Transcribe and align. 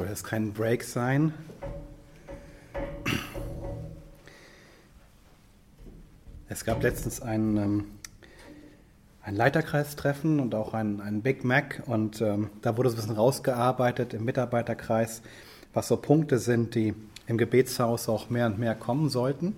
Soll 0.00 0.08
das 0.08 0.24
kein 0.24 0.54
Break 0.54 0.82
sein? 0.82 1.34
Es 6.48 6.64
gab 6.64 6.82
letztens 6.82 7.20
ein, 7.20 7.58
ähm, 7.58 7.84
ein 9.20 9.36
Leiterkreistreffen 9.36 10.40
und 10.40 10.54
auch 10.54 10.72
ein, 10.72 11.02
ein 11.02 11.20
Big 11.20 11.44
Mac 11.44 11.82
und 11.84 12.22
ähm, 12.22 12.48
da 12.62 12.78
wurde 12.78 12.88
so 12.88 12.94
ein 12.94 13.00
bisschen 13.02 13.14
rausgearbeitet 13.14 14.14
im 14.14 14.24
Mitarbeiterkreis, 14.24 15.20
was 15.74 15.88
so 15.88 15.98
Punkte 15.98 16.38
sind, 16.38 16.74
die 16.74 16.94
im 17.26 17.36
Gebetshaus 17.36 18.08
auch 18.08 18.30
mehr 18.30 18.46
und 18.46 18.58
mehr 18.58 18.74
kommen 18.74 19.10
sollten. 19.10 19.54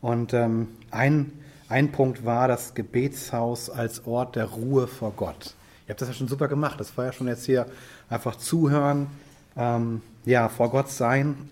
Und 0.00 0.34
ähm, 0.34 0.66
ein, 0.90 1.30
ein 1.68 1.92
Punkt 1.92 2.24
war 2.24 2.48
das 2.48 2.74
Gebetshaus 2.74 3.70
als 3.70 4.04
Ort 4.04 4.34
der 4.34 4.46
Ruhe 4.46 4.88
vor 4.88 5.12
Gott. 5.12 5.54
Ihr 5.86 5.90
habt 5.90 6.00
das 6.00 6.08
ja 6.08 6.14
schon 6.14 6.26
super 6.26 6.48
gemacht. 6.48 6.80
Das 6.80 6.98
war 6.98 7.04
ja 7.04 7.12
schon 7.12 7.28
jetzt 7.28 7.46
hier 7.46 7.66
einfach 8.10 8.34
zuhören, 8.34 9.06
ähm, 9.58 10.02
ja, 10.24 10.48
vor 10.48 10.70
Gott 10.70 10.88
sein, 10.88 11.50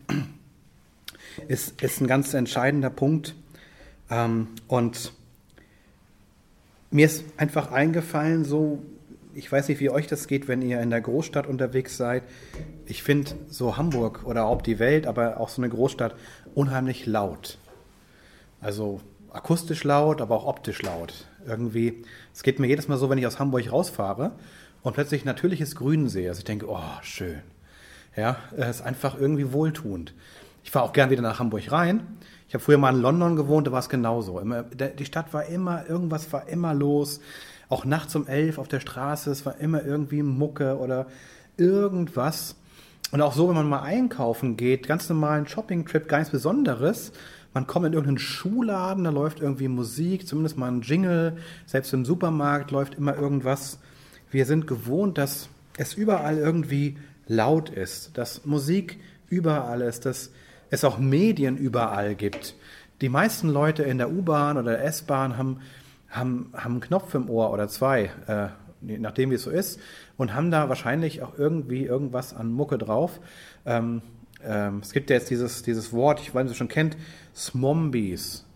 ist, 1.48 1.82
ist 1.82 2.00
ein 2.00 2.06
ganz 2.06 2.32
entscheidender 2.32 2.90
Punkt. 2.90 3.34
Ähm, 4.10 4.48
und 4.68 5.12
mir 6.90 7.06
ist 7.06 7.24
einfach 7.36 7.72
eingefallen, 7.72 8.44
so, 8.44 8.82
ich 9.34 9.50
weiß 9.50 9.68
nicht, 9.68 9.80
wie 9.80 9.90
euch 9.90 10.06
das 10.06 10.28
geht, 10.28 10.48
wenn 10.48 10.62
ihr 10.62 10.80
in 10.80 10.90
der 10.90 11.00
Großstadt 11.00 11.46
unterwegs 11.46 11.96
seid. 11.96 12.22
Ich 12.86 13.02
finde 13.02 13.32
so 13.48 13.76
Hamburg 13.76 14.24
oder 14.24 14.46
auch 14.46 14.62
die 14.62 14.78
Welt, 14.78 15.06
aber 15.06 15.40
auch 15.40 15.48
so 15.48 15.60
eine 15.60 15.68
Großstadt 15.68 16.14
unheimlich 16.54 17.06
laut. 17.06 17.58
Also 18.60 19.00
akustisch 19.30 19.84
laut, 19.84 20.20
aber 20.20 20.36
auch 20.36 20.46
optisch 20.46 20.80
laut. 20.82 21.26
Irgendwie, 21.46 22.04
es 22.32 22.42
geht 22.42 22.58
mir 22.58 22.68
jedes 22.68 22.88
Mal 22.88 22.96
so, 22.96 23.10
wenn 23.10 23.18
ich 23.18 23.26
aus 23.26 23.38
Hamburg 23.38 23.70
rausfahre 23.70 24.32
und 24.82 24.94
plötzlich 24.94 25.24
natürliches 25.24 25.74
Grün 25.74 26.08
sehe. 26.08 26.28
Also 26.28 26.38
ich 26.38 26.44
denke, 26.44 26.66
oh, 26.68 26.80
schön. 27.02 27.42
Ja, 28.16 28.38
ist 28.56 28.82
einfach 28.82 29.18
irgendwie 29.18 29.52
wohltuend. 29.52 30.14
Ich 30.64 30.70
fahre 30.70 30.86
auch 30.86 30.92
gern 30.92 31.10
wieder 31.10 31.22
nach 31.22 31.38
Hamburg 31.38 31.70
rein. 31.70 32.00
Ich 32.48 32.54
habe 32.54 32.64
früher 32.64 32.78
mal 32.78 32.94
in 32.94 33.00
London 33.00 33.36
gewohnt, 33.36 33.66
da 33.66 33.72
war 33.72 33.80
es 33.80 33.88
genauso. 33.88 34.40
Immer, 34.40 34.62
die 34.62 35.04
Stadt 35.04 35.34
war 35.34 35.46
immer, 35.46 35.88
irgendwas 35.88 36.32
war 36.32 36.48
immer 36.48 36.72
los. 36.74 37.20
Auch 37.68 37.84
nachts 37.84 38.16
um 38.16 38.26
elf 38.26 38.58
auf 38.58 38.68
der 38.68 38.80
Straße, 38.80 39.30
es 39.30 39.44
war 39.44 39.58
immer 39.58 39.84
irgendwie 39.84 40.22
Mucke 40.22 40.78
oder 40.78 41.06
irgendwas. 41.56 42.56
Und 43.12 43.20
auch 43.20 43.34
so, 43.34 43.48
wenn 43.48 43.54
man 43.56 43.68
mal 43.68 43.82
einkaufen 43.82 44.56
geht, 44.56 44.88
ganz 44.88 45.08
normalen 45.08 45.46
Shopping-Trip, 45.46 46.08
gar 46.08 46.18
nichts 46.18 46.32
Besonderes. 46.32 47.12
Man 47.54 47.66
kommt 47.66 47.86
in 47.86 47.92
irgendeinen 47.92 48.18
Schuhladen, 48.18 49.04
da 49.04 49.10
läuft 49.10 49.40
irgendwie 49.40 49.68
Musik, 49.68 50.26
zumindest 50.26 50.56
mal 50.56 50.70
ein 50.70 50.82
Jingle. 50.82 51.36
Selbst 51.66 51.92
im 51.92 52.04
Supermarkt 52.04 52.70
läuft 52.70 52.94
immer 52.94 53.16
irgendwas. 53.16 53.78
Wir 54.30 54.46
sind 54.46 54.66
gewohnt, 54.66 55.18
dass 55.18 55.48
es 55.76 55.94
überall 55.94 56.38
irgendwie 56.38 56.96
laut 57.26 57.70
ist, 57.70 58.16
dass 58.16 58.44
Musik 58.44 59.00
überall 59.28 59.80
ist, 59.82 60.06
dass 60.06 60.30
es 60.70 60.84
auch 60.84 60.98
Medien 60.98 61.56
überall 61.56 62.14
gibt. 62.14 62.54
Die 63.00 63.08
meisten 63.08 63.48
Leute 63.48 63.82
in 63.82 63.98
der 63.98 64.10
U-Bahn 64.10 64.56
oder 64.56 64.72
der 64.72 64.84
S-Bahn 64.84 65.36
haben, 65.36 65.60
haben, 66.08 66.50
haben 66.54 66.72
einen 66.72 66.80
Knopf 66.80 67.14
im 67.14 67.28
Ohr 67.28 67.52
oder 67.52 67.68
zwei, 67.68 68.10
äh, 68.26 68.48
nachdem 68.80 69.30
wie 69.30 69.34
es 69.34 69.42
so 69.42 69.50
ist, 69.50 69.80
und 70.16 70.34
haben 70.34 70.50
da 70.50 70.68
wahrscheinlich 70.68 71.22
auch 71.22 71.38
irgendwie 71.38 71.84
irgendwas 71.84 72.34
an 72.34 72.50
Mucke 72.50 72.78
drauf. 72.78 73.20
Ähm, 73.64 74.02
ähm, 74.42 74.80
es 74.82 74.92
gibt 74.92 75.10
ja 75.10 75.16
jetzt 75.16 75.30
dieses, 75.30 75.62
dieses 75.62 75.92
Wort, 75.92 76.20
ich 76.20 76.34
weiß 76.34 76.44
nicht, 76.44 76.52
ob 76.52 76.54
ihr 76.54 76.58
schon 76.58 76.68
kennt, 76.68 76.96
Smombies. 77.34 78.46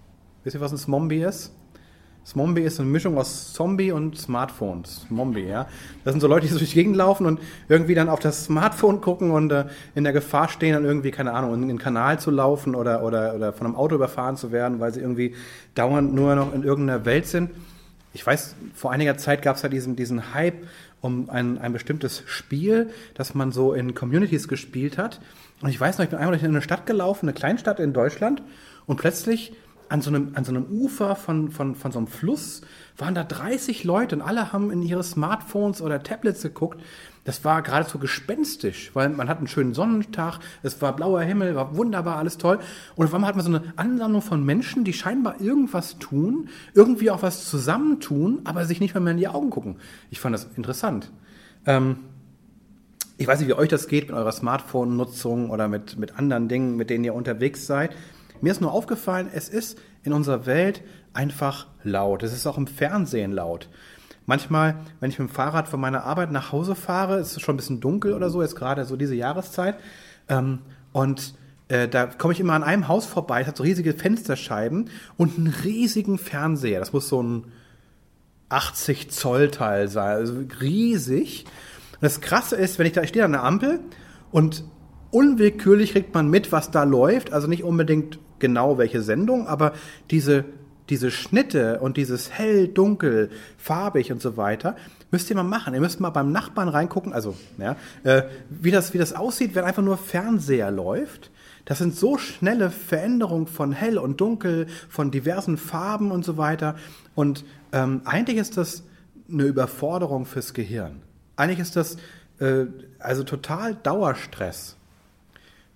Wisst 0.42 0.54
ihr, 0.54 0.60
was 0.60 0.72
ein 0.72 0.78
Smombie 0.78 1.22
ist? 1.22 1.54
Smombie 2.26 2.62
ist 2.62 2.78
eine 2.78 2.88
Mischung 2.88 3.18
aus 3.18 3.52
Zombie 3.52 3.92
und 3.92 4.16
Smartphone. 4.16 4.84
Smombie, 4.84 5.46
ja. 5.46 5.66
Das 6.04 6.12
sind 6.12 6.20
so 6.20 6.28
Leute, 6.28 6.46
die 6.46 6.52
so 6.52 6.58
durch 6.58 6.70
die 6.70 6.76
Gegend 6.76 6.96
laufen 6.96 7.26
und 7.26 7.40
irgendwie 7.68 7.94
dann 7.94 8.08
auf 8.08 8.20
das 8.20 8.44
Smartphone 8.44 9.00
gucken 9.00 9.30
und 9.30 9.50
äh, 9.50 9.64
in 9.94 10.04
der 10.04 10.12
Gefahr 10.12 10.48
stehen, 10.48 10.74
dann 10.74 10.84
irgendwie, 10.84 11.10
keine 11.10 11.32
Ahnung, 11.32 11.54
in 11.54 11.68
den 11.68 11.78
Kanal 11.78 12.20
zu 12.20 12.30
laufen 12.30 12.74
oder, 12.74 13.02
oder, 13.02 13.34
oder 13.34 13.52
von 13.52 13.66
einem 13.66 13.76
Auto 13.76 13.94
überfahren 13.94 14.36
zu 14.36 14.52
werden, 14.52 14.80
weil 14.80 14.92
sie 14.92 15.00
irgendwie 15.00 15.34
dauernd 15.74 16.14
nur 16.14 16.34
noch 16.34 16.54
in 16.54 16.62
irgendeiner 16.62 17.04
Welt 17.04 17.26
sind. 17.26 17.50
Ich 18.12 18.26
weiß, 18.26 18.54
vor 18.74 18.92
einiger 18.92 19.16
Zeit 19.16 19.42
gab 19.42 19.56
es 19.56 19.62
ja 19.62 19.68
diesen, 19.68 19.96
diesen 19.96 20.34
Hype 20.34 20.66
um 21.00 21.30
ein, 21.30 21.58
ein 21.58 21.72
bestimmtes 21.72 22.22
Spiel, 22.26 22.90
das 23.14 23.34
man 23.34 23.52
so 23.52 23.72
in 23.72 23.94
Communities 23.94 24.46
gespielt 24.48 24.98
hat. 24.98 25.20
Und 25.62 25.70
ich 25.70 25.80
weiß 25.80 25.98
noch, 25.98 26.04
ich 26.04 26.10
bin 26.10 26.18
einmal 26.18 26.36
durch 26.36 26.44
eine 26.44 26.62
Stadt 26.62 26.86
gelaufen, 26.86 27.26
eine 27.26 27.32
Kleinstadt 27.34 27.80
in 27.80 27.92
Deutschland, 27.92 28.42
und 28.86 28.96
plötzlich 28.96 29.52
an 29.90 30.02
so 30.02 30.10
einem, 30.10 30.32
an 30.34 30.44
so 30.44 30.52
einem 30.52 30.66
Ufer 30.66 31.16
von, 31.16 31.50
von, 31.50 31.74
von 31.74 31.92
so 31.92 31.98
einem 31.98 32.06
Fluss 32.06 32.62
waren 32.96 33.14
da 33.14 33.24
30 33.24 33.84
Leute 33.84 34.16
und 34.16 34.22
alle 34.22 34.52
haben 34.52 34.70
in 34.70 34.82
ihre 34.82 35.02
Smartphones 35.02 35.82
oder 35.82 36.02
Tablets 36.02 36.42
geguckt. 36.42 36.80
Das 37.24 37.44
war 37.44 37.60
geradezu 37.62 37.98
gespenstisch, 37.98 38.92
weil 38.94 39.10
man 39.10 39.28
hat 39.28 39.38
einen 39.38 39.48
schönen 39.48 39.74
Sonnentag, 39.74 40.38
es 40.62 40.80
war 40.80 40.96
blauer 40.96 41.20
Himmel, 41.22 41.54
war 41.54 41.76
wunderbar, 41.76 42.16
alles 42.16 42.38
toll. 42.38 42.60
Und 42.96 43.06
auf 43.06 43.14
einmal 43.14 43.28
hat 43.28 43.36
man 43.36 43.44
so 43.44 43.50
eine 43.50 43.72
Ansammlung 43.76 44.22
von 44.22 44.44
Menschen, 44.44 44.84
die 44.84 44.92
scheinbar 44.92 45.40
irgendwas 45.40 45.98
tun, 45.98 46.48
irgendwie 46.72 47.10
auch 47.10 47.22
was 47.22 47.48
zusammentun, 47.50 48.40
aber 48.44 48.64
sich 48.64 48.80
nicht 48.80 48.94
mehr 48.94 49.12
in 49.12 49.18
die 49.18 49.28
Augen 49.28 49.50
gucken. 49.50 49.76
Ich 50.10 50.20
fand 50.20 50.34
das 50.34 50.48
interessant. 50.56 51.10
Ähm, 51.66 51.96
ich 53.18 53.26
weiß 53.26 53.40
nicht, 53.40 53.48
wie 53.48 53.54
euch 53.54 53.68
das 53.68 53.86
geht 53.86 54.08
mit 54.08 54.16
eurer 54.16 54.32
Smartphone-Nutzung 54.32 55.50
oder 55.50 55.68
mit, 55.68 55.98
mit 55.98 56.16
anderen 56.18 56.48
Dingen, 56.48 56.76
mit 56.76 56.88
denen 56.88 57.04
ihr 57.04 57.14
unterwegs 57.14 57.66
seid. 57.66 57.90
Mir 58.42 58.52
ist 58.52 58.60
nur 58.60 58.72
aufgefallen, 58.72 59.28
es 59.32 59.48
ist 59.48 59.78
in 60.02 60.12
unserer 60.12 60.46
Welt 60.46 60.82
einfach 61.12 61.66
laut. 61.82 62.22
Es 62.22 62.32
ist 62.32 62.46
auch 62.46 62.58
im 62.58 62.66
Fernsehen 62.66 63.32
laut. 63.32 63.68
Manchmal, 64.26 64.76
wenn 65.00 65.10
ich 65.10 65.18
mit 65.18 65.28
dem 65.28 65.34
Fahrrad 65.34 65.68
von 65.68 65.80
meiner 65.80 66.04
Arbeit 66.04 66.30
nach 66.30 66.52
Hause 66.52 66.74
fahre, 66.74 67.18
ist 67.18 67.36
es 67.36 67.42
schon 67.42 67.54
ein 67.54 67.56
bisschen 67.56 67.80
dunkel 67.80 68.14
oder 68.14 68.30
so, 68.30 68.42
jetzt 68.42 68.56
gerade 68.56 68.84
so 68.84 68.96
diese 68.96 69.14
Jahreszeit. 69.14 69.76
Ähm, 70.28 70.60
und 70.92 71.34
äh, 71.68 71.88
da 71.88 72.06
komme 72.06 72.32
ich 72.32 72.40
immer 72.40 72.54
an 72.54 72.62
einem 72.62 72.88
Haus 72.88 73.06
vorbei, 73.06 73.40
es 73.40 73.46
hat 73.46 73.56
so 73.56 73.62
riesige 73.62 73.92
Fensterscheiben 73.92 74.90
und 75.16 75.38
einen 75.38 75.54
riesigen 75.64 76.18
Fernseher. 76.18 76.80
Das 76.80 76.92
muss 76.92 77.08
so 77.08 77.22
ein 77.22 77.44
80 78.50 79.10
Zoll 79.10 79.50
Teil 79.50 79.88
sein, 79.88 80.16
also 80.16 80.34
riesig. 80.60 81.44
Und 81.94 82.02
das 82.02 82.20
Krasse 82.20 82.56
ist, 82.56 82.78
wenn 82.78 82.86
ich 82.86 82.92
da 82.92 83.02
ich 83.02 83.10
stehe 83.10 83.24
an 83.24 83.32
der 83.32 83.44
Ampel 83.44 83.80
und 84.30 84.64
unwillkürlich 85.10 85.92
kriegt 85.92 86.14
man 86.14 86.28
mit, 86.28 86.52
was 86.52 86.70
da 86.70 86.84
läuft. 86.84 87.32
Also 87.32 87.46
nicht 87.46 87.64
unbedingt 87.64 88.18
genau 88.40 88.78
welche 88.78 89.02
Sendung, 89.02 89.46
aber 89.46 89.72
diese, 90.10 90.44
diese 90.88 91.10
Schnitte 91.10 91.80
und 91.80 91.96
dieses 91.96 92.30
hell, 92.30 92.68
dunkel, 92.68 93.30
farbig 93.56 94.10
und 94.12 94.20
so 94.20 94.36
weiter, 94.36 94.76
müsst 95.10 95.30
ihr 95.30 95.36
mal 95.36 95.42
machen. 95.42 95.74
Ihr 95.74 95.80
müsst 95.80 96.00
mal 96.00 96.10
beim 96.10 96.32
Nachbarn 96.32 96.68
reingucken, 96.68 97.12
also 97.12 97.36
ja, 97.58 97.76
äh, 98.04 98.22
wie, 98.48 98.70
das, 98.70 98.92
wie 98.94 98.98
das 98.98 99.12
aussieht, 99.12 99.54
wenn 99.54 99.64
einfach 99.64 99.82
nur 99.82 99.96
Fernseher 99.96 100.70
läuft. 100.70 101.30
Das 101.64 101.78
sind 101.78 101.94
so 101.94 102.18
schnelle 102.18 102.70
Veränderungen 102.70 103.46
von 103.46 103.72
hell 103.72 103.98
und 103.98 104.20
dunkel, 104.20 104.66
von 104.88 105.10
diversen 105.10 105.56
Farben 105.56 106.10
und 106.10 106.24
so 106.24 106.36
weiter. 106.36 106.76
Und 107.14 107.44
ähm, 107.72 108.02
eigentlich 108.04 108.38
ist 108.38 108.56
das 108.56 108.82
eine 109.30 109.44
Überforderung 109.44 110.26
fürs 110.26 110.54
Gehirn. 110.54 111.02
Eigentlich 111.36 111.60
ist 111.60 111.76
das 111.76 111.96
äh, 112.40 112.66
also 112.98 113.22
total 113.22 113.74
Dauerstress. 113.74 114.76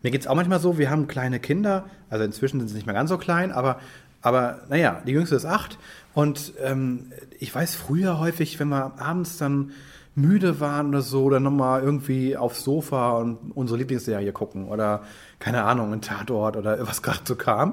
Mir 0.04 0.10
geht 0.10 0.20
es 0.20 0.26
auch 0.26 0.34
manchmal 0.34 0.60
so, 0.60 0.76
wir 0.76 0.91
haben 0.91 1.09
kleine 1.09 1.41
Kinder, 1.41 1.87
also 2.10 2.26
inzwischen 2.26 2.60
sind 2.60 2.69
sie 2.69 2.75
nicht 2.75 2.84
mehr 2.84 2.94
ganz 2.94 3.09
so 3.09 3.16
klein, 3.16 3.50
aber, 3.50 3.81
aber 4.20 4.60
naja, 4.69 5.00
die 5.06 5.12
jüngste 5.12 5.34
ist 5.34 5.47
acht 5.47 5.78
und 6.12 6.53
ähm, 6.62 7.10
ich 7.38 7.54
weiß 7.54 7.75
früher 7.75 8.19
häufig, 8.19 8.60
wenn 8.60 8.69
wir 8.69 9.00
abends 9.00 9.38
dann 9.38 9.72
müde 10.15 10.60
waren 10.60 10.88
oder 10.88 11.00
so, 11.00 11.31
dann 11.31 11.42
nochmal 11.42 11.82
irgendwie 11.82 12.37
aufs 12.37 12.62
Sofa 12.65 13.12
und 13.12 13.53
unsere 13.54 13.78
Lieblingsserie 13.78 14.31
gucken 14.32 14.69
oder 14.69 15.04
keine 15.38 15.65
Ahnung, 15.65 15.91
ein 15.94 16.03
Tatort 16.03 16.59
oder 16.59 16.86
was 16.86 17.00
gerade 17.00 17.21
so 17.25 17.34
kam. 17.34 17.72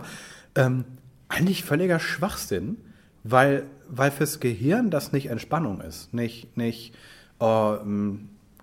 Ähm, 0.55 0.85
eigentlich 1.27 1.65
völliger 1.65 1.99
Schwachsinn, 1.99 2.77
weil, 3.25 3.63
weil 3.89 4.09
fürs 4.09 4.39
Gehirn 4.39 4.89
das 4.89 5.11
nicht 5.11 5.25
Entspannung 5.25 5.81
ist, 5.81 6.13
nicht, 6.13 6.55
nicht 6.55 6.95
oh, 7.39 7.75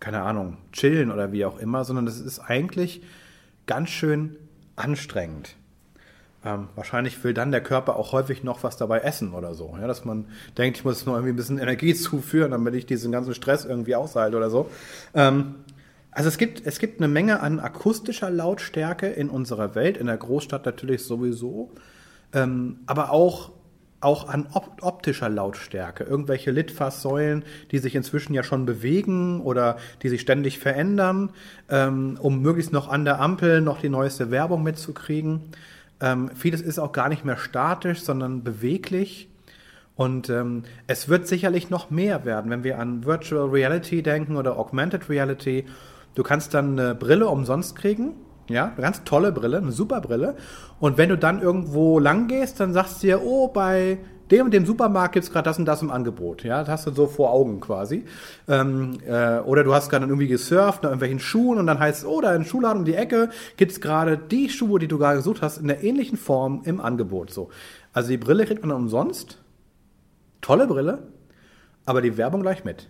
keine 0.00 0.22
Ahnung, 0.22 0.56
chillen 0.72 1.10
oder 1.10 1.32
wie 1.32 1.44
auch 1.44 1.58
immer, 1.58 1.84
sondern 1.84 2.06
das 2.06 2.18
ist 2.18 2.38
eigentlich 2.38 3.02
ganz 3.68 3.90
schön 3.90 4.36
anstrengend. 4.74 5.54
Ähm, 6.44 6.68
wahrscheinlich 6.74 7.22
will 7.22 7.34
dann 7.34 7.52
der 7.52 7.60
Körper 7.60 7.96
auch 7.96 8.12
häufig 8.12 8.42
noch 8.42 8.62
was 8.62 8.76
dabei 8.76 9.00
essen 9.00 9.34
oder 9.34 9.54
so. 9.54 9.76
Ja, 9.80 9.86
dass 9.86 10.04
man 10.04 10.26
denkt, 10.56 10.78
ich 10.78 10.84
muss 10.84 11.04
noch 11.06 11.14
irgendwie 11.14 11.32
ein 11.32 11.36
bisschen 11.36 11.58
Energie 11.58 11.94
zuführen, 11.94 12.50
damit 12.50 12.74
ich 12.74 12.86
diesen 12.86 13.12
ganzen 13.12 13.34
Stress 13.34 13.64
irgendwie 13.64 13.94
aushalte 13.94 14.36
oder 14.36 14.50
so. 14.50 14.70
Ähm, 15.14 15.56
also 16.10 16.28
es 16.28 16.38
gibt, 16.38 16.66
es 16.66 16.78
gibt 16.78 17.00
eine 17.00 17.08
Menge 17.08 17.40
an 17.40 17.60
akustischer 17.60 18.30
Lautstärke 18.30 19.06
in 19.06 19.30
unserer 19.30 19.74
Welt, 19.74 19.96
in 19.96 20.06
der 20.06 20.16
Großstadt 20.16 20.64
natürlich 20.64 21.04
sowieso, 21.04 21.70
ähm, 22.32 22.80
aber 22.86 23.12
auch 23.12 23.52
auch 24.00 24.28
an 24.28 24.46
optischer 24.52 25.28
Lautstärke. 25.28 26.04
Irgendwelche 26.04 26.50
Litfaßsäulen, 26.50 27.44
die 27.70 27.78
sich 27.78 27.94
inzwischen 27.94 28.34
ja 28.34 28.42
schon 28.42 28.64
bewegen 28.66 29.40
oder 29.40 29.78
die 30.02 30.08
sich 30.08 30.20
ständig 30.20 30.58
verändern, 30.58 31.30
ähm, 31.68 32.18
um 32.20 32.40
möglichst 32.40 32.72
noch 32.72 32.88
an 32.88 33.04
der 33.04 33.20
Ampel 33.20 33.60
noch 33.60 33.80
die 33.80 33.88
neueste 33.88 34.30
Werbung 34.30 34.62
mitzukriegen. 34.62 35.40
Ähm, 36.00 36.30
vieles 36.34 36.60
ist 36.60 36.78
auch 36.78 36.92
gar 36.92 37.08
nicht 37.08 37.24
mehr 37.24 37.36
statisch, 37.36 38.00
sondern 38.00 38.44
beweglich. 38.44 39.28
Und 39.96 40.30
ähm, 40.30 40.62
es 40.86 41.08
wird 41.08 41.26
sicherlich 41.26 41.70
noch 41.70 41.90
mehr 41.90 42.24
werden, 42.24 42.50
wenn 42.52 42.62
wir 42.62 42.78
an 42.78 43.04
Virtual 43.04 43.48
Reality 43.48 44.02
denken 44.02 44.36
oder 44.36 44.56
Augmented 44.56 45.08
Reality 45.08 45.64
Du 46.18 46.24
kannst 46.24 46.52
dann 46.52 46.76
eine 46.76 46.96
Brille 46.96 47.28
umsonst 47.28 47.76
kriegen. 47.76 48.14
Ja, 48.48 48.72
eine 48.72 48.82
ganz 48.82 49.04
tolle 49.04 49.30
Brille, 49.32 49.58
eine 49.58 49.72
super 49.72 50.00
Brille. 50.00 50.36
Und 50.80 50.96
wenn 50.96 51.10
du 51.10 51.18
dann 51.18 51.42
irgendwo 51.42 51.98
lang 51.98 52.28
gehst, 52.28 52.60
dann 52.60 52.72
sagst 52.72 53.02
du 53.02 53.06
dir, 53.08 53.22
oh, 53.22 53.48
bei 53.48 53.98
dem 54.30 54.46
und 54.46 54.54
dem 54.54 54.66
Supermarkt 54.66 55.14
gibt 55.14 55.24
es 55.24 55.32
gerade 55.32 55.44
das 55.44 55.58
und 55.58 55.64
das 55.64 55.82
im 55.82 55.90
Angebot. 55.90 56.44
Ja, 56.44 56.60
das 56.60 56.68
hast 56.68 56.86
du 56.86 56.90
so 56.92 57.06
vor 57.06 57.30
Augen 57.30 57.60
quasi. 57.60 58.04
Ähm, 58.46 58.98
äh, 59.06 59.38
oder 59.40 59.64
du 59.64 59.74
hast 59.74 59.90
gerade 59.90 60.06
irgendwie 60.06 60.28
gesurft 60.28 60.82
nach 60.82 60.90
irgendwelchen 60.90 61.20
Schuhen 61.20 61.58
und 61.58 61.66
dann 61.66 61.78
heißt 61.78 62.00
es, 62.00 62.06
oh, 62.06 62.20
da 62.20 62.34
in 62.34 62.44
Schuhladen 62.44 62.80
um 62.80 62.84
die 62.84 62.94
Ecke 62.94 63.30
gibt 63.56 63.72
es 63.72 63.80
gerade 63.80 64.18
die 64.18 64.48
Schuhe, 64.48 64.78
die 64.78 64.88
du 64.88 64.98
gerade 64.98 65.18
gesucht 65.18 65.42
hast, 65.42 65.58
in 65.58 65.68
der 65.68 65.82
ähnlichen 65.82 66.18
Form 66.18 66.62
im 66.64 66.80
Angebot. 66.80 67.30
So. 67.32 67.50
Also 67.92 68.10
die 68.10 68.18
Brille 68.18 68.44
kriegt 68.44 68.64
man 68.64 68.76
umsonst. 68.76 69.38
Tolle 70.40 70.66
Brille, 70.66 71.02
aber 71.84 72.00
die 72.00 72.16
Werbung 72.16 72.42
gleich 72.42 72.64
mit. 72.64 72.88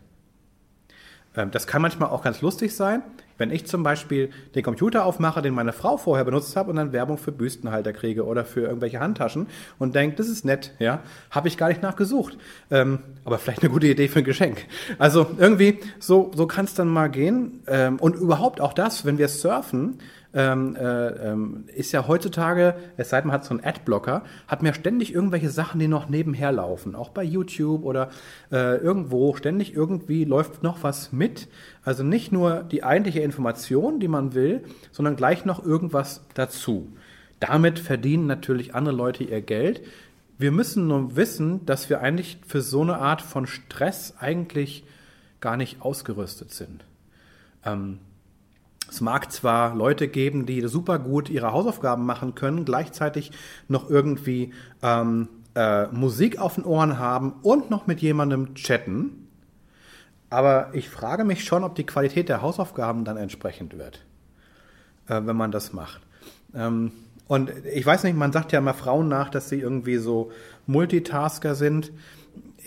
Ähm, 1.39 1.53
das 1.53 1.67
kann 1.67 1.81
manchmal 1.81 2.11
auch 2.11 2.23
ganz 2.23 2.43
lustig 2.43 2.75
sein, 2.75 3.03
wenn 3.39 3.53
ich 3.53 3.67
zum 3.67 3.85
Beispiel 3.85 4.31
den 4.57 4.65
Computer 4.65 5.05
aufmache, 5.05 5.41
den 5.41 5.55
meine 5.55 5.73
Frau 5.73 5.97
vorher 5.97 6.25
benutzt 6.25 6.57
hat 6.57 6.67
und 6.67 6.77
dann 6.77 6.93
Werbung 6.93 7.17
für 7.17 7.31
Büstenhalter 7.31 7.93
kriege 7.93 8.27
oder 8.27 8.45
für 8.45 8.63
irgendwelche 8.63 8.99
Handtaschen 8.99 9.47
und 9.79 9.95
denke, 9.95 10.17
das 10.17 10.29
ist 10.29 10.45
nett, 10.45 10.75
ja, 10.81 11.01
habe 11.31 11.47
ich 11.47 11.57
gar 11.57 11.69
nicht 11.69 11.81
nachgesucht. 11.81 12.37
Ähm, 12.73 12.99
aber 13.25 13.39
vielleicht 13.39 13.63
eine 13.63 13.71
gute 13.71 13.87
Idee 13.87 14.09
für 14.09 14.19
ein 14.19 14.25
Geschenk. 14.25 14.67
Also 14.99 15.29
irgendwie, 15.39 15.79
so, 16.01 16.33
so 16.35 16.47
kann 16.47 16.65
es 16.65 16.75
dann 16.75 16.89
mal 16.89 17.09
gehen. 17.09 17.63
Ähm, 17.69 17.99
und 18.01 18.17
überhaupt 18.17 18.61
auch 18.61 18.73
das, 18.73 19.05
wenn 19.05 19.19
wir 19.19 19.29
surfen, 19.29 20.01
ähm, 20.35 20.77
äh, 20.77 21.09
ähm, 21.09 21.65
ist 21.75 21.93
ja 21.93 22.07
heutzutage, 22.07 22.75
es 22.97 23.11
sei 23.11 23.21
denn, 23.21 23.29
man 23.29 23.35
hat 23.35 23.45
so 23.45 23.55
einen 23.55 23.65
Adblocker, 23.65 24.25
hat 24.47 24.63
mir 24.63 24.75
ständig 24.75 25.15
irgendwelche 25.15 25.49
Sachen, 25.49 25.81
die 25.81 25.89
noch 25.89 26.09
nebenher 26.09 26.53
laufen. 26.53 26.95
Auch 26.95 27.11
bei 27.11 27.23
YouTube 27.23 27.85
oder 27.85 28.11
äh, 28.53 28.77
irgendwo, 28.77 29.35
ständig 29.35 29.75
irgendwie 29.75 30.25
läuft 30.25 30.63
noch 30.63 30.83
was 30.83 31.13
mit. 31.13 31.49
Also 31.83 32.03
nicht 32.03 32.31
nur 32.31 32.63
die 32.63 32.85
eigentliche 32.85 33.21
Information, 33.21 34.01
die 34.01 34.09
man 34.09 34.35
will, 34.35 34.65
sondern 34.93 35.17
gleich 35.17 35.45
noch 35.47 35.65
irgendwas 35.65 36.23
dazu. 36.35 36.93
Damit 37.41 37.79
verdienen 37.79 38.27
natürlich 38.27 38.75
andere 38.75 38.95
Leute 38.95 39.25
ihr 39.25 39.41
Geld. 39.41 39.83
Wir 40.37 40.53
müssen 40.53 40.89
nur 40.89 41.17
wissen, 41.17 41.65
dass 41.65 41.89
wir 41.89 42.01
eigentlich 42.01 42.39
für 42.47 42.61
so 42.61 42.83
eine 42.83 42.99
Art 42.99 43.23
von 43.23 43.47
Stress 43.47 44.15
eigentlich 44.19 44.85
gar 45.41 45.57
nicht 45.57 45.81
ausgerüstet 45.81 46.53
sind. 46.53 46.85
Ähm, 47.65 47.99
es 48.89 49.01
mag 49.01 49.31
zwar 49.31 49.75
Leute 49.75 50.09
geben, 50.09 50.47
die 50.47 50.67
super 50.67 50.99
gut 50.99 51.29
ihre 51.29 51.53
Hausaufgaben 51.53 52.07
machen 52.07 52.35
können, 52.35 52.65
gleichzeitig 52.65 53.33
noch 53.69 53.91
irgendwie 53.91 54.53
ähm, 54.83 55.29
äh, 55.55 55.87
Musik 55.89 56.39
auf 56.39 56.55
den 56.55 56.65
Ohren 56.65 56.99
haben 56.99 57.35
und 57.43 57.71
noch 57.71 57.87
mit 57.87 58.01
jemandem 58.01 58.55
chatten. 58.55 59.29
Aber 60.31 60.71
ich 60.73 60.89
frage 60.89 61.25
mich 61.25 61.45
schon, 61.45 61.65
ob 61.65 61.75
die 61.75 61.87
Qualität 61.87 62.29
der 62.29 62.43
Hausaufgaben 62.43 63.05
dann 63.05 63.17
entsprechend 63.17 63.79
wird, 63.79 64.05
äh, 65.09 65.21
wenn 65.25 65.37
man 65.37 65.51
das 65.51 65.73
macht. 65.73 66.01
Ähm, 66.55 66.93
und 67.27 67.53
ich 67.75 67.85
weiß 67.85 68.05
nicht, 68.05 68.17
man 68.17 68.33
sagt 68.33 68.53
ja 68.53 68.59
immer 68.59 68.75
Frauen 68.75 69.09
nach, 69.09 69.29
dass 69.29 69.51
sie 69.51 69.61
irgendwie 69.61 69.99
so 69.99 70.33
Multitasker 70.67 71.55
sind 71.55 71.93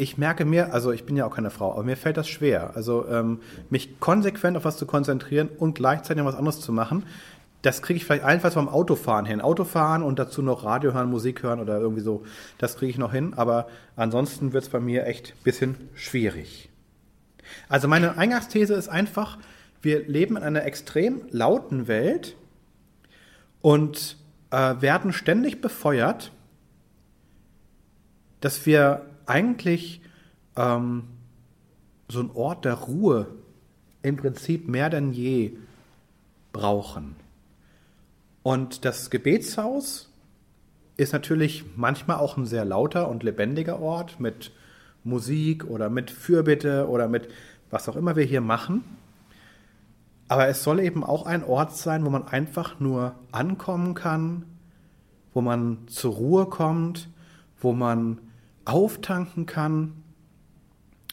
ich 0.01 0.17
merke 0.17 0.45
mir, 0.45 0.73
also 0.73 0.91
ich 0.91 1.05
bin 1.05 1.15
ja 1.15 1.27
auch 1.27 1.35
keine 1.35 1.51
Frau, 1.51 1.73
aber 1.73 1.83
mir 1.83 1.95
fällt 1.95 2.17
das 2.17 2.27
schwer. 2.27 2.71
Also 2.75 3.07
ähm, 3.07 3.39
mich 3.69 3.99
konsequent 3.99 4.57
auf 4.57 4.65
was 4.65 4.77
zu 4.77 4.87
konzentrieren 4.87 5.47
und 5.59 5.75
gleichzeitig 5.75 6.25
was 6.25 6.33
anderes 6.33 6.59
zu 6.59 6.73
machen. 6.73 7.05
Das 7.61 7.83
kriege 7.83 7.97
ich 7.97 8.05
vielleicht 8.05 8.23
einfach 8.23 8.51
beim 8.55 8.67
Autofahren 8.67 9.27
hin. 9.27 9.41
Autofahren 9.41 10.01
und 10.01 10.17
dazu 10.17 10.41
noch 10.41 10.63
Radio 10.63 10.93
hören, 10.93 11.11
Musik 11.11 11.43
hören 11.43 11.59
oder 11.59 11.77
irgendwie 11.77 12.01
so. 12.01 12.23
Das 12.57 12.77
kriege 12.77 12.89
ich 12.89 12.97
noch 12.97 13.11
hin. 13.11 13.35
Aber 13.35 13.67
ansonsten 13.95 14.53
wird 14.53 14.63
es 14.63 14.71
bei 14.71 14.79
mir 14.79 15.05
echt 15.05 15.33
ein 15.33 15.43
bisschen 15.43 15.75
schwierig. 15.93 16.69
Also 17.69 17.87
meine 17.87 18.17
Eingangsthese 18.17 18.73
ist 18.73 18.89
einfach, 18.89 19.37
wir 19.83 20.07
leben 20.07 20.35
in 20.35 20.41
einer 20.41 20.65
extrem 20.65 21.21
lauten 21.29 21.87
Welt 21.87 22.35
und 23.61 24.17
äh, 24.49 24.73
werden 24.79 25.13
ständig 25.13 25.61
befeuert, 25.61 26.31
dass 28.39 28.65
wir 28.65 29.05
eigentlich 29.31 30.01
ähm, 30.57 31.03
so 32.09 32.19
ein 32.19 32.31
Ort 32.33 32.65
der 32.65 32.73
Ruhe 32.73 33.27
im 34.01 34.17
Prinzip 34.17 34.67
mehr 34.67 34.89
denn 34.89 35.13
je 35.13 35.53
brauchen. 36.51 37.15
Und 38.43 38.83
das 38.83 39.09
Gebetshaus 39.09 40.11
ist 40.97 41.13
natürlich 41.13 41.63
manchmal 41.77 42.17
auch 42.17 42.35
ein 42.35 42.45
sehr 42.45 42.65
lauter 42.65 43.07
und 43.07 43.23
lebendiger 43.23 43.79
Ort 43.79 44.19
mit 44.19 44.51
Musik 45.05 45.63
oder 45.65 45.89
mit 45.89 46.11
Fürbitte 46.11 46.89
oder 46.89 47.07
mit 47.07 47.29
was 47.69 47.87
auch 47.87 47.95
immer 47.95 48.17
wir 48.17 48.25
hier 48.25 48.41
machen. 48.41 48.83
Aber 50.27 50.47
es 50.47 50.63
soll 50.63 50.81
eben 50.81 51.05
auch 51.05 51.25
ein 51.25 51.43
Ort 51.43 51.75
sein, 51.77 52.05
wo 52.05 52.09
man 52.09 52.27
einfach 52.27 52.81
nur 52.81 53.15
ankommen 53.31 53.93
kann, 53.93 54.43
wo 55.33 55.41
man 55.41 55.87
zur 55.87 56.15
Ruhe 56.15 56.45
kommt, 56.47 57.07
wo 57.61 57.71
man 57.71 58.19
auftanken 58.65 59.45
kann 59.45 60.03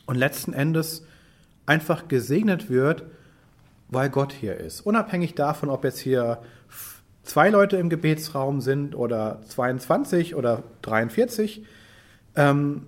und 0.06 0.16
letzten 0.16 0.52
Endes 0.52 1.06
einfach 1.66 2.08
gesegnet 2.08 2.70
wird, 2.70 3.04
weil 3.88 4.10
Gott 4.10 4.32
hier 4.32 4.56
ist. 4.56 4.80
Unabhängig 4.80 5.34
davon, 5.34 5.68
ob 5.70 5.84
jetzt 5.84 5.98
hier 5.98 6.42
zwei 7.22 7.50
Leute 7.50 7.76
im 7.76 7.88
Gebetsraum 7.88 8.60
sind 8.60 8.94
oder 8.94 9.40
22 9.48 10.34
oder 10.34 10.62
43. 10.82 11.64
Ähm, 12.36 12.86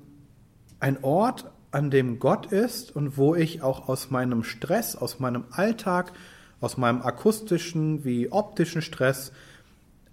ein 0.79 1.03
Ort, 1.03 1.51
an 1.73 1.91
dem 1.91 2.19
Gott 2.19 2.47
ist 2.47 2.95
und 2.95 3.17
wo 3.17 3.35
ich 3.35 3.63
auch 3.63 3.89
aus 3.89 4.11
meinem 4.11 4.43
Stress, 4.43 4.97
aus 4.97 5.21
meinem 5.21 5.45
Alltag, 5.53 6.13
aus 6.61 6.77
meinem 6.77 7.03
akustischen 7.03 8.05
wie 8.05 8.33
optischen 8.33 8.83
Stress 8.83 9.33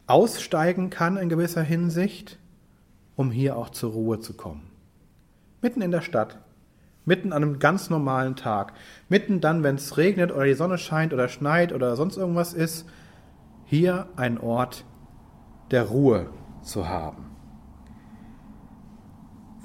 aussteigen 0.05 0.89
kann 0.89 1.17
in 1.17 1.29
gewisser 1.29 1.63
Hinsicht 1.63 2.37
um 3.17 3.31
hier 3.31 3.57
auch 3.57 3.71
zur 3.71 3.91
Ruhe 3.91 4.19
zu 4.21 4.33
kommen. 4.33 4.69
Mitten 5.61 5.81
in 5.81 5.91
der 5.91 6.01
Stadt, 6.01 6.37
mitten 7.03 7.33
an 7.33 7.43
einem 7.43 7.59
ganz 7.59 7.89
normalen 7.89 8.35
Tag, 8.35 8.73
mitten 9.09 9.41
dann, 9.41 9.63
wenn 9.63 9.75
es 9.75 9.97
regnet 9.97 10.31
oder 10.31 10.45
die 10.45 10.53
Sonne 10.53 10.77
scheint 10.77 11.13
oder 11.13 11.27
schneit 11.27 11.73
oder 11.73 11.95
sonst 11.95 12.15
irgendwas 12.15 12.53
ist, 12.53 12.87
hier 13.65 14.07
ein 14.15 14.37
Ort 14.37 14.85
der 15.71 15.83
Ruhe 15.85 16.29
zu 16.61 16.87
haben. 16.87 17.25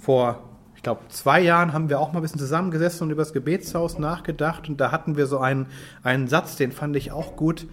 Vor, 0.01 0.43
ich 0.75 0.83
glaube, 0.83 1.03
zwei 1.09 1.41
Jahren 1.41 1.75
haben 1.75 1.91
wir 1.91 2.01
auch 2.01 2.13
mal 2.13 2.21
ein 2.21 2.23
bisschen 2.23 2.41
zusammengesessen 2.41 3.05
und 3.05 3.11
über 3.11 3.23
das 3.23 3.35
Gebetshaus 3.35 3.99
nachgedacht 3.99 4.69
und 4.69 4.81
da 4.81 4.91
hatten 4.91 5.17
wir 5.17 5.27
so 5.27 5.39
einen, 5.39 5.67
einen 6.03 6.27
Satz, 6.27 6.57
den 6.57 6.73
fand 6.73 6.97
ich 6.97 7.13
auch 7.13 7.37
gut. 7.37 7.67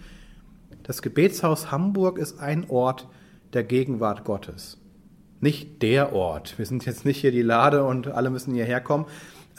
Das 0.82 1.00
Gebetshaus 1.00 1.72
Hamburg 1.72 2.18
ist 2.18 2.38
ein 2.38 2.68
Ort 2.68 3.08
der 3.54 3.64
Gegenwart 3.64 4.24
Gottes 4.24 4.79
nicht 5.40 5.82
der 5.82 6.12
Ort. 6.12 6.58
Wir 6.58 6.66
sind 6.66 6.84
jetzt 6.86 7.04
nicht 7.04 7.20
hier 7.20 7.32
die 7.32 7.42
Lade 7.42 7.84
und 7.84 8.08
alle 8.08 8.30
müssen 8.30 8.54
hierher 8.54 8.80
kommen, 8.80 9.06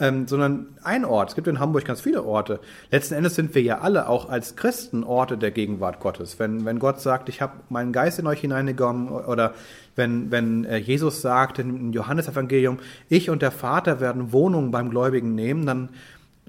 ähm, 0.00 0.26
sondern 0.26 0.66
ein 0.82 1.04
Ort. 1.04 1.30
Es 1.30 1.34
gibt 1.34 1.48
in 1.48 1.60
Hamburg 1.60 1.84
ganz 1.84 2.00
viele 2.00 2.24
Orte. 2.24 2.60
Letzten 2.90 3.14
Endes 3.14 3.34
sind 3.34 3.54
wir 3.54 3.62
ja 3.62 3.78
alle 3.80 4.08
auch 4.08 4.28
als 4.28 4.56
Christen 4.56 5.04
Orte 5.04 5.36
der 5.36 5.50
Gegenwart 5.50 6.00
Gottes. 6.00 6.38
Wenn, 6.38 6.64
wenn 6.64 6.78
Gott 6.78 7.00
sagt, 7.00 7.28
ich 7.28 7.40
habe 7.40 7.54
meinen 7.68 7.92
Geist 7.92 8.18
in 8.18 8.26
euch 8.26 8.40
hineingegangen 8.40 9.08
oder 9.08 9.54
wenn, 9.94 10.30
wenn 10.30 10.64
äh, 10.64 10.78
Jesus 10.78 11.20
sagt 11.20 11.58
im 11.58 11.92
Johannesevangelium, 11.92 12.78
ich 13.08 13.28
und 13.28 13.42
der 13.42 13.50
Vater 13.50 14.00
werden 14.00 14.32
Wohnungen 14.32 14.70
beim 14.70 14.90
Gläubigen 14.90 15.34
nehmen, 15.34 15.66
dann 15.66 15.90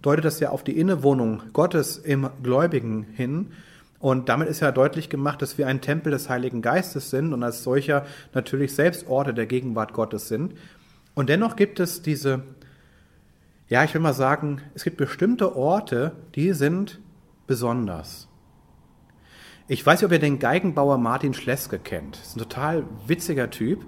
deutet 0.02 0.26
das 0.26 0.40
ja 0.40 0.50
auf 0.50 0.64
die 0.64 0.78
Innewohnung 0.78 1.42
Gottes 1.54 1.98
im 1.98 2.30
Gläubigen 2.42 3.04
hin. 3.14 3.52
Und 4.04 4.28
damit 4.28 4.50
ist 4.50 4.60
ja 4.60 4.74
deutlich 4.74 5.08
gemacht, 5.08 5.42
dass 5.42 5.58
wir 5.58 5.66
ein 5.66 5.80
Tempel 5.80 6.12
des 6.12 6.28
Heiligen 6.28 6.62
Geistes 6.62 7.10
sind 7.10 7.32
und 7.32 7.42
als 7.42 7.64
solcher 7.64 8.06
natürlich 8.34 8.76
selbst 8.76 9.08
Orte 9.08 9.34
der 9.34 9.46
Gegenwart 9.46 9.94
Gottes 9.94 10.28
sind. 10.28 10.56
Und 11.14 11.30
dennoch 11.30 11.56
gibt 11.56 11.80
es 11.80 12.02
diese, 12.02 12.44
ja, 13.70 13.86
ich 13.86 13.94
will 13.94 14.02
mal 14.02 14.12
sagen, 14.12 14.62
es 14.76 14.84
gibt 14.84 14.98
bestimmte 14.98 15.56
Orte, 15.56 16.12
die 16.36 16.52
sind 16.52 17.00
besonders. 17.48 18.28
Ich 19.70 19.86
weiß 19.86 20.02
nicht, 20.02 20.08
ob 20.08 20.12
ihr 20.12 20.20
den 20.20 20.38
Geigenbauer 20.38 20.98
Martin 20.98 21.34
Schleske 21.34 21.80
kennt. 21.80 22.18
Das 22.18 22.28
ist 22.28 22.36
ein 22.36 22.40
total 22.40 22.84
witziger 23.08 23.52
Typ, 23.52 23.86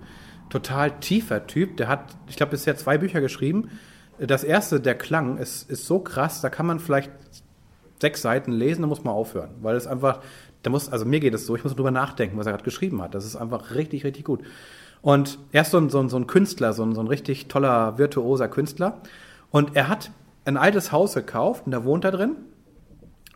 total 0.50 0.98
tiefer 1.02 1.46
Typ. 1.46 1.76
Der 1.76 1.90
hat, 1.90 2.16
ich 2.30 2.38
glaube, 2.38 2.52
bisher 2.52 2.78
zwei 2.78 2.98
Bücher 2.98 3.20
geschrieben. 3.20 3.70
Das 4.18 4.46
erste, 4.46 4.80
der 4.80 4.96
Klang, 4.96 5.40
ist, 5.40 5.70
ist 5.70 5.86
so 5.86 6.00
krass, 6.00 6.40
da 6.40 6.50
kann 6.50 6.68
man 6.68 6.80
vielleicht 6.80 7.12
sechs 8.00 8.22
Seiten 8.22 8.52
lesen, 8.52 8.82
dann 8.82 8.90
muss 8.90 9.04
man 9.04 9.14
aufhören. 9.14 9.52
Weil 9.62 9.76
es 9.76 9.88
einfach, 9.88 10.20
da 10.64 10.70
muss, 10.70 10.90
also 10.90 11.06
mir 11.06 11.20
geht 11.20 11.34
es 11.34 11.46
so, 11.46 11.56
ich 11.56 11.64
muss 11.64 11.76
drüber 11.76 11.92
nachdenken, 11.92 12.38
was 12.38 12.46
er 12.46 12.54
gerade 12.54 12.64
geschrieben 12.64 13.02
hat. 13.02 13.16
Das 13.16 13.26
ist 13.26 13.36
einfach 13.36 13.74
richtig, 13.76 14.04
richtig 14.04 14.26
gut. 14.26 14.42
Und 15.02 15.38
er 15.52 15.62
ist 15.62 15.72
so 15.72 15.78
ein, 15.78 15.90
so 15.90 16.00
ein, 16.00 16.10
so 16.10 16.18
ein 16.18 16.28
Künstler, 16.28 16.74
so 16.74 16.84
ein, 16.84 16.96
so 16.96 17.02
ein 17.02 17.08
richtig 17.08 17.48
toller, 17.48 17.98
virtuoser 17.98 18.48
Künstler. 18.48 19.02
Und 19.52 19.76
er 19.76 19.88
hat 19.88 20.12
ein 20.46 20.58
altes 20.58 20.92
Haus 20.92 21.14
gekauft 21.14 21.64
und 21.66 21.72
da 21.72 21.84
wohnt 21.84 22.06
er 22.06 22.12
drin. 22.12 22.36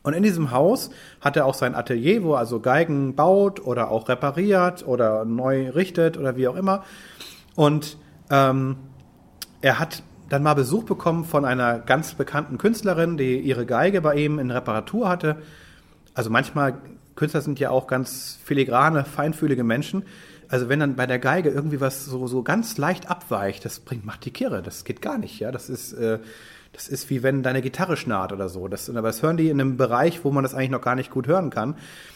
Und 0.02 0.14
in 0.14 0.24
diesem 0.24 0.52
Haus 0.52 0.90
hat 1.22 1.36
er 1.36 1.46
auch 1.46 1.54
sein 1.54 1.76
Atelier, 1.76 2.24
wo 2.24 2.34
er 2.34 2.40
also 2.40 2.60
Geigen 2.60 3.16
baut 3.16 3.66
oder 3.66 3.92
auch 3.92 4.08
repariert 4.08 4.88
oder 4.88 5.26
neu 5.26 5.70
richtet 5.70 6.18
oder 6.18 6.38
wie 6.38 6.48
auch 6.48 6.56
immer. 6.56 6.84
Und 7.56 7.98
ähm, 8.32 8.78
er 9.62 9.80
hat 9.80 10.04
dann 10.30 10.44
mal 10.44 10.54
Besuch 10.54 10.84
bekommen 10.84 11.26
von 11.26 11.46
einer 11.46 11.80
ganz 11.80 12.14
bekannten 12.14 12.58
Künstlerin, 12.58 13.18
die 13.18 13.40
ihre 13.40 13.66
Geige 13.66 14.02
bei 14.02 14.16
ihm 14.16 14.40
in 14.40 14.52
Reparatur 14.52 15.10
hatte. 15.10 15.38
Also 16.14 16.30
manchmal, 16.30 16.78
Künstler 17.16 17.42
sind 17.42 17.60
ja 17.60 17.72
auch 17.72 17.88
ganz 17.88 18.40
filigrane, 18.44 19.06
feinfühlige 19.06 19.64
Menschen. 19.64 20.04
Also 20.48 20.70
wenn 20.70 20.80
dann 20.80 20.96
bei 20.96 21.06
der 21.06 21.20
Geige 21.20 21.50
irgendwie 21.50 21.82
was 21.82 22.06
so, 22.06 22.28
so 22.28 22.44
ganz 22.44 22.78
leicht 22.78 23.10
abweicht, 23.10 23.66
das 23.66 23.80
bringt, 23.80 24.06
macht 24.06 24.26
die 24.26 24.32
Kirre. 24.32 24.64
Das 24.64 24.84
geht 24.84 25.02
gar 25.02 25.18
nicht, 25.18 25.40
ja. 25.40 25.52
Das 25.52 25.70
ist, 25.70 25.94
äh, 25.94 26.20
das 26.74 26.88
ist 26.88 27.10
wie 27.10 27.24
wenn 27.24 27.44
deine 27.44 27.62
Gitarre 27.62 27.98
schnarrt 27.98 28.32
oder 28.32 28.48
so. 28.48 28.68
Das, 28.68 28.90
aber 28.90 29.02
das 29.08 29.24
hören 29.24 29.38
die 29.38 29.50
in 29.50 29.60
einem 29.60 29.78
Bereich, 29.78 30.24
wo 30.24 30.32
man 30.32 30.44
das 30.44 30.54
eigentlich 30.54 30.70
noch 30.70 30.82
gar 30.82 30.96
nicht 30.96 31.12
gut 31.12 31.28
hören 31.28 31.50
kann. 31.50 31.76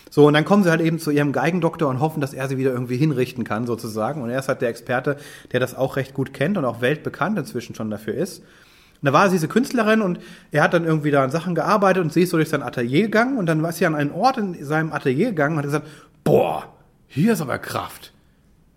So, 0.10 0.28
und 0.28 0.34
dann 0.34 0.46
kommen 0.46 0.64
sie 0.64 0.70
halt 0.70 0.82
eben 0.82 1.00
zu 1.00 1.10
ihrem 1.10 1.32
Geigendoktor 1.32 1.90
und 1.90 2.00
hoffen, 2.00 2.22
dass 2.22 2.34
er 2.34 2.48
sie 2.48 2.58
wieder 2.58 2.72
irgendwie 2.72 2.98
hinrichten 2.98 3.44
kann, 3.44 3.66
sozusagen. 3.66 4.22
Und 4.22 4.30
er 4.30 4.40
ist 4.40 4.48
halt 4.48 4.62
der 4.62 4.70
Experte, 4.70 5.18
der 5.52 5.60
das 5.60 5.76
auch 5.76 5.96
recht 5.96 6.14
gut 6.14 6.34
kennt 6.34 6.58
und 6.58 6.66
auch 6.66 6.82
weltbekannt 6.82 7.40
inzwischen 7.40 7.74
schon 7.74 7.90
dafür 7.90 8.14
ist. 8.14 8.40
Und 8.40 9.08
da 9.08 9.12
war 9.12 9.28
sie 9.28 9.36
diese 9.36 9.48
Künstlerin 9.48 10.02
und 10.02 10.20
er 10.52 10.64
hat 10.64 10.74
dann 10.74 10.86
irgendwie 10.86 11.12
da 11.12 11.24
an 11.24 11.32
Sachen 11.32 11.56
gearbeitet 11.56 12.04
und 12.04 12.14
sie 12.14 12.22
ist 12.22 12.30
so 12.30 12.38
durch 12.38 12.48
sein 12.48 12.64
Atelier 12.64 13.02
gegangen 13.02 13.38
und 13.38 13.48
dann 13.48 13.62
war 13.62 13.74
sie 13.74 13.86
an 13.86 13.96
einen 13.96 14.12
Ort 14.12 14.38
in 14.38 14.64
seinem 14.64 14.94
Atelier 14.94 15.30
gegangen 15.30 15.56
und 15.56 15.58
hat 15.58 15.66
gesagt, 15.66 15.88
boah, 16.24 16.72
hier 17.08 17.34
ist 17.34 17.42
aber 17.42 17.58
Kraft. 17.58 18.14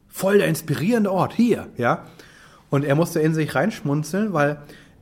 Voll 0.09 0.39
der 0.39 0.49
inspirierende 0.49 1.13
Ort, 1.13 1.35
hier, 1.35 1.69
ja. 1.77 2.07
Und 2.71 2.85
er 2.85 2.97
musste 2.97 3.21
in 3.21 3.35
sich 3.35 3.55
reinschmunzeln, 3.55 4.33
weil 4.33 4.59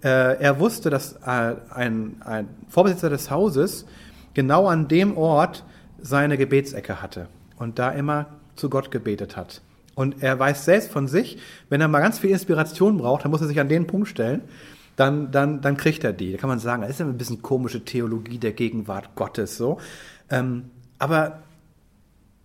er 0.09 0.59
wusste, 0.61 0.91
dass 0.91 1.15
äh, 1.25 1.57
ein, 1.71 2.17
ein 2.25 2.49
Vorbesitzer 2.69 3.11
des 3.11 3.31
Hauses 3.31 3.87
genau 4.35 4.67
an 4.67 4.89
dem 4.89 5.17
Ort 5.17 5.65
seine 6.01 6.37
Gebetsecke 6.37 7.01
hatte 7.01 7.29
und 7.57 7.79
da 7.79 7.91
immer 7.91 8.27
zu 8.57 8.69
Gott 8.69 8.91
gebetet 8.91 9.37
hat. 9.37 9.63
Und 9.95 10.23
er 10.23 10.39
weiß 10.39 10.65
selbst 10.65 10.91
von 10.91 11.09
sich, 11.09 11.39
wenn 11.69 11.81
er 11.81 11.89
mal 11.89 12.01
ganz 12.01 12.19
viel 12.19 12.31
Inspiration 12.31 12.99
braucht, 12.99 13.25
dann 13.25 13.31
muss 13.31 13.41
er 13.41 13.47
sich 13.47 13.61
an 13.61 13.69
den 13.69 13.87
Punkt 13.87 14.09
stellen, 14.09 14.43
dann, 14.97 15.31
dann, 15.31 15.61
dann 15.61 15.77
kriegt 15.77 16.05
er 16.05 16.13
die. 16.13 16.33
Da 16.33 16.39
kann 16.39 16.49
man 16.49 16.59
sagen, 16.59 16.83
das 16.83 16.93
ist 16.93 17.01
ja 17.01 17.07
ein 17.07 17.19
bisschen 17.19 17.43
komische 17.43 17.85
Theologie 17.85 18.39
der 18.39 18.53
Gegenwart 18.53 19.15
Gottes 19.15 19.57
so. 19.57 19.79
Ähm, 20.31 20.71
aber 20.99 21.43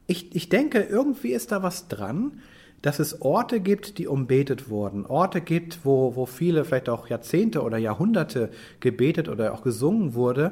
ich, 0.08 0.36
ich 0.36 0.50
denke, 0.50 0.80
irgendwie 0.80 1.34
ist 1.34 1.52
da 1.52 1.62
was 1.62 1.88
dran, 1.88 2.40
dass 2.82 3.00
es 3.00 3.22
Orte 3.22 3.60
gibt, 3.60 3.98
die 3.98 4.08
umbetet 4.08 4.70
wurden. 4.70 5.06
Orte 5.06 5.42
gibt, 5.42 5.80
wo, 5.84 6.16
wo 6.16 6.26
viele, 6.26 6.66
vielleicht 6.66 6.90
auch 6.90 7.08
Jahrzehnte 7.08 7.62
oder 7.62 7.78
Jahrhunderte 7.78 8.50
gebetet 8.80 9.28
oder 9.28 9.54
auch 9.54 9.64
gesungen 9.64 10.14
wurde, 10.14 10.52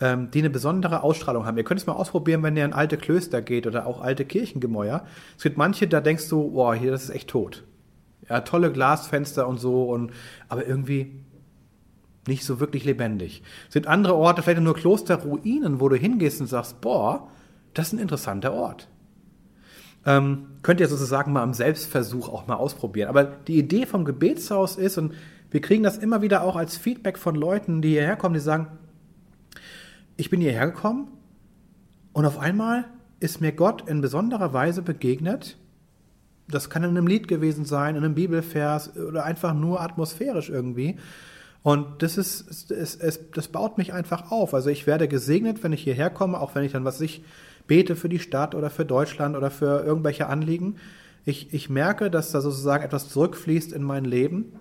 ähm, 0.00 0.30
die 0.30 0.40
eine 0.40 0.50
besondere 0.50 1.02
Ausstrahlung 1.02 1.46
haben. 1.46 1.56
Ihr 1.56 1.64
könnt 1.64 1.80
es 1.80 1.86
mal 1.86 1.94
ausprobieren, 1.94 2.42
wenn 2.42 2.56
ihr 2.56 2.64
in 2.64 2.72
alte 2.72 2.96
Klöster 2.96 3.42
geht 3.42 3.66
oder 3.66 3.86
auch 3.86 4.00
alte 4.00 4.24
Kirchengemäuer. 4.24 5.04
Es 5.36 5.42
gibt 5.42 5.56
manche, 5.56 5.86
da 5.86 6.00
denkst 6.00 6.28
du, 6.28 6.50
boah, 6.52 6.74
hier, 6.74 6.90
das 6.90 7.04
ist 7.04 7.10
echt 7.10 7.28
tot. 7.28 7.64
Ja, 8.28 8.40
tolle 8.40 8.72
Glasfenster 8.72 9.46
und 9.46 9.58
so, 9.58 9.84
und, 9.84 10.12
aber 10.48 10.66
irgendwie 10.66 11.24
nicht 12.26 12.44
so 12.44 12.58
wirklich 12.58 12.84
lebendig. 12.84 13.42
Es 13.68 13.74
gibt 13.74 13.86
andere 13.86 14.16
Orte, 14.16 14.42
vielleicht 14.42 14.60
nur 14.60 14.74
Klosterruinen, 14.74 15.80
wo 15.80 15.88
du 15.88 15.96
hingehst 15.96 16.40
und 16.40 16.48
sagst, 16.48 16.80
boah, 16.80 17.28
das 17.72 17.88
ist 17.88 17.92
ein 17.92 17.98
interessanter 18.00 18.52
Ort. 18.52 18.88
Ähm, 20.06 20.46
könnt 20.62 20.80
ihr 20.80 20.88
sozusagen 20.88 21.32
mal 21.32 21.42
im 21.42 21.52
Selbstversuch 21.52 22.28
auch 22.28 22.46
mal 22.46 22.54
ausprobieren. 22.54 23.08
Aber 23.08 23.24
die 23.24 23.58
Idee 23.58 23.86
vom 23.86 24.04
Gebetshaus 24.04 24.76
ist, 24.76 24.96
und 24.98 25.12
wir 25.50 25.60
kriegen 25.60 25.82
das 25.82 25.98
immer 25.98 26.22
wieder 26.22 26.42
auch 26.42 26.56
als 26.56 26.76
Feedback 26.76 27.18
von 27.18 27.34
Leuten, 27.34 27.82
die 27.82 27.90
hierher 27.90 28.16
kommen, 28.16 28.34
die 28.34 28.40
sagen, 28.40 28.68
ich 30.16 30.30
bin 30.30 30.40
hierher 30.40 30.66
gekommen 30.66 31.08
und 32.12 32.24
auf 32.24 32.38
einmal 32.38 32.84
ist 33.20 33.40
mir 33.40 33.52
Gott 33.52 33.88
in 33.88 34.00
besonderer 34.00 34.52
Weise 34.52 34.82
begegnet. 34.82 35.58
Das 36.48 36.70
kann 36.70 36.84
in 36.84 36.90
einem 36.90 37.06
Lied 37.06 37.26
gewesen 37.26 37.64
sein, 37.64 37.96
in 37.96 38.04
einem 38.04 38.14
Bibelvers 38.14 38.96
oder 38.96 39.24
einfach 39.24 39.54
nur 39.54 39.80
atmosphärisch 39.80 40.48
irgendwie. 40.48 40.96
Und 41.62 42.02
das 42.02 42.16
ist, 42.16 42.70
es, 42.70 42.94
es, 42.94 43.30
das 43.32 43.48
baut 43.48 43.76
mich 43.76 43.92
einfach 43.92 44.30
auf. 44.30 44.54
Also 44.54 44.70
ich 44.70 44.86
werde 44.86 45.08
gesegnet, 45.08 45.64
wenn 45.64 45.72
ich 45.72 45.82
hierher 45.82 46.10
komme, 46.10 46.40
auch 46.40 46.54
wenn 46.54 46.62
ich 46.62 46.72
dann 46.72 46.84
was 46.84 47.00
ich 47.00 47.24
bete 47.66 47.96
für 47.96 48.08
die 48.08 48.18
Stadt 48.18 48.54
oder 48.54 48.70
für 48.70 48.84
Deutschland 48.84 49.36
oder 49.36 49.50
für 49.50 49.84
irgendwelche 49.84 50.26
Anliegen. 50.26 50.76
Ich, 51.24 51.52
ich 51.52 51.68
merke, 51.68 52.10
dass 52.10 52.30
da 52.30 52.40
sozusagen 52.40 52.84
etwas 52.84 53.08
zurückfließt 53.08 53.72
in 53.72 53.82
mein 53.82 54.04
Leben. 54.04 54.52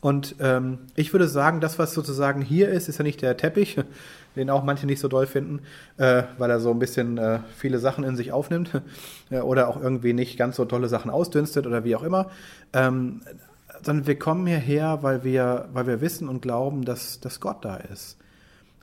Und 0.00 0.36
ähm, 0.40 0.78
ich 0.96 1.12
würde 1.12 1.28
sagen, 1.28 1.60
das, 1.60 1.78
was 1.78 1.92
sozusagen 1.92 2.40
hier 2.40 2.70
ist, 2.70 2.88
ist 2.88 2.98
ja 2.98 3.04
nicht 3.04 3.20
der 3.20 3.36
Teppich, 3.36 3.76
den 4.36 4.48
auch 4.48 4.64
manche 4.64 4.86
nicht 4.86 5.00
so 5.00 5.08
doll 5.08 5.26
finden, 5.26 5.60
äh, 5.98 6.22
weil 6.38 6.50
er 6.50 6.60
so 6.60 6.70
ein 6.70 6.78
bisschen 6.78 7.18
äh, 7.18 7.40
viele 7.56 7.78
Sachen 7.78 8.04
in 8.04 8.16
sich 8.16 8.32
aufnimmt 8.32 8.70
äh, 9.30 9.40
oder 9.40 9.68
auch 9.68 9.80
irgendwie 9.80 10.14
nicht 10.14 10.38
ganz 10.38 10.56
so 10.56 10.64
tolle 10.64 10.88
Sachen 10.88 11.10
ausdünstet 11.10 11.66
oder 11.66 11.84
wie 11.84 11.94
auch 11.96 12.02
immer. 12.02 12.30
Ähm, 12.72 13.20
sondern 13.82 14.06
wir 14.06 14.18
kommen 14.18 14.46
hierher, 14.46 15.02
weil 15.02 15.22
wir, 15.22 15.68
weil 15.72 15.86
wir 15.86 16.00
wissen 16.00 16.28
und 16.28 16.42
glauben, 16.42 16.84
dass, 16.84 17.20
dass 17.20 17.40
Gott 17.40 17.64
da 17.64 17.76
ist 17.76 18.19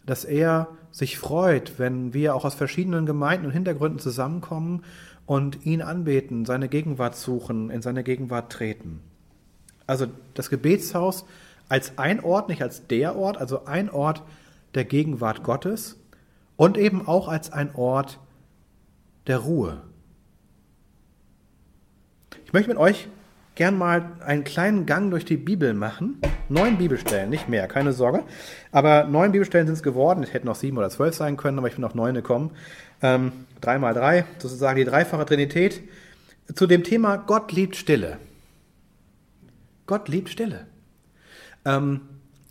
dass 0.08 0.26
er 0.26 0.70
sich 0.90 1.20
freut, 1.20 1.78
wenn 1.78 2.14
wir 2.14 2.34
auch 2.34 2.46
aus 2.46 2.56
verschiedenen 2.56 3.06
Gemeinden 3.06 3.46
und 3.46 3.52
Hintergründen 3.52 4.00
zusammenkommen 4.00 4.84
und 5.28 5.66
ihn 5.66 5.84
anbeten, 5.84 6.46
seine 6.46 6.70
Gegenwart 6.70 7.16
suchen, 7.16 7.70
in 7.70 7.84
seine 7.84 8.04
Gegenwart 8.04 8.52
treten. 8.52 9.02
Also 9.86 10.08
das 10.34 10.50
Gebetshaus 10.50 11.26
als 11.70 11.98
ein 11.98 12.24
Ort, 12.24 12.50
nicht 12.50 12.64
als 12.64 12.88
der 12.88 13.16
Ort, 13.16 13.38
also 13.38 13.66
ein 13.66 13.90
Ort 13.90 14.24
der 14.74 14.86
Gegenwart 14.86 15.44
Gottes 15.44 15.98
und 16.56 16.78
eben 16.78 17.06
auch 17.06 17.28
als 17.28 17.52
ein 17.52 17.76
Ort 17.76 18.20
der 19.28 19.40
Ruhe. 19.40 19.82
Ich 22.46 22.54
möchte 22.54 22.70
mit 22.70 22.78
euch 22.78 23.10
gern 23.58 23.76
mal 23.76 24.12
einen 24.24 24.44
kleinen 24.44 24.86
Gang 24.86 25.10
durch 25.10 25.26
die 25.26 25.36
Bibel 25.36 25.74
machen. 25.74 26.22
Neun 26.48 26.78
Bibelstellen, 26.78 27.30
nicht 27.30 27.50
mehr, 27.50 27.68
keine 27.68 27.92
Sorge. 27.92 28.24
Aber 28.72 29.06
neun 29.06 29.32
Bibelstellen 29.32 29.66
sind 29.66 29.74
es 29.74 29.84
geworden. 29.84 30.24
Es 30.24 30.32
hätten 30.32 30.46
noch 30.46 30.56
sieben 30.56 30.78
oder 30.78 30.92
zwölf 30.92 31.16
sein 31.16 31.38
können, 31.38 31.58
aber 31.58 31.68
ich 31.68 31.74
bin 31.74 31.84
auf 31.84 31.96
neun 31.96 32.14
gekommen. 32.14 32.52
Ähm, 33.02 33.32
drei 33.60 33.80
mal 33.80 33.96
drei, 33.96 34.26
sozusagen 34.38 34.78
die 34.78 34.86
dreifache 34.86 35.26
Trinität. 35.26 35.82
Zu 36.54 36.68
dem 36.68 36.84
Thema 36.84 37.18
Gott 37.18 37.52
liebt 37.52 37.76
Stille. 37.76 38.20
Gott 39.88 40.08
liebt 40.08 40.30
Stille. 40.30 40.68
Ähm, 41.66 42.02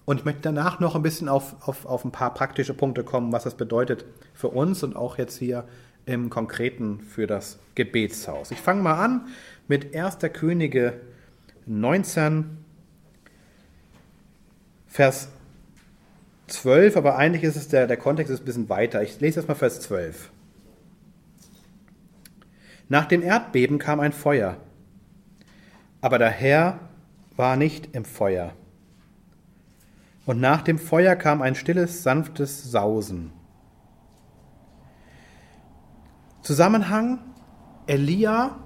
und 0.06 0.18
ich 0.18 0.25
möchte 0.25 0.42
danach 0.42 0.80
noch 0.80 0.96
ein 0.96 1.02
bisschen 1.02 1.28
auf, 1.28 1.68
auf, 1.68 1.86
auf 1.86 2.04
ein 2.04 2.10
paar 2.10 2.34
praktische 2.34 2.75
Punkte 2.75 3.04
kommen, 3.04 3.32
was 3.32 3.44
das 3.44 3.54
bedeutet 3.54 4.04
für 4.34 4.48
uns 4.48 4.82
und 4.82 4.96
auch 4.96 5.18
jetzt 5.18 5.38
hier 5.38 5.68
im 6.04 6.30
Konkreten 6.30 7.00
für 7.00 7.26
das 7.26 7.58
Gebetshaus. 7.75 8.50
Ich 8.50 8.60
fange 8.60 8.82
mal 8.82 8.94
an 8.94 9.26
mit 9.68 9.94
1. 9.94 10.18
Könige 10.32 11.00
19, 11.66 12.58
Vers 14.87 15.28
12, 16.46 16.96
aber 16.96 17.16
eigentlich 17.16 17.42
ist 17.42 17.56
es 17.56 17.68
der, 17.68 17.87
der 17.87 17.96
Kontext 17.96 18.32
ist 18.32 18.40
ein 18.40 18.44
bisschen 18.44 18.68
weiter. 18.68 19.02
Ich 19.02 19.20
lese 19.20 19.40
erstmal 19.40 19.56
Vers 19.56 19.80
12. 19.80 20.30
Nach 22.88 23.06
dem 23.06 23.23
Erdbeben 23.23 23.78
kam 23.78 23.99
ein 23.99 24.12
Feuer, 24.12 24.56
aber 26.00 26.18
der 26.18 26.30
Herr 26.30 26.78
war 27.35 27.56
nicht 27.56 27.94
im 27.94 28.04
Feuer. 28.04 28.52
Und 30.25 30.40
nach 30.40 30.62
dem 30.62 30.78
Feuer 30.78 31.16
kam 31.16 31.42
ein 31.42 31.54
stilles, 31.54 32.02
sanftes 32.02 32.70
Sausen. 32.70 33.32
Zusammenhang 36.42 37.18
Elia 37.87 38.56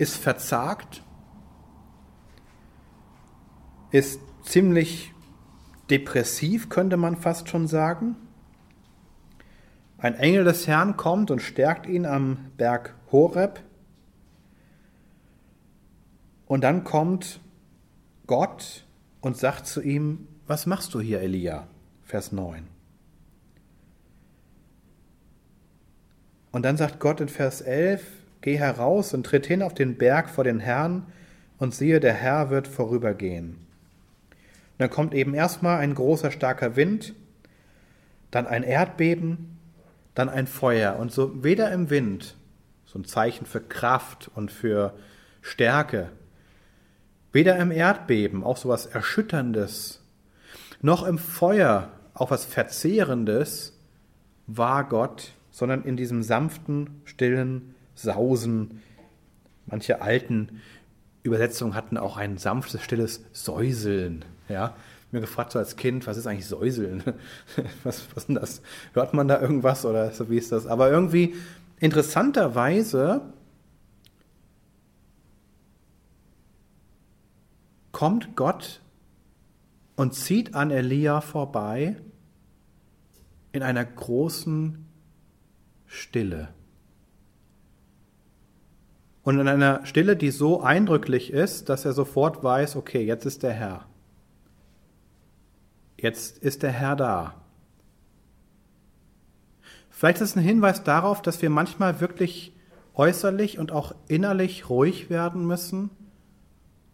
ist 0.00 0.16
verzagt, 0.16 1.02
ist 3.90 4.18
ziemlich 4.42 5.12
depressiv, 5.90 6.70
könnte 6.70 6.96
man 6.96 7.16
fast 7.16 7.50
schon 7.50 7.68
sagen. 7.68 8.16
Ein 9.98 10.14
Engel 10.14 10.44
des 10.44 10.66
Herrn 10.66 10.96
kommt 10.96 11.30
und 11.30 11.42
stärkt 11.42 11.86
ihn 11.86 12.06
am 12.06 12.50
Berg 12.56 12.94
Horeb. 13.12 13.60
Und 16.46 16.64
dann 16.64 16.82
kommt 16.82 17.40
Gott 18.26 18.86
und 19.20 19.36
sagt 19.36 19.66
zu 19.66 19.82
ihm, 19.82 20.26
was 20.46 20.64
machst 20.64 20.94
du 20.94 21.00
hier, 21.00 21.20
Elia? 21.20 21.66
Vers 22.04 22.32
9. 22.32 22.66
Und 26.52 26.62
dann 26.62 26.78
sagt 26.78 27.00
Gott 27.00 27.20
in 27.20 27.28
Vers 27.28 27.60
11, 27.60 28.19
Geh 28.40 28.58
heraus 28.58 29.14
und 29.14 29.24
tritt 29.24 29.46
hin 29.46 29.62
auf 29.62 29.74
den 29.74 29.96
Berg 29.96 30.30
vor 30.30 30.44
den 30.44 30.60
Herrn, 30.60 31.06
und 31.60 31.74
siehe, 31.74 32.00
der 32.00 32.14
Herr 32.14 32.50
wird 32.50 32.66
vorübergehen. 32.66 33.50
Und 33.50 34.78
dann 34.78 34.90
kommt 34.90 35.14
eben 35.14 35.34
erstmal 35.34 35.78
ein 35.78 35.94
großer, 35.94 36.30
starker 36.30 36.74
Wind, 36.74 37.14
dann 38.30 38.46
ein 38.46 38.62
Erdbeben, 38.62 39.58
dann 40.14 40.28
ein 40.28 40.46
Feuer. 40.46 40.96
Und 40.96 41.12
so 41.12 41.44
weder 41.44 41.70
im 41.70 41.90
Wind, 41.90 42.36
so 42.86 42.98
ein 42.98 43.04
Zeichen 43.04 43.44
für 43.44 43.60
Kraft 43.60 44.30
und 44.34 44.50
für 44.50 44.94
Stärke, 45.42 46.10
weder 47.30 47.56
im 47.58 47.70
Erdbeben, 47.70 48.42
auch 48.42 48.56
so 48.56 48.70
was 48.70 48.86
Erschütterndes, 48.86 50.02
noch 50.80 51.06
im 51.06 51.18
Feuer, 51.18 51.90
auch 52.14 52.30
was 52.30 52.46
Verzehrendes, 52.46 53.78
war 54.46 54.88
Gott, 54.88 55.32
sondern 55.50 55.84
in 55.84 55.96
diesem 55.96 56.22
sanften, 56.22 57.02
stillen 57.04 57.74
Sausen. 58.02 58.80
Manche 59.66 60.02
alten 60.02 60.60
Übersetzungen 61.22 61.74
hatten 61.74 61.96
auch 61.96 62.16
ein 62.16 62.38
sanftes, 62.38 62.82
stilles 62.82 63.24
Säuseln. 63.32 64.24
Ja, 64.48 64.74
mir 65.12 65.20
gefragt 65.20 65.52
so 65.52 65.58
als 65.58 65.76
Kind, 65.76 66.06
was 66.06 66.16
ist 66.16 66.26
eigentlich 66.26 66.46
Säuseln? 66.46 67.02
was, 67.84 68.06
was 68.14 68.24
ist 68.24 68.28
denn 68.28 68.34
das? 68.36 68.62
Hört 68.92 69.14
man 69.14 69.28
da 69.28 69.40
irgendwas 69.40 69.84
oder 69.84 70.12
so, 70.12 70.30
wie 70.30 70.38
ist 70.38 70.52
das? 70.52 70.66
Aber 70.66 70.90
irgendwie 70.90 71.34
interessanterweise 71.78 73.22
kommt 77.92 78.36
Gott 78.36 78.80
und 79.96 80.14
zieht 80.14 80.54
an 80.54 80.70
Elia 80.70 81.20
vorbei 81.20 81.96
in 83.52 83.62
einer 83.62 83.84
großen 83.84 84.86
Stille. 85.86 86.48
Und 89.30 89.38
in 89.38 89.46
einer 89.46 89.86
Stille, 89.86 90.16
die 90.16 90.32
so 90.32 90.60
eindrücklich 90.60 91.32
ist, 91.32 91.68
dass 91.68 91.84
er 91.84 91.92
sofort 91.92 92.42
weiß, 92.42 92.74
okay, 92.74 93.04
jetzt 93.04 93.24
ist 93.26 93.44
der 93.44 93.52
Herr. 93.52 93.86
Jetzt 95.96 96.38
ist 96.38 96.64
der 96.64 96.72
Herr 96.72 96.96
da. 96.96 97.34
Vielleicht 99.88 100.20
ist 100.20 100.30
es 100.30 100.36
ein 100.36 100.42
Hinweis 100.42 100.82
darauf, 100.82 101.22
dass 101.22 101.42
wir 101.42 101.48
manchmal 101.48 102.00
wirklich 102.00 102.52
äußerlich 102.94 103.60
und 103.60 103.70
auch 103.70 103.94
innerlich 104.08 104.68
ruhig 104.68 105.10
werden 105.10 105.46
müssen, 105.46 105.90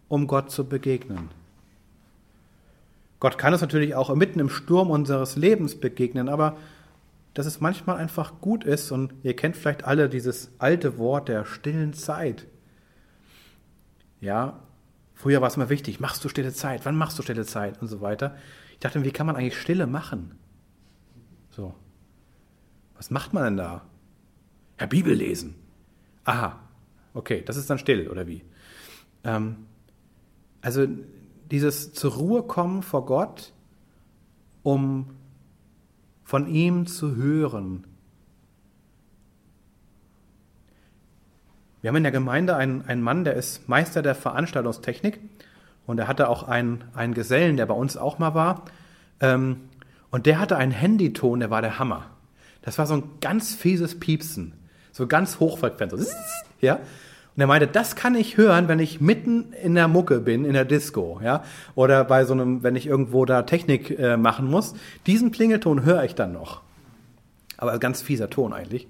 um 0.08 0.26
Gott 0.26 0.50
zu 0.50 0.68
begegnen. 0.68 1.30
Gott 3.18 3.38
kann 3.38 3.54
uns 3.54 3.62
natürlich 3.62 3.94
auch 3.94 4.14
mitten 4.14 4.40
im 4.40 4.50
Sturm 4.50 4.90
unseres 4.90 5.36
Lebens 5.36 5.80
begegnen, 5.80 6.28
aber 6.28 6.58
dass 7.36 7.44
es 7.44 7.60
manchmal 7.60 7.98
einfach 7.98 8.40
gut 8.40 8.64
ist, 8.64 8.90
und 8.90 9.12
ihr 9.22 9.36
kennt 9.36 9.58
vielleicht 9.58 9.84
alle 9.84 10.08
dieses 10.08 10.52
alte 10.58 10.96
Wort 10.96 11.28
der 11.28 11.44
stillen 11.44 11.92
Zeit. 11.92 12.46
Ja, 14.22 14.60
früher 15.12 15.42
war 15.42 15.48
es 15.48 15.56
immer 15.56 15.68
wichtig, 15.68 16.00
machst 16.00 16.24
du 16.24 16.30
stille 16.30 16.54
Zeit, 16.54 16.86
wann 16.86 16.96
machst 16.96 17.18
du 17.18 17.22
stille 17.22 17.44
Zeit 17.44 17.82
und 17.82 17.88
so 17.88 18.00
weiter. 18.00 18.36
Ich 18.72 18.78
dachte, 18.78 19.04
wie 19.04 19.10
kann 19.10 19.26
man 19.26 19.36
eigentlich 19.36 19.60
Stille 19.60 19.86
machen? 19.86 20.38
So. 21.50 21.74
Was 22.96 23.10
macht 23.10 23.34
man 23.34 23.44
denn 23.44 23.56
da? 23.58 23.84
Ja, 24.80 24.86
Bibel 24.86 25.12
lesen. 25.12 25.56
Aha, 26.24 26.58
okay, 27.12 27.42
das 27.44 27.58
ist 27.58 27.68
dann 27.68 27.78
still, 27.78 28.08
oder 28.08 28.26
wie? 28.26 28.44
Ähm, 29.24 29.66
also 30.62 30.86
dieses 31.50 31.92
zur 31.92 32.14
Ruhe 32.14 32.42
kommen 32.44 32.82
vor 32.82 33.04
Gott, 33.04 33.52
um 34.62 35.15
von 36.26 36.48
ihm 36.48 36.88
zu 36.88 37.14
hören. 37.14 37.84
Wir 41.80 41.88
haben 41.88 41.96
in 41.96 42.02
der 42.02 42.10
Gemeinde 42.10 42.56
einen, 42.56 42.82
einen 42.82 43.00
Mann, 43.00 43.22
der 43.22 43.34
ist 43.34 43.68
Meister 43.68 44.02
der 44.02 44.16
Veranstaltungstechnik 44.16 45.20
und 45.86 46.00
er 46.00 46.08
hatte 46.08 46.28
auch 46.28 46.42
einen, 46.42 46.82
einen 46.94 47.14
Gesellen, 47.14 47.56
der 47.56 47.66
bei 47.66 47.74
uns 47.74 47.96
auch 47.96 48.18
mal 48.18 48.34
war. 48.34 48.64
Ähm, 49.20 49.68
und 50.10 50.26
der 50.26 50.40
hatte 50.40 50.56
einen 50.56 50.72
Handyton, 50.72 51.38
der 51.38 51.50
war 51.50 51.62
der 51.62 51.78
Hammer. 51.78 52.10
Das 52.62 52.76
war 52.76 52.88
so 52.88 52.94
ein 52.94 53.04
ganz 53.20 53.54
fieses 53.54 54.00
Piepsen, 54.00 54.52
so 54.90 55.06
ganz 55.06 55.38
hochfrequent. 55.38 55.92
So, 55.92 56.10
ja? 56.60 56.80
Und 57.36 57.42
er 57.42 57.48
meinte, 57.48 57.66
das 57.66 57.96
kann 57.96 58.14
ich 58.14 58.38
hören, 58.38 58.66
wenn 58.66 58.78
ich 58.78 59.02
mitten 59.02 59.52
in 59.52 59.74
der 59.74 59.88
Mucke 59.88 60.20
bin, 60.20 60.46
in 60.46 60.54
der 60.54 60.64
Disco, 60.64 61.20
ja, 61.22 61.44
oder 61.74 62.02
bei 62.04 62.24
so 62.24 62.32
einem, 62.32 62.62
wenn 62.62 62.76
ich 62.76 62.86
irgendwo 62.86 63.26
da 63.26 63.42
Technik 63.42 63.90
äh, 63.98 64.16
machen 64.16 64.48
muss. 64.48 64.74
Diesen 65.06 65.32
Klingelton 65.32 65.84
höre 65.84 66.02
ich 66.04 66.14
dann 66.14 66.32
noch. 66.32 66.62
Aber 67.58 67.78
ganz 67.78 68.00
fieser 68.00 68.30
Ton 68.30 68.54
eigentlich, 68.54 68.88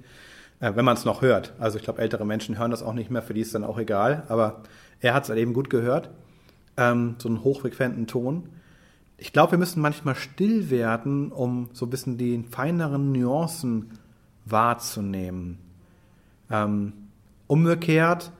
äh, 0.60 0.72
wenn 0.76 0.84
man 0.84 0.96
es 0.96 1.04
noch 1.04 1.22
hört. 1.22 1.54
Also 1.58 1.76
ich 1.76 1.82
glaube, 1.82 2.00
ältere 2.00 2.24
Menschen 2.24 2.56
hören 2.56 2.70
das 2.70 2.84
auch 2.84 2.92
nicht 2.92 3.10
mehr, 3.10 3.20
für 3.20 3.34
die 3.34 3.40
ist 3.40 3.52
dann 3.52 3.64
auch 3.64 3.78
egal. 3.78 4.22
Aber 4.28 4.62
er 5.00 5.12
hat 5.12 5.24
es 5.24 5.28
halt 5.28 5.40
eben 5.40 5.52
gut 5.52 5.68
gehört, 5.68 6.10
ähm, 6.76 7.16
so 7.18 7.28
einen 7.28 7.42
hochfrequenten 7.42 8.06
Ton. 8.06 8.48
Ich 9.18 9.32
glaube, 9.32 9.52
wir 9.52 9.58
müssen 9.58 9.82
manchmal 9.82 10.14
still 10.14 10.70
werden, 10.70 11.32
um 11.32 11.68
so 11.72 11.86
ein 11.86 11.90
bisschen 11.90 12.16
die 12.16 12.44
feineren 12.48 13.10
Nuancen 13.10 13.90
wahrzunehmen. 14.44 15.58
Ähm, 16.48 16.92
umgekehrt, 17.46 18.32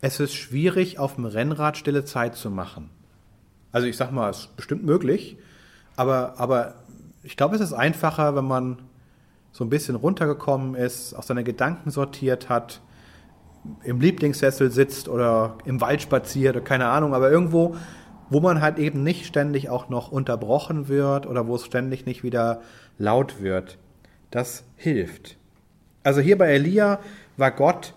es 0.00 0.20
ist 0.20 0.34
schwierig, 0.34 0.98
auf 0.98 1.14
dem 1.14 1.24
Rennrad 1.24 1.76
stille 1.76 2.04
Zeit 2.04 2.34
zu 2.34 2.50
machen. 2.50 2.90
Also 3.70 3.86
ich 3.86 3.96
sag 3.96 4.10
mal, 4.10 4.30
es 4.30 4.40
ist 4.40 4.56
bestimmt 4.56 4.84
möglich, 4.84 5.38
aber, 5.96 6.34
aber 6.38 6.74
ich 7.22 7.36
glaube, 7.36 7.54
es 7.54 7.60
ist 7.60 7.72
einfacher, 7.72 8.34
wenn 8.34 8.44
man 8.44 8.78
so 9.52 9.64
ein 9.64 9.70
bisschen 9.70 9.96
runtergekommen 9.96 10.74
ist, 10.74 11.14
auch 11.14 11.22
seine 11.22 11.44
Gedanken 11.44 11.90
sortiert 11.90 12.48
hat, 12.48 12.80
im 13.84 14.00
Lieblingssessel 14.00 14.70
sitzt 14.70 15.08
oder 15.08 15.56
im 15.64 15.80
Wald 15.80 16.02
spaziert 16.02 16.56
oder 16.56 16.64
keine 16.64 16.88
Ahnung, 16.88 17.14
aber 17.14 17.30
irgendwo, 17.30 17.76
wo 18.28 18.40
man 18.40 18.60
halt 18.60 18.78
eben 18.78 19.02
nicht 19.04 19.26
ständig 19.26 19.68
auch 19.68 19.88
noch 19.88 20.10
unterbrochen 20.10 20.88
wird 20.88 21.26
oder 21.26 21.46
wo 21.46 21.54
es 21.54 21.64
ständig 21.64 22.06
nicht 22.06 22.24
wieder 22.24 22.62
laut 22.98 23.40
wird. 23.40 23.78
Das 24.30 24.64
hilft. 24.76 25.36
Also 26.02 26.20
hier 26.20 26.38
bei 26.38 26.48
Elia 26.48 26.98
war 27.36 27.52
Gott 27.52 27.94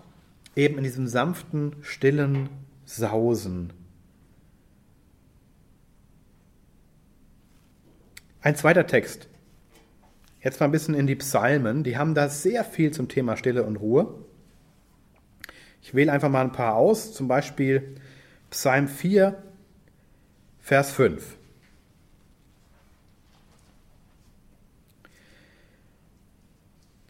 eben 0.56 0.78
in 0.78 0.84
diesem 0.84 1.06
sanften, 1.06 1.76
stillen 1.82 2.48
Sausen. 2.84 3.72
Ein 8.40 8.56
zweiter 8.56 8.86
Text. 8.86 9.28
Jetzt 10.40 10.60
mal 10.60 10.66
ein 10.66 10.72
bisschen 10.72 10.94
in 10.94 11.06
die 11.06 11.16
Psalmen. 11.16 11.84
Die 11.84 11.98
haben 11.98 12.14
da 12.14 12.28
sehr 12.28 12.64
viel 12.64 12.92
zum 12.92 13.08
Thema 13.08 13.36
Stille 13.36 13.64
und 13.64 13.76
Ruhe. 13.76 14.24
Ich 15.82 15.94
wähle 15.94 16.12
einfach 16.12 16.30
mal 16.30 16.42
ein 16.42 16.52
paar 16.52 16.76
aus, 16.76 17.12
zum 17.12 17.28
Beispiel 17.28 17.96
Psalm 18.50 18.88
4, 18.88 19.42
Vers 20.60 20.90
5. 20.92 21.36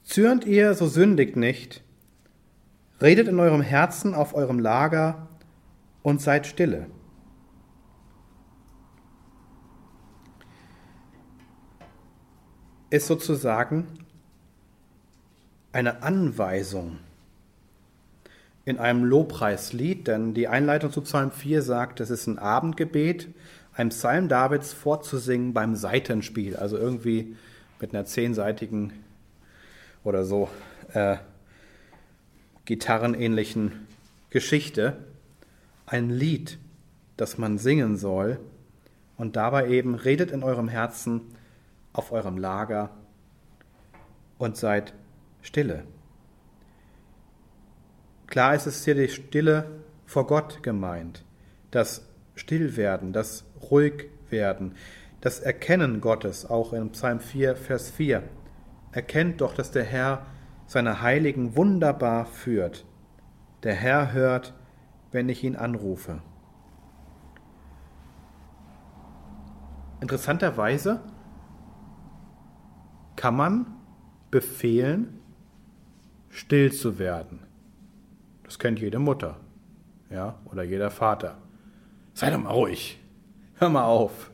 Zürnt 0.04 0.44
ihr, 0.46 0.74
so 0.74 0.87
sündigt 0.87 1.37
nicht, 1.37 1.82
Redet 3.00 3.28
in 3.28 3.38
eurem 3.38 3.61
Herzen 3.61 4.14
auf 4.14 4.35
eurem 4.35 4.59
Lager 4.59 5.28
und 6.02 6.22
seid 6.22 6.46
stille. 6.46 6.87
Ist 12.88 13.06
sozusagen 13.06 13.87
eine 15.72 16.02
Anweisung 16.02 16.98
in 18.64 18.78
einem 18.78 19.04
Lobpreislied, 19.04 20.09
denn 20.09 20.32
die 20.32 20.48
Einleitung 20.48 20.90
zu 20.90 21.02
Psalm 21.02 21.30
4 21.30 21.62
sagt, 21.62 22.00
es 22.00 22.11
ist 22.11 22.26
ein 22.26 22.38
Abendgebet, 22.38 23.28
ein 23.74 23.90
Psalm 23.90 24.28
Davids 24.28 24.72
vorzusingen 24.72 25.52
beim 25.52 25.76
Seitenspiel, 25.76 26.56
also 26.56 26.78
irgendwie 26.78 27.37
mit 27.78 27.94
einer 27.94 28.06
zehnseitigen 28.06 28.92
oder 30.02 30.24
so 30.24 30.48
äh, 30.94 31.16
gitarrenähnlichen 32.66 33.87
Geschichte 34.31 34.98
ein 35.87 36.11
Lied, 36.11 36.59
das 37.16 37.38
man 37.38 37.59
singen 37.59 37.96
soll 37.96 38.38
und 39.16 39.37
dabei 39.37 39.68
eben 39.68 39.94
redet 39.94 40.31
in 40.31 40.42
eurem 40.42 40.68
Herzen 40.68 41.22
auf 41.92 42.12
eurem 42.12 42.37
Lager 42.37 42.90
und 44.37 44.57
seid 44.57 44.92
stille. 45.40 45.85
Klar 48.26 48.55
ist 48.55 48.66
es 48.66 48.85
hier 48.85 48.94
die 48.94 49.09
Stille 49.09 49.70
vor 50.05 50.26
Gott 50.26 50.62
gemeint, 50.62 51.24
das 51.70 52.05
Stillwerden, 52.35 53.12
das 53.12 53.44
Ruhigwerden, 53.70 54.74
das 55.20 55.40
Erkennen 55.40 56.00
Gottes, 56.00 56.44
auch 56.44 56.72
in 56.72 56.90
Psalm 56.90 57.20
4, 57.20 57.57
Vers 57.57 57.90
4. 57.90 58.22
Erkennt 58.92 59.40
doch, 59.40 59.55
dass 59.55 59.70
der 59.70 59.85
Herr 59.85 60.26
seine 60.66 61.00
Heiligen 61.00 61.57
wunderbar 61.57 62.26
führt. 62.26 62.85
Der 63.62 63.74
Herr 63.74 64.12
hört, 64.12 64.55
wenn 65.12 65.29
ich 65.29 65.44
ihn 65.44 65.57
anrufe. 65.57 66.20
Interessanterweise 70.00 71.00
kann 73.14 73.35
man 73.35 73.66
befehlen, 74.31 75.20
still 76.29 76.72
zu 76.72 76.98
werden. 76.98 77.40
Das 78.44 78.59
kennt 78.59 78.79
jede 78.79 78.98
Mutter, 78.98 79.40
ja, 80.11 80.38
oder 80.44 80.62
jeder 80.62 80.90
Vater. 80.90 81.38
Sei 82.12 82.31
doch 82.31 82.38
mal 82.38 82.50
ruhig. 82.50 83.00
Hör 83.55 83.70
mal 83.70 83.85
auf. 83.85 84.31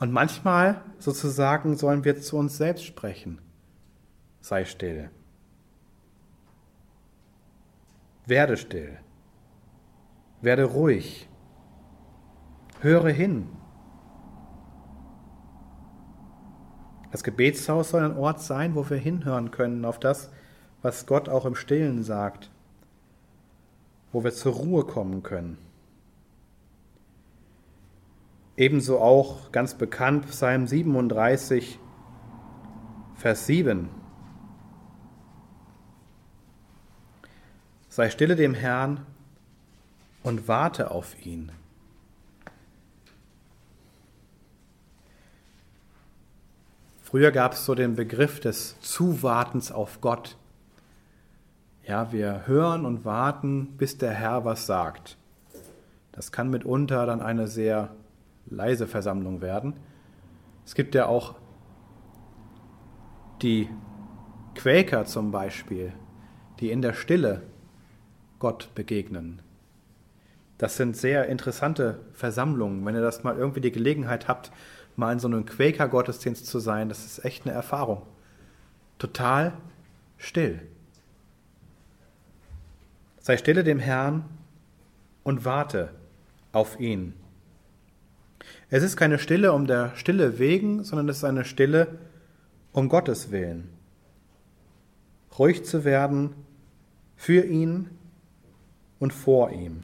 Und 0.00 0.10
manchmal 0.10 0.82
sozusagen 0.98 1.76
sollen 1.76 2.04
wir 2.04 2.20
zu 2.20 2.36
uns 2.36 2.56
selbst 2.56 2.84
sprechen 2.84 3.38
sei 4.42 4.66
still. 4.66 5.08
Werde 8.26 8.58
still. 8.58 8.98
Werde 10.42 10.64
ruhig. 10.64 11.28
Höre 12.80 13.08
hin. 13.08 13.48
Das 17.10 17.24
Gebetshaus 17.24 17.90
soll 17.90 18.02
ein 18.04 18.16
Ort 18.18 18.40
sein, 18.40 18.74
wo 18.74 18.88
wir 18.90 18.98
hinhören 18.98 19.50
können 19.50 19.86
auf 19.86 19.98
das, 19.98 20.30
was 20.82 21.06
Gott 21.06 21.30
auch 21.30 21.46
im 21.46 21.54
Stillen 21.54 22.02
sagt. 22.02 22.50
wo 24.12 24.22
wir 24.22 24.32
zur 24.32 24.52
Ruhe 24.52 24.84
kommen 24.84 25.22
können. 25.22 25.58
Ebenso 28.56 29.00
auch 29.00 29.50
ganz 29.50 29.74
bekannt 29.74 30.26
Psalm 30.28 30.66
37, 30.66 31.80
Vers 33.14 33.46
7. 33.46 33.88
Sei 37.92 38.08
stille 38.08 38.36
dem 38.36 38.54
Herrn 38.54 39.04
und 40.22 40.48
warte 40.48 40.92
auf 40.92 41.26
ihn. 41.26 41.52
Früher 47.02 47.32
gab 47.32 47.52
es 47.52 47.66
so 47.66 47.74
den 47.74 47.94
Begriff 47.94 48.40
des 48.40 48.80
Zuwartens 48.80 49.70
auf 49.70 50.00
Gott. 50.00 50.38
Ja, 51.86 52.12
wir 52.12 52.46
hören 52.46 52.86
und 52.86 53.04
warten, 53.04 53.76
bis 53.76 53.98
der 53.98 54.12
Herr 54.12 54.46
was 54.46 54.64
sagt. 54.64 55.18
Das 56.12 56.32
kann 56.32 56.48
mitunter 56.48 57.04
dann 57.04 57.20
eine 57.20 57.46
sehr 57.46 57.94
leise 58.46 58.86
Versammlung 58.86 59.42
werden. 59.42 59.74
Es 60.64 60.74
gibt 60.74 60.94
ja 60.94 61.08
auch 61.08 61.34
die 63.42 63.68
Quäker 64.54 65.04
zum 65.04 65.30
Beispiel, 65.30 65.92
die 66.58 66.70
in 66.70 66.80
der 66.80 66.94
Stille 66.94 67.51
Gott 68.42 68.74
begegnen. 68.74 69.40
Das 70.58 70.76
sind 70.76 70.96
sehr 70.96 71.28
interessante 71.28 72.00
Versammlungen. 72.12 72.84
Wenn 72.84 72.96
ihr 72.96 73.00
das 73.00 73.22
mal 73.22 73.38
irgendwie 73.38 73.60
die 73.60 73.70
Gelegenheit 73.70 74.26
habt, 74.26 74.50
mal 74.96 75.12
in 75.12 75.20
so 75.20 75.28
einem 75.28 75.46
Quäker-Gottesdienst 75.46 76.44
zu 76.44 76.58
sein, 76.58 76.88
das 76.88 77.06
ist 77.06 77.24
echt 77.24 77.46
eine 77.46 77.54
Erfahrung. 77.54 78.02
Total 78.98 79.52
still. 80.18 80.60
Sei 83.20 83.36
stille 83.36 83.62
dem 83.62 83.78
Herrn 83.78 84.24
und 85.22 85.44
warte 85.44 85.90
auf 86.50 86.80
ihn. 86.80 87.14
Es 88.70 88.82
ist 88.82 88.96
keine 88.96 89.20
Stille 89.20 89.52
um 89.52 89.68
der 89.68 89.94
Stille 89.94 90.40
wegen, 90.40 90.82
sondern 90.82 91.08
es 91.08 91.18
ist 91.18 91.24
eine 91.24 91.44
Stille 91.44 91.96
um 92.72 92.88
Gottes 92.88 93.30
Willen. 93.30 93.68
Ruhig 95.38 95.64
zu 95.64 95.84
werden 95.84 96.34
für 97.14 97.44
ihn 97.44 98.01
und 99.02 99.12
vor 99.12 99.50
ihm. 99.50 99.82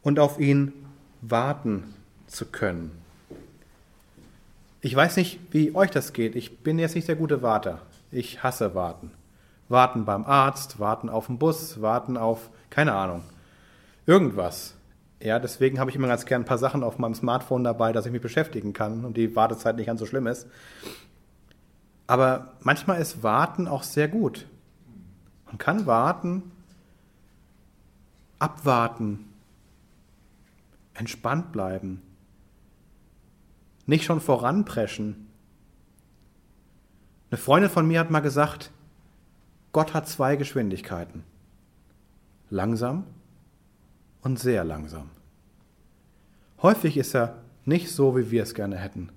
Und 0.00 0.20
auf 0.20 0.38
ihn 0.38 0.72
warten 1.22 1.92
zu 2.28 2.46
können. 2.46 2.92
Ich 4.80 4.94
weiß 4.94 5.16
nicht, 5.16 5.40
wie 5.50 5.74
euch 5.74 5.90
das 5.90 6.12
geht. 6.12 6.36
Ich 6.36 6.60
bin 6.60 6.78
jetzt 6.78 6.94
nicht 6.94 7.08
der 7.08 7.16
gute 7.16 7.42
Warter. 7.42 7.82
Ich 8.12 8.44
hasse 8.44 8.76
Warten. 8.76 9.10
Warten 9.68 10.04
beim 10.04 10.24
Arzt, 10.24 10.78
warten 10.78 11.08
auf 11.08 11.26
den 11.26 11.40
Bus, 11.40 11.82
warten 11.82 12.16
auf, 12.16 12.48
keine 12.70 12.92
Ahnung, 12.92 13.24
irgendwas. 14.06 14.74
Ja, 15.20 15.40
deswegen 15.40 15.80
habe 15.80 15.90
ich 15.90 15.96
immer 15.96 16.06
ganz 16.06 16.26
gern 16.26 16.42
ein 16.42 16.46
paar 16.46 16.58
Sachen 16.58 16.84
auf 16.84 16.98
meinem 16.98 17.14
Smartphone 17.16 17.64
dabei, 17.64 17.92
dass 17.92 18.06
ich 18.06 18.12
mich 18.12 18.22
beschäftigen 18.22 18.72
kann 18.72 19.04
und 19.04 19.16
die 19.16 19.34
Wartezeit 19.34 19.74
nicht 19.74 19.86
ganz 19.86 19.98
so 19.98 20.06
schlimm 20.06 20.28
ist. 20.28 20.46
Aber 22.06 22.52
manchmal 22.60 23.00
ist 23.00 23.24
Warten 23.24 23.66
auch 23.66 23.82
sehr 23.82 24.06
gut. 24.06 24.46
Man 25.46 25.58
kann 25.58 25.86
warten, 25.86 26.52
abwarten, 28.40 29.26
entspannt 30.94 31.52
bleiben, 31.52 32.02
nicht 33.86 34.04
schon 34.04 34.20
voranpreschen. 34.20 35.28
Eine 37.30 37.38
Freundin 37.38 37.70
von 37.70 37.86
mir 37.86 38.00
hat 38.00 38.10
mal 38.10 38.20
gesagt, 38.20 38.72
Gott 39.72 39.94
hat 39.94 40.08
zwei 40.08 40.34
Geschwindigkeiten. 40.34 41.22
Langsam 42.48 43.04
und 44.22 44.38
sehr 44.38 44.64
langsam. 44.64 45.10
Häufig 46.62 46.96
ist 46.96 47.14
er 47.14 47.38
nicht 47.64 47.90
so, 47.90 48.16
wie 48.16 48.30
wir 48.30 48.42
es 48.42 48.54
gerne 48.54 48.76
hätten. 48.76 49.10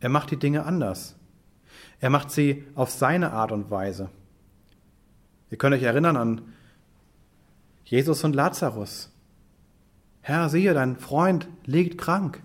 Er 0.00 0.08
macht 0.08 0.30
die 0.30 0.38
Dinge 0.38 0.66
anders. 0.66 1.16
Er 2.00 2.10
macht 2.10 2.30
sie 2.30 2.64
auf 2.74 2.90
seine 2.90 3.32
Art 3.32 3.52
und 3.52 3.70
Weise. 3.70 4.10
Ihr 5.50 5.58
könnt 5.58 5.74
euch 5.74 5.82
erinnern 5.82 6.16
an 6.16 6.42
Jesus 7.84 8.24
und 8.24 8.34
Lazarus. 8.34 9.10
Herr, 10.22 10.48
siehe, 10.48 10.72
dein 10.72 10.96
Freund 10.96 11.48
liegt 11.66 11.98
krank. 11.98 12.42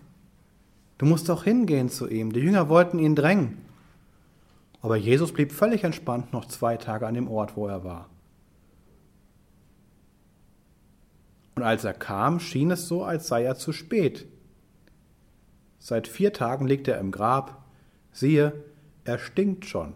Du 0.98 1.06
musst 1.06 1.30
doch 1.30 1.46
hingehen 1.46 1.90
zu 1.90 2.10
ihm. 2.10 2.34
Die 2.34 2.42
Jünger 2.42 2.68
wollten 2.68 3.00
ihn 3.00 3.16
drängen. 3.16 3.58
Aber 4.82 4.98
Jesus 4.98 5.32
blieb 5.32 5.52
völlig 5.52 5.84
entspannt 5.84 6.34
noch 6.34 6.46
zwei 6.46 6.78
Tage 6.78 7.08
an 7.08 7.14
dem 7.14 7.30
Ort, 7.30 7.56
wo 7.56 7.68
er 7.68 7.84
war. 7.84 8.10
Und 11.56 11.64
als 11.64 11.84
er 11.84 11.94
kam, 11.94 12.40
schien 12.40 12.72
es 12.72 12.88
so, 12.88 13.04
als 13.04 13.28
sei 13.28 13.44
er 13.44 13.56
zu 13.56 13.74
spät. 13.74 14.26
Seit 15.80 16.08
vier 16.08 16.34
Tagen 16.34 16.68
liegt 16.68 16.88
er 16.88 17.00
im 17.00 17.12
Grab. 17.12 17.64
Siehe, 18.12 18.64
er 19.06 19.18
stinkt 19.18 19.66
schon. 19.66 19.94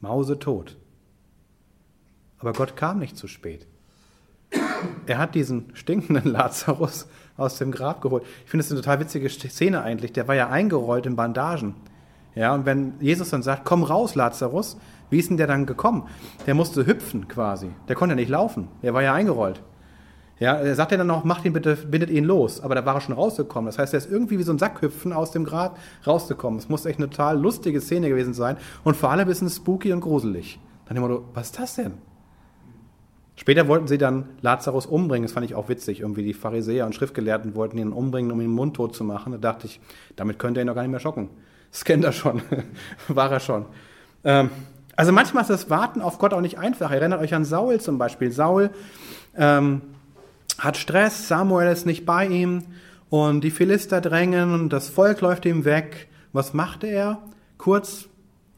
Mause 0.00 0.38
tot. 0.38 0.76
Aber 2.40 2.52
Gott 2.52 2.76
kam 2.76 2.98
nicht 2.98 3.16
zu 3.16 3.28
spät. 3.28 3.66
Er 5.06 5.18
hat 5.18 5.34
diesen 5.34 5.66
stinkenden 5.74 6.24
Lazarus 6.32 7.06
aus 7.36 7.58
dem 7.58 7.70
Grab 7.70 8.00
geholt. 8.00 8.24
Ich 8.44 8.50
finde 8.50 8.64
es 8.64 8.70
eine 8.70 8.80
total 8.80 9.00
witzige 9.00 9.28
Szene 9.28 9.82
eigentlich. 9.82 10.12
Der 10.12 10.26
war 10.26 10.34
ja 10.34 10.48
eingerollt 10.48 11.06
in 11.06 11.16
Bandagen. 11.16 11.74
Ja, 12.34 12.54
und 12.54 12.64
wenn 12.64 12.94
Jesus 13.00 13.30
dann 13.30 13.42
sagt, 13.42 13.64
komm 13.64 13.82
raus, 13.82 14.14
Lazarus, 14.14 14.78
wie 15.10 15.18
ist 15.18 15.30
denn 15.30 15.36
der 15.36 15.46
dann 15.46 15.66
gekommen? 15.66 16.08
Der 16.46 16.54
musste 16.54 16.86
hüpfen 16.86 17.28
quasi. 17.28 17.70
Der 17.88 17.96
konnte 17.96 18.14
nicht 18.14 18.28
laufen. 18.28 18.68
Der 18.82 18.94
war 18.94 19.02
ja 19.02 19.12
eingerollt. 19.12 19.62
Ja, 20.38 20.54
er 20.54 20.74
sagt 20.74 20.92
ja 20.92 20.96
dann 20.96 21.08
noch, 21.08 21.24
macht 21.24 21.44
ihn 21.44 21.52
bitte, 21.52 21.76
bindet 21.76 22.08
ihn 22.08 22.24
los. 22.24 22.60
Aber 22.60 22.74
da 22.74 22.86
war 22.86 22.94
er 22.94 23.00
schon 23.02 23.14
rausgekommen. 23.14 23.66
Das 23.66 23.78
heißt, 23.78 23.92
er 23.92 23.98
ist 23.98 24.10
irgendwie 24.10 24.38
wie 24.38 24.42
so 24.42 24.52
ein 24.52 24.58
Sackhüpfen 24.58 25.12
aus 25.12 25.32
dem 25.32 25.44
Grab 25.44 25.78
rausgekommen. 26.06 26.58
Es 26.58 26.68
muss 26.68 26.86
echt 26.86 26.98
eine 26.98 27.10
total 27.10 27.38
lustige 27.38 27.80
Szene 27.80 28.08
gewesen 28.08 28.32
sein. 28.32 28.56
Und 28.84 28.96
vor 28.96 29.10
allem 29.10 29.20
ein 29.20 29.26
bisschen 29.26 29.50
spooky 29.50 29.92
und 29.92 30.00
gruselig. 30.00 30.58
Dann 30.86 30.96
immer, 30.96 31.20
was 31.34 31.48
ist 31.48 31.58
das 31.58 31.74
denn? 31.74 31.94
Später 33.40 33.68
wollten 33.68 33.88
sie 33.88 33.96
dann 33.96 34.28
Lazarus 34.42 34.84
umbringen. 34.84 35.22
Das 35.22 35.32
fand 35.32 35.46
ich 35.46 35.54
auch 35.54 35.70
witzig. 35.70 36.00
Irgendwie 36.00 36.22
die 36.22 36.34
Pharisäer 36.34 36.84
und 36.84 36.94
Schriftgelehrten 36.94 37.54
wollten 37.54 37.78
ihn 37.78 37.90
umbringen, 37.90 38.30
um 38.32 38.40
ihn 38.42 38.50
mundtot 38.50 38.94
zu 38.94 39.02
machen. 39.02 39.32
Da 39.32 39.38
dachte 39.38 39.66
ich, 39.66 39.80
damit 40.14 40.38
könnte 40.38 40.60
er 40.60 40.64
ihn 40.64 40.66
doch 40.66 40.74
gar 40.74 40.82
nicht 40.82 40.90
mehr 40.90 41.00
schocken. 41.00 41.30
Das 41.72 41.86
kennt 41.86 42.04
er 42.04 42.12
schon. 42.12 42.42
War 43.08 43.32
er 43.32 43.40
schon. 43.40 43.64
Ähm, 44.24 44.50
also 44.94 45.12
manchmal 45.12 45.40
ist 45.40 45.48
das 45.48 45.70
Warten 45.70 46.02
auf 46.02 46.18
Gott 46.18 46.34
auch 46.34 46.42
nicht 46.42 46.58
einfach. 46.58 46.90
Erinnert 46.90 47.22
euch 47.22 47.32
an 47.32 47.46
Saul 47.46 47.80
zum 47.80 47.96
Beispiel. 47.96 48.30
Saul 48.30 48.68
ähm, 49.34 49.80
hat 50.58 50.76
Stress, 50.76 51.26
Samuel 51.26 51.72
ist 51.72 51.86
nicht 51.86 52.04
bei 52.04 52.26
ihm 52.26 52.64
und 53.08 53.42
die 53.42 53.50
Philister 53.50 54.02
drängen 54.02 54.52
und 54.52 54.68
das 54.68 54.90
Volk 54.90 55.22
läuft 55.22 55.46
ihm 55.46 55.64
weg. 55.64 56.08
Was 56.34 56.52
macht 56.52 56.84
er? 56.84 57.22
Kurz, 57.56 58.04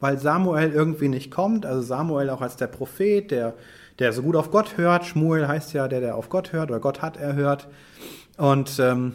weil 0.01 0.18
Samuel 0.18 0.73
irgendwie 0.73 1.07
nicht 1.07 1.31
kommt, 1.31 1.66
also 1.66 1.83
Samuel 1.83 2.31
auch 2.31 2.40
als 2.40 2.57
der 2.57 2.66
Prophet, 2.66 3.31
der, 3.31 3.55
der 3.98 4.12
so 4.12 4.22
gut 4.22 4.37
auf 4.37 4.50
Gott 4.50 4.76
hört. 4.76 5.05
Schmuel 5.05 5.48
heißt 5.48 5.72
ja 5.72 5.88
der, 5.88 6.00
der 6.00 6.16
auf 6.16 6.28
Gott 6.28 6.52
hört 6.52 6.70
oder 6.70 6.81
Gott 6.81 7.02
hat 7.02 7.16
erhört. 7.16 7.68
Und 8.37 8.78
ähm, 8.78 9.14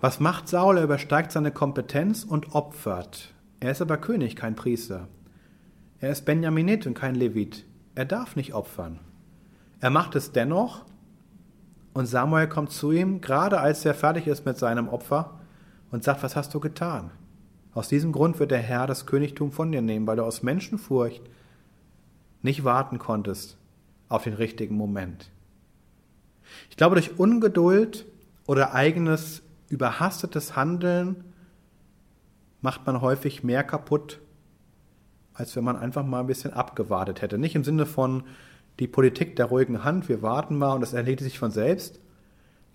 was 0.00 0.20
macht 0.20 0.48
Saul? 0.48 0.78
Er 0.78 0.84
übersteigt 0.84 1.32
seine 1.32 1.50
Kompetenz 1.50 2.24
und 2.24 2.54
opfert. 2.54 3.34
Er 3.60 3.72
ist 3.72 3.82
aber 3.82 3.96
König, 3.96 4.36
kein 4.36 4.54
Priester. 4.54 5.08
Er 6.00 6.10
ist 6.10 6.24
Benjaminit 6.24 6.86
und 6.86 6.94
kein 6.94 7.16
Levit. 7.16 7.64
Er 7.96 8.04
darf 8.04 8.36
nicht 8.36 8.54
opfern. 8.54 9.00
Er 9.80 9.90
macht 9.90 10.14
es 10.14 10.32
dennoch 10.32 10.84
und 11.92 12.06
Samuel 12.06 12.48
kommt 12.48 12.70
zu 12.70 12.92
ihm, 12.92 13.20
gerade 13.20 13.58
als 13.58 13.84
er 13.84 13.94
fertig 13.94 14.28
ist 14.28 14.46
mit 14.46 14.56
seinem 14.56 14.88
Opfer 14.88 15.40
und 15.90 16.04
sagt, 16.04 16.22
was 16.22 16.36
hast 16.36 16.54
du 16.54 16.60
getan? 16.60 17.10
Aus 17.74 17.88
diesem 17.88 18.12
Grund 18.12 18.38
wird 18.38 18.52
der 18.52 18.58
Herr 18.58 18.86
das 18.86 19.06
Königtum 19.06 19.50
von 19.50 19.72
dir 19.72 19.82
nehmen, 19.82 20.06
weil 20.06 20.16
du 20.16 20.24
aus 20.24 20.42
Menschenfurcht 20.42 21.22
nicht 22.42 22.62
warten 22.62 22.98
konntest 22.98 23.57
auf 24.08 24.24
den 24.24 24.34
richtigen 24.34 24.76
Moment. 24.76 25.30
Ich 26.70 26.76
glaube, 26.76 26.96
durch 26.96 27.18
Ungeduld 27.18 28.06
oder 28.46 28.74
eigenes 28.74 29.42
überhastetes 29.68 30.56
Handeln 30.56 31.24
macht 32.60 32.86
man 32.86 33.00
häufig 33.00 33.44
mehr 33.44 33.62
kaputt, 33.62 34.20
als 35.34 35.54
wenn 35.54 35.64
man 35.64 35.76
einfach 35.76 36.04
mal 36.04 36.20
ein 36.20 36.26
bisschen 36.26 36.52
abgewartet 36.52 37.22
hätte. 37.22 37.38
Nicht 37.38 37.54
im 37.54 37.64
Sinne 37.64 37.86
von 37.86 38.24
die 38.80 38.88
Politik 38.88 39.36
der 39.36 39.46
ruhigen 39.46 39.84
Hand, 39.84 40.08
wir 40.08 40.22
warten 40.22 40.56
mal 40.56 40.72
und 40.72 40.80
das 40.80 40.92
erledigt 40.92 41.22
sich 41.22 41.38
von 41.38 41.50
selbst, 41.50 42.00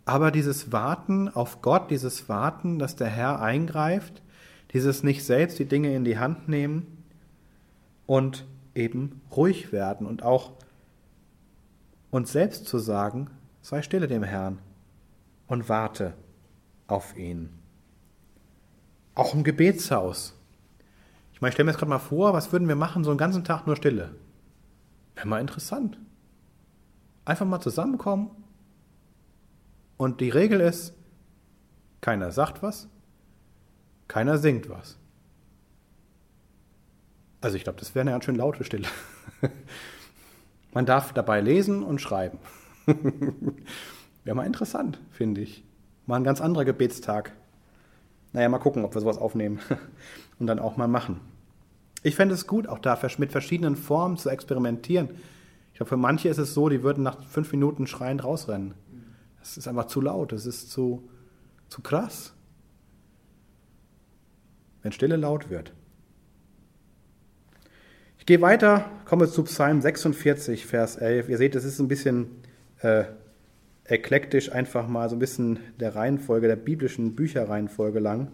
aber 0.06 0.32
dieses 0.32 0.72
Warten 0.72 1.30
auf 1.30 1.62
Gott, 1.62 1.89
dieses 1.89 2.28
Warten, 2.28 2.78
dass 2.78 2.96
der 2.96 3.08
Herr 3.08 3.41
eingreift, 3.41 4.22
dieses 4.74 5.04
nicht 5.04 5.24
selbst 5.24 5.60
die 5.60 5.65
Dinge 5.65 5.96
in 5.96 6.04
die 6.04 6.19
Hand 6.19 6.50
nehmen 6.50 7.04
und 8.06 8.46
eben 8.76 9.22
ruhig 9.36 9.72
werden 9.72 10.06
und 10.08 10.24
auch 10.24 10.52
uns 12.13 12.32
selbst 12.32 12.67
zu 12.67 12.78
sagen, 12.78 13.30
sei 13.62 13.82
stille 13.82 14.08
dem 14.08 14.21
Herrn 14.21 14.60
und 15.47 15.67
warte 15.67 16.13
auf 16.86 17.17
ihn. 17.17 17.49
Auch 19.15 19.34
im 19.34 19.43
Gebetshaus. 19.43 20.36
Ich 21.34 21.41
meine, 21.41 21.49
ich 21.49 21.56
stelle 21.56 21.65
mir 21.65 21.71
jetzt 21.71 21.80
gerade 21.80 21.89
mal 21.89 21.99
vor, 21.99 22.34
was 22.34 22.52
würden 22.52 22.67
wir 22.67 22.76
machen, 22.76 23.04
so 23.04 23.10
einen 23.10 23.17
ganzen 23.17 23.43
Tag 23.43 23.65
nur 23.65 23.76
Stille? 23.76 24.15
Wäre 25.15 25.28
mal 25.28 25.41
interessant. 25.41 25.97
Einfach 27.26 27.47
mal 27.47 27.62
zusammenkommen 27.62 28.30
und 29.97 30.21
die 30.21 30.30
Regel 30.30 30.60
ist, 30.60 30.93
keiner 31.99 32.32
sagt 32.32 32.62
was, 32.62 32.89
keiner 34.08 34.38
singt 34.38 34.69
was. 34.69 34.99
Also 37.41 37.58
ich 37.58 37.63
glaube, 37.63 37.80
das 37.80 37.95
wäre 37.95 38.02
eine 38.02 38.12
ganz 38.12 38.26
schön 38.26 38.36
laute 38.36 38.63
Stille. 38.63 38.88
Man 40.73 40.86
darf 40.86 41.13
dabei 41.13 41.39
lesen 41.41 41.83
und 41.83 42.01
schreiben. 42.01 42.39
wäre 44.23 44.36
mal 44.36 44.45
interessant, 44.45 44.99
finde 45.12 45.41
ich. 45.41 45.63
Mal 46.05 46.17
ein 46.17 46.23
ganz 46.23 46.41
anderer 46.41 46.65
Gebetstag. 46.65 47.33
Naja, 48.31 48.49
mal 48.49 48.59
gucken, 48.59 48.83
ob 48.83 48.95
wir 48.95 49.01
sowas 49.01 49.17
aufnehmen 49.17 49.59
und 50.39 50.47
dann 50.47 50.59
auch 50.59 50.75
mal 50.77 50.88
machen. 50.88 51.21
Ich 52.01 52.15
fände 52.15 52.33
es 52.33 52.47
gut, 52.47 52.67
auch 52.67 52.79
da 52.79 52.99
mit 53.17 53.31
verschiedenen 53.31 53.75
Formen 53.75 54.17
zu 54.17 54.29
experimentieren. 54.29 55.09
Ich 55.71 55.77
glaube, 55.77 55.89
für 55.89 55.97
manche 55.97 56.29
ist 56.29 56.38
es 56.38 56.53
so, 56.53 56.69
die 56.69 56.83
würden 56.83 57.03
nach 57.03 57.23
fünf 57.23 57.51
Minuten 57.51 57.88
schreiend 57.88 58.23
rausrennen. 58.23 58.73
Das 59.39 59.57
ist 59.57 59.67
einfach 59.67 59.86
zu 59.86 60.01
laut, 60.01 60.31
das 60.31 60.45
ist 60.45 60.71
zu, 60.71 61.07
zu 61.69 61.81
krass. 61.81 62.33
Wenn 64.81 64.91
Stille 64.91 65.15
laut 65.15 65.49
wird. 65.49 65.73
Ich 68.23 68.27
gehe 68.27 68.39
weiter, 68.39 68.89
komme 69.03 69.29
zu 69.29 69.43
Psalm 69.43 69.81
46, 69.81 70.65
Vers 70.65 70.95
11. 70.95 71.27
Ihr 71.27 71.38
seht, 71.38 71.55
es 71.55 71.65
ist 71.65 71.79
ein 71.79 71.89
bisschen 71.89 72.27
äh, 72.79 73.03
eklektisch, 73.83 74.49
einfach 74.49 74.88
mal 74.88 75.09
so 75.09 75.17
ein 75.17 75.19
bisschen 75.19 75.59
der 75.81 75.93
Reihenfolge, 75.93 76.47
der 76.47 76.55
biblischen 76.55 77.17
Bücherreihenfolge 77.17 77.99
lang. 77.99 78.31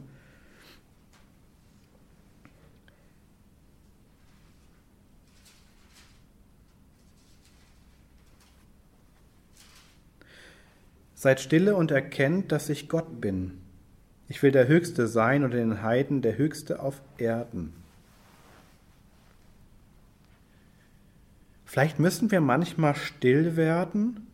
Seid 11.15 11.39
stille 11.39 11.75
und 11.75 11.89
erkennt, 11.89 12.51
dass 12.51 12.69
ich 12.69 12.89
Gott 12.89 13.19
bin. 13.19 13.57
Ich 14.27 14.43
will 14.43 14.51
der 14.51 14.67
Höchste 14.67 15.07
sein 15.07 15.43
und 15.43 15.55
den 15.55 15.81
Heiden 15.81 16.21
der 16.21 16.37
Höchste 16.37 16.79
auf 16.79 17.01
Erden. 17.17 17.73
Vielleicht 21.69 21.99
müssen 21.99 22.31
wir 22.31 22.41
manchmal 22.41 22.95
still 22.95 23.55
werden, 23.55 24.25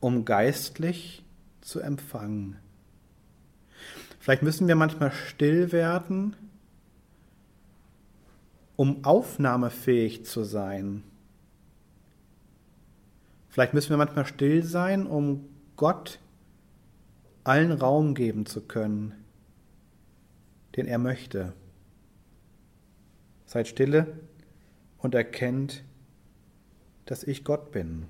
um 0.00 0.24
geistlich 0.24 1.22
zu 1.60 1.80
empfangen. 1.80 2.56
Vielleicht 4.18 4.42
müssen 4.42 4.66
wir 4.66 4.74
manchmal 4.74 5.12
still 5.12 5.72
werden, 5.72 6.36
um 8.76 9.04
aufnahmefähig 9.04 10.24
zu 10.24 10.42
sein. 10.42 11.02
Vielleicht 13.50 13.74
müssen 13.74 13.90
wir 13.90 13.98
manchmal 13.98 14.24
still 14.24 14.62
sein, 14.62 15.06
um 15.06 15.50
Gott 15.76 16.18
allen 17.44 17.72
Raum 17.72 18.14
geben 18.14 18.46
zu 18.46 18.62
können, 18.62 19.12
den 20.76 20.86
er 20.86 20.96
möchte. 20.96 21.52
Seid 23.44 23.68
stille 23.68 24.25
und 25.06 25.14
erkennt, 25.14 25.84
dass 27.04 27.22
ich 27.22 27.44
Gott 27.44 27.70
bin. 27.70 28.06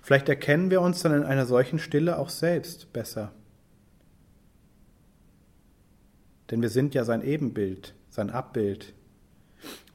Vielleicht 0.00 0.28
erkennen 0.28 0.70
wir 0.70 0.80
uns 0.80 1.02
dann 1.02 1.12
in 1.12 1.24
einer 1.24 1.44
solchen 1.44 1.80
Stille 1.80 2.16
auch 2.20 2.28
selbst 2.28 2.92
besser. 2.92 3.32
Denn 6.52 6.62
wir 6.62 6.68
sind 6.68 6.94
ja 6.94 7.02
sein 7.02 7.22
Ebenbild, 7.22 7.96
sein 8.10 8.30
Abbild. 8.30 8.94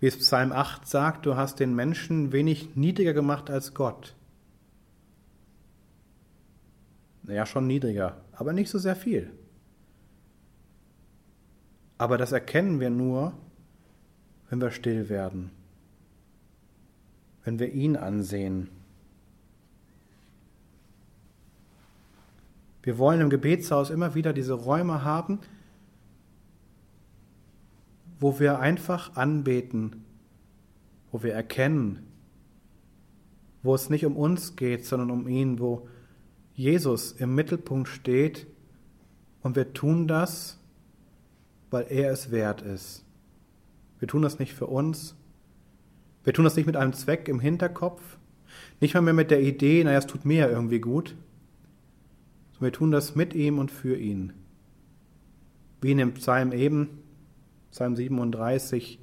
Wie 0.01 0.07
es 0.07 0.17
Psalm 0.17 0.51
8 0.51 0.85
sagt, 0.85 1.25
du 1.25 1.37
hast 1.37 1.61
den 1.61 1.73
Menschen 1.73 2.33
wenig 2.33 2.75
niedriger 2.75 3.13
gemacht 3.13 3.49
als 3.49 3.73
Gott. 3.73 4.13
Naja, 7.23 7.45
schon 7.45 7.65
niedriger, 7.65 8.17
aber 8.33 8.51
nicht 8.51 8.69
so 8.69 8.77
sehr 8.77 8.97
viel. 8.97 9.31
Aber 11.99 12.17
das 12.17 12.31
erkennen 12.31 12.79
wir 12.79 12.89
nur, 12.89 13.33
wenn 14.49 14.61
wir 14.61 14.71
still 14.71 15.09
werden, 15.09 15.51
wenn 17.43 17.59
wir 17.59 17.71
ihn 17.73 17.97
ansehen. 17.97 18.69
Wir 22.81 22.97
wollen 22.97 23.19
im 23.19 23.29
Gebetshaus 23.29 23.89
immer 23.89 24.15
wieder 24.15 24.31
diese 24.31 24.53
Räume 24.53 25.03
haben, 25.03 25.39
wo 28.19 28.39
wir 28.39 28.59
einfach 28.59 29.17
anbeten, 29.17 30.05
wo 31.11 31.21
wir 31.21 31.33
erkennen, 31.33 32.07
wo 33.61 33.75
es 33.75 33.89
nicht 33.89 34.05
um 34.05 34.15
uns 34.15 34.55
geht, 34.55 34.85
sondern 34.85 35.11
um 35.11 35.27
ihn, 35.27 35.59
wo 35.59 35.89
Jesus 36.55 37.11
im 37.11 37.35
Mittelpunkt 37.35 37.89
steht 37.89 38.47
und 39.41 39.57
wir 39.57 39.73
tun 39.73 40.07
das, 40.07 40.58
weil 41.69 41.85
er 41.89 42.11
es 42.11 42.31
wert 42.31 42.61
ist. 42.61 43.05
Wir 43.99 44.07
tun 44.07 44.21
das 44.21 44.39
nicht 44.39 44.53
für 44.53 44.67
uns, 44.67 45.15
wir 46.23 46.33
tun 46.33 46.45
das 46.45 46.55
nicht 46.55 46.65
mit 46.65 46.75
einem 46.75 46.93
Zweck 46.93 47.27
im 47.27 47.39
Hinterkopf, 47.39 48.17
nicht 48.79 48.93
mal 48.93 49.01
mehr 49.01 49.13
mit 49.13 49.31
der 49.31 49.41
Idee, 49.41 49.83
naja, 49.83 49.99
es 49.99 50.07
tut 50.07 50.25
mir 50.25 50.47
ja 50.47 50.49
irgendwie 50.49 50.79
gut, 50.79 51.15
sondern 52.51 52.65
wir 52.65 52.71
tun 52.71 52.91
das 52.91 53.15
mit 53.15 53.33
ihm 53.33 53.59
und 53.59 53.71
für 53.71 53.97
ihn. 53.97 54.33
Wie 55.81 55.91
in 55.91 55.97
dem 55.97 56.13
Psalm 56.13 56.51
eben, 56.51 56.99
Psalm 57.71 57.95
37, 57.95 58.99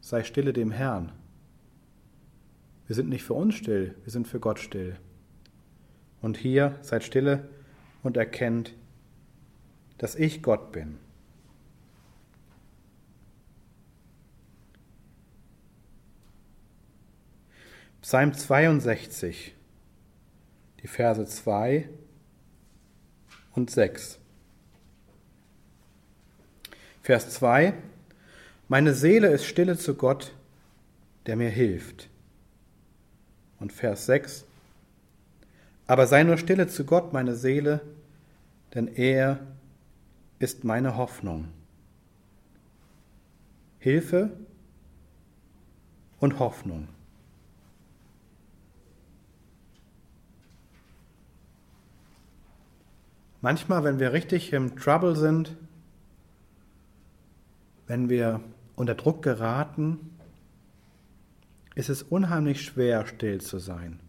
sei 0.00 0.24
stille 0.24 0.52
dem 0.52 0.70
Herrn. 0.70 1.12
Wir 2.86 2.96
sind 2.96 3.08
nicht 3.08 3.22
für 3.22 3.34
uns 3.34 3.54
still, 3.54 3.94
wir 4.02 4.10
sind 4.10 4.26
für 4.26 4.40
Gott 4.40 4.58
still. 4.58 4.96
Und 6.22 6.36
hier 6.36 6.76
seid 6.82 7.04
stille 7.04 7.48
und 8.02 8.16
erkennt, 8.16 8.74
dass 9.98 10.16
ich 10.16 10.42
Gott 10.42 10.72
bin. 10.72 10.98
Psalm 18.02 18.32
62, 18.32 19.54
die 20.82 20.86
Verse 20.86 21.24
2 21.26 21.86
und 23.52 23.70
6. 23.70 24.18
Vers 27.02 27.30
2. 27.30 27.74
Meine 28.68 28.94
Seele 28.94 29.28
ist 29.28 29.44
stille 29.44 29.76
zu 29.76 29.94
Gott, 29.94 30.32
der 31.26 31.36
mir 31.36 31.50
hilft. 31.50 32.08
Und 33.58 33.72
Vers 33.72 34.06
6. 34.06 34.46
Aber 35.86 36.06
sei 36.06 36.22
nur 36.22 36.38
stille 36.38 36.68
zu 36.68 36.84
Gott, 36.84 37.12
meine 37.12 37.34
Seele, 37.34 37.82
denn 38.74 38.88
er 38.88 39.40
ist 40.38 40.64
meine 40.64 40.96
Hoffnung. 40.96 41.48
Hilfe 43.78 44.30
und 46.18 46.38
Hoffnung. 46.38 46.88
Manchmal, 53.42 53.84
wenn 53.84 53.98
wir 53.98 54.12
richtig 54.12 54.52
im 54.52 54.76
Trouble 54.76 55.16
sind, 55.16 55.56
wenn 57.86 58.08
wir 58.08 58.40
unter 58.76 58.94
Druck 58.94 59.22
geraten, 59.22 59.98
ist 61.74 61.88
es 61.88 62.02
unheimlich 62.02 62.62
schwer, 62.62 63.06
still 63.06 63.40
zu 63.40 63.58
sein. 63.58 64.00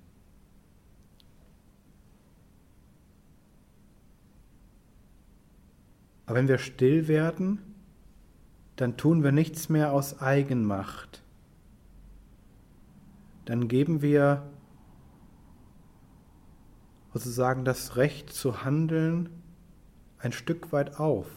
Aber 6.25 6.37
wenn 6.37 6.47
wir 6.47 6.57
still 6.57 7.07
werden, 7.07 7.59
dann 8.75 8.97
tun 8.97 9.23
wir 9.23 9.31
nichts 9.31 9.69
mehr 9.69 9.91
aus 9.91 10.21
Eigenmacht. 10.21 11.21
Dann 13.45 13.67
geben 13.67 14.01
wir 14.01 14.43
sozusagen 17.13 17.65
das 17.65 17.97
Recht 17.97 18.33
zu 18.33 18.63
handeln 18.63 19.29
ein 20.19 20.31
Stück 20.31 20.71
weit 20.71 20.99
auf. 20.99 21.27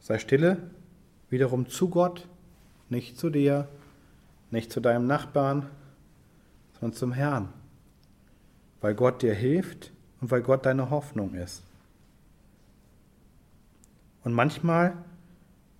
Sei 0.00 0.18
stille, 0.18 0.70
wiederum 1.28 1.68
zu 1.68 1.88
Gott, 1.88 2.28
nicht 2.88 3.18
zu 3.18 3.30
dir, 3.30 3.68
nicht 4.50 4.70
zu 4.70 4.80
deinem 4.80 5.06
Nachbarn, 5.06 5.68
sondern 6.74 6.96
zum 6.96 7.12
Herrn, 7.12 7.48
weil 8.80 8.94
Gott 8.94 9.22
dir 9.22 9.34
hilft 9.34 9.92
und 10.20 10.30
weil 10.30 10.42
Gott 10.42 10.64
deine 10.64 10.90
Hoffnung 10.90 11.34
ist. 11.34 11.62
Und 14.22 14.32
manchmal 14.32 14.96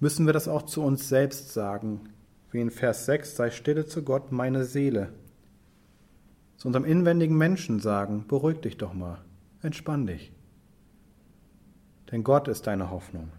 müssen 0.00 0.26
wir 0.26 0.32
das 0.32 0.48
auch 0.48 0.62
zu 0.62 0.82
uns 0.82 1.08
selbst 1.08 1.52
sagen, 1.52 2.08
wie 2.50 2.60
in 2.60 2.70
Vers 2.70 3.06
6, 3.06 3.36
sei 3.36 3.50
stille 3.50 3.86
zu 3.86 4.02
Gott, 4.02 4.32
meine 4.32 4.64
Seele. 4.64 5.12
Zu 6.56 6.68
unserem 6.68 6.84
inwendigen 6.84 7.36
Menschen 7.36 7.80
sagen, 7.80 8.24
beruhig 8.26 8.60
dich 8.60 8.78
doch 8.78 8.94
mal, 8.94 9.18
entspann 9.62 10.06
dich. 10.06 10.32
Denn 12.10 12.24
Gott 12.24 12.48
ist 12.48 12.66
deine 12.66 12.90
Hoffnung. 12.90 13.30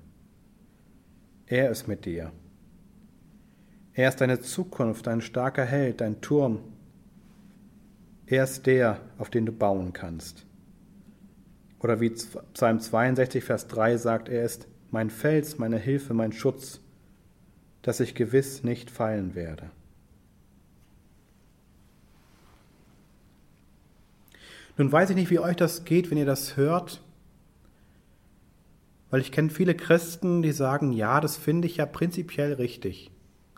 Er 1.45 1.71
ist 1.71 1.88
mit 1.88 2.06
dir. 2.06 2.32
Er 3.93 4.10
ist 4.10 4.21
deine 4.21 4.41
Zukunft, 4.41 5.08
dein 5.08 5.21
starker 5.21 5.65
Held, 5.65 6.01
dein 6.01 6.21
Turm. 6.21 6.60
Er 8.27 8.43
ist 8.43 8.67
der, 8.67 8.99
auf 9.17 9.30
den 9.30 9.45
du 9.45 9.51
bauen 9.51 9.93
kannst. 9.93 10.45
Oder 11.80 11.99
wie 12.01 12.10
Psalm 12.10 12.80
62, 12.80 13.43
Vers 13.43 13.67
3 13.67 13.97
sagt, 13.97 14.30
er 14.30 14.43
ist 14.43 14.67
mein 14.91 15.10
Fels, 15.10 15.58
meine 15.58 15.77
Hilfe, 15.77 16.13
mein 16.13 16.34
Schutz, 16.34 16.82
dass 17.82 17.99
ich 17.99 18.15
gewiss 18.15 18.63
nicht 18.63 18.91
fallen 18.91 19.34
werde. 19.36 19.71
Nun 24.78 24.92
weiß 24.92 25.10
ich 25.10 25.16
nicht, 25.16 25.32
wie 25.32 25.40
euch 25.40 25.56
das 25.56 25.86
geht, 25.86 26.12
wenn 26.12 26.20
ihr 26.20 26.26
das 26.26 26.56
hört, 26.56 27.02
weil 29.10 29.22
ich 29.22 29.32
kenne 29.32 29.50
viele 29.50 29.74
Christen, 29.74 30.42
die 30.42 30.52
sagen, 30.52 30.92
ja, 30.92 31.20
das 31.20 31.36
finde 31.36 31.68
ich 31.68 31.78
ja 31.78 31.86
prinzipiell 31.86 32.54
richtig. 32.54 33.10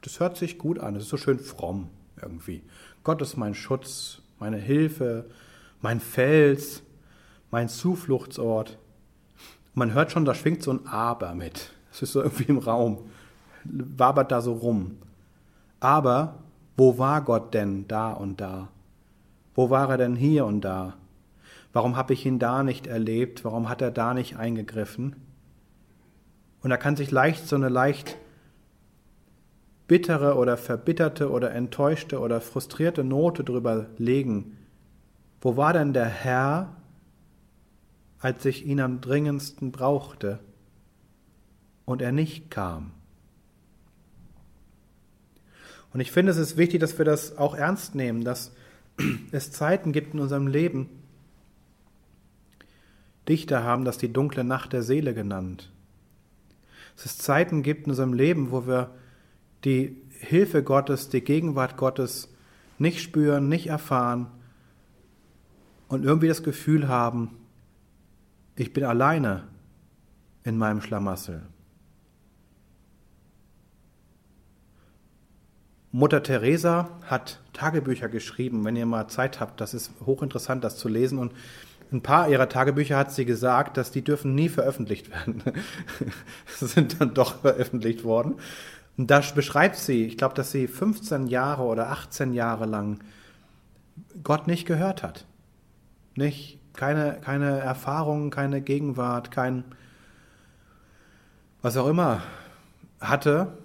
Das 0.02 0.20
hört 0.20 0.38
sich 0.38 0.58
gut 0.58 0.80
an, 0.80 0.94
das 0.94 1.04
ist 1.04 1.10
so 1.10 1.18
schön 1.18 1.40
fromm 1.40 1.90
irgendwie. 2.22 2.64
Gott 3.04 3.22
ist 3.22 3.36
mein 3.36 3.54
Schutz, 3.54 4.22
meine 4.40 4.58
Hilfe, 4.58 5.26
mein 5.82 6.00
Fels, 6.00 6.84
mein 7.52 7.68
Zufluchtsort. 7.68 8.78
Man 9.74 9.94
hört 9.94 10.12
schon, 10.12 10.26
da 10.26 10.34
schwingt 10.34 10.64
so 10.64 10.72
ein 10.72 10.88
Aber 10.88 11.36
mit. 11.36 11.72
Es 11.92 12.02
ist 12.02 12.14
so 12.14 12.22
irgendwie 12.22 12.44
im 12.44 12.60
Raum, 12.60 13.10
wabert 13.66 14.32
da 14.32 14.42
so 14.42 14.54
rum. 14.54 14.98
Aber 15.80 16.36
wo 16.78 16.98
war 16.98 17.22
Gott 17.22 17.54
denn 17.54 17.88
da 17.88 18.12
und 18.12 18.40
da? 18.40 18.70
Wo 19.56 19.70
war 19.70 19.90
er 19.90 19.98
denn 19.98 20.16
hier 20.16 20.46
und 20.46 20.62
da? 20.62 20.99
Warum 21.72 21.96
habe 21.96 22.14
ich 22.14 22.26
ihn 22.26 22.40
da 22.40 22.64
nicht 22.64 22.88
erlebt? 22.88 23.46
Warum 23.46 23.70
hat 23.70 23.82
er 23.82 23.92
da 23.92 24.14
nicht 24.14 24.38
eingegriffen? 24.38 25.16
Und 26.62 26.70
da 26.70 26.78
kann 26.78 26.96
sich 26.96 27.12
leicht 27.12 27.48
so 27.48 27.56
eine 27.56 27.70
leicht 27.70 28.18
bittere 29.88 30.36
oder 30.36 30.58
verbitterte 30.58 31.32
oder 31.32 31.52
enttäuschte 31.52 32.20
oder 32.20 32.42
frustrierte 32.42 33.04
Note 33.04 33.44
drüber 33.44 33.88
legen. 33.98 34.58
Wo 35.42 35.58
war 35.58 35.74
denn 35.74 35.94
der 35.94 36.08
Herr, 36.08 36.76
als 38.20 38.46
ich 38.46 38.66
ihn 38.66 38.82
am 38.82 39.02
dringendsten 39.02 39.72
brauchte 39.72 40.40
und 41.86 42.02
er 42.02 42.12
nicht 42.12 42.52
kam? 42.52 42.92
Und 45.92 46.02
ich 46.02 46.12
finde, 46.12 46.32
es 46.32 46.38
ist 46.38 46.58
wichtig, 46.58 46.80
dass 46.82 46.98
wir 46.98 47.06
das 47.06 47.38
auch 47.38 47.56
ernst 47.56 47.96
nehmen, 47.96 48.24
dass 48.24 48.54
es 49.32 49.52
Zeiten 49.52 49.92
gibt 49.92 50.14
in 50.14 50.20
unserem 50.20 50.48
Leben, 50.48 50.90
Dichter 53.30 53.64
haben 53.64 53.86
das 53.86 53.98
die 53.98 54.12
dunkle 54.12 54.44
Nacht 54.44 54.74
der 54.74 54.82
Seele 54.82 55.14
genannt. 55.14 55.72
Dass 56.96 57.06
es 57.06 57.18
Zeiten 57.18 57.64
gibt 57.64 57.86
in 57.86 57.92
unserem 57.92 58.14
Leben, 58.14 58.52
wo 58.52 58.68
wir 58.68 58.90
die 59.64 59.96
Hilfe 60.10 60.64
Gottes, 60.64 61.10
die 61.10 61.22
Gegenwart 61.22 61.78
Gottes 61.78 62.34
nicht 62.78 63.02
spüren, 63.02 63.48
nicht 63.48 63.68
erfahren 63.68 64.28
und 65.88 66.04
irgendwie 66.04 66.28
das 66.28 66.44
Gefühl 66.44 66.88
haben, 66.88 67.32
ich 68.56 68.74
bin 68.74 68.84
alleine 68.84 69.48
in 70.44 70.58
meinem 70.58 70.82
Schlamassel. 70.82 71.44
Mutter 75.92 76.22
Teresa 76.22 76.90
hat 77.06 77.40
Tagebücher 77.54 78.10
geschrieben, 78.10 78.64
wenn 78.64 78.76
ihr 78.76 78.86
mal 78.86 79.08
Zeit 79.08 79.40
habt, 79.40 79.60
das 79.60 79.74
ist 79.74 79.92
hochinteressant, 80.06 80.64
das 80.64 80.78
zu 80.78 80.88
lesen. 80.88 81.18
Und 81.18 81.34
ein 81.92 82.02
paar 82.02 82.30
ihrer 82.30 82.50
Tagebücher 82.50 82.98
hat 82.98 83.12
sie 83.12 83.26
gesagt, 83.26 83.78
dass 83.78 83.92
die 83.92 84.04
dürfen 84.04 84.36
nie 84.36 84.50
veröffentlicht 84.50 85.10
werden. 85.10 85.42
sind 86.48 87.02
dann 87.02 87.14
doch 87.14 87.42
veröffentlicht 87.42 88.04
worden. 88.04 88.36
Und 88.98 89.10
da 89.10 89.22
beschreibt 89.34 89.78
sie, 89.78 90.06
ich 90.06 90.18
glaube, 90.18 90.36
dass 90.36 90.52
sie 90.52 90.68
15 90.68 91.28
Jahre 91.28 91.64
oder 91.64 91.90
18 91.90 92.34
Jahre 92.34 92.66
lang 92.66 93.00
Gott 94.24 94.46
nicht 94.46 94.66
gehört 94.66 95.04
hat. 95.04 95.26
Nicht, 96.16 96.60
keine, 96.74 97.18
keine 97.22 97.60
Erfahrung, 97.60 98.30
keine 98.30 98.62
Gegenwart, 98.62 99.32
kein, 99.32 99.64
was 101.62 101.78
auch 101.78 101.88
immer 101.88 102.22
hatte. 103.00 103.58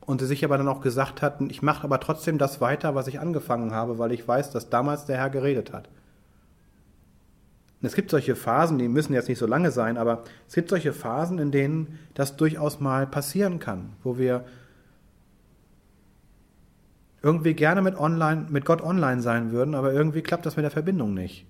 Und 0.00 0.20
sie 0.20 0.26
sich 0.26 0.44
aber 0.44 0.58
dann 0.58 0.68
auch 0.68 0.82
gesagt 0.82 1.22
hat, 1.22 1.40
ich 1.40 1.62
mache 1.62 1.84
aber 1.84 1.98
trotzdem 1.98 2.38
das 2.38 2.60
weiter, 2.60 2.94
was 2.94 3.06
ich 3.06 3.18
angefangen 3.18 3.72
habe, 3.72 3.98
weil 3.98 4.12
ich 4.12 4.26
weiß, 4.26 4.50
dass 4.50 4.70
damals 4.70 5.06
der 5.06 5.16
Herr 5.18 5.30
geredet 5.30 5.72
hat. 5.72 5.88
Es 7.82 7.94
gibt 7.94 8.10
solche 8.10 8.36
Phasen, 8.36 8.78
die 8.78 8.88
müssen 8.88 9.14
jetzt 9.14 9.28
nicht 9.28 9.38
so 9.38 9.46
lange 9.46 9.70
sein, 9.70 9.96
aber 9.96 10.24
es 10.46 10.54
gibt 10.54 10.68
solche 10.68 10.92
Phasen, 10.92 11.38
in 11.38 11.50
denen 11.50 11.98
das 12.12 12.36
durchaus 12.36 12.78
mal 12.78 13.06
passieren 13.06 13.58
kann, 13.58 13.92
wo 14.02 14.18
wir 14.18 14.44
irgendwie 17.22 17.54
gerne 17.54 17.82
mit, 17.82 17.96
online, 17.96 18.46
mit 18.50 18.64
Gott 18.64 18.82
online 18.82 19.22
sein 19.22 19.50
würden, 19.50 19.74
aber 19.74 19.92
irgendwie 19.92 20.22
klappt 20.22 20.44
das 20.44 20.56
mit 20.56 20.64
der 20.64 20.70
Verbindung 20.70 21.14
nicht. 21.14 21.46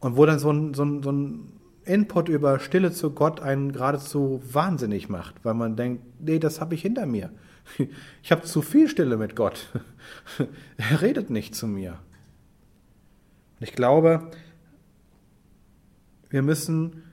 Und 0.00 0.16
wo 0.16 0.26
dann 0.26 0.40
so 0.40 0.50
ein, 0.50 0.74
so 0.74 0.84
ein, 0.84 1.02
so 1.02 1.12
ein 1.12 1.52
Input 1.84 2.28
über 2.28 2.58
Stille 2.58 2.92
zu 2.92 3.10
Gott 3.10 3.40
einen 3.40 3.72
geradezu 3.72 4.40
wahnsinnig 4.44 5.08
macht, 5.08 5.36
weil 5.44 5.54
man 5.54 5.76
denkt, 5.76 6.02
nee, 6.20 6.38
das 6.38 6.60
habe 6.60 6.74
ich 6.74 6.82
hinter 6.82 7.06
mir. 7.06 7.30
Ich 8.24 8.32
habe 8.32 8.42
zu 8.42 8.62
viel 8.62 8.88
Stille 8.88 9.16
mit 9.16 9.36
Gott. 9.36 9.68
Er 10.76 11.00
redet 11.00 11.30
nicht 11.30 11.54
zu 11.54 11.66
mir. 11.68 11.98
Und 13.62 13.68
ich 13.68 13.76
glaube, 13.76 14.28
wir 16.30 16.42
müssen 16.42 17.04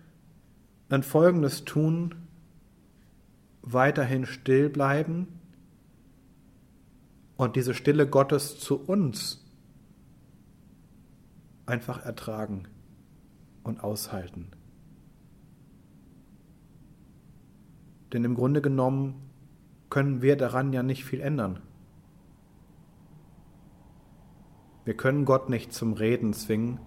dann 0.87 1.03
Folgendes 1.03 1.63
tun, 1.63 2.15
weiterhin 3.61 4.25
still 4.25 4.67
bleiben 4.67 5.27
und 7.37 7.55
diese 7.55 7.75
Stille 7.75 8.09
Gottes 8.09 8.59
zu 8.59 8.83
uns 8.83 9.45
einfach 11.67 12.03
ertragen 12.03 12.63
und 13.61 13.83
aushalten. 13.83 14.47
Denn 18.11 18.23
im 18.23 18.33
Grunde 18.33 18.63
genommen 18.63 19.29
können 19.91 20.23
wir 20.23 20.35
daran 20.35 20.73
ja 20.73 20.81
nicht 20.81 21.05
viel 21.05 21.21
ändern. 21.21 21.59
Wir 24.89 24.97
können 24.97 25.23
Gott 25.23 25.49
nicht 25.49 25.71
zum 25.71 25.93
Reden 25.93 26.33
zwingen. 26.33 26.79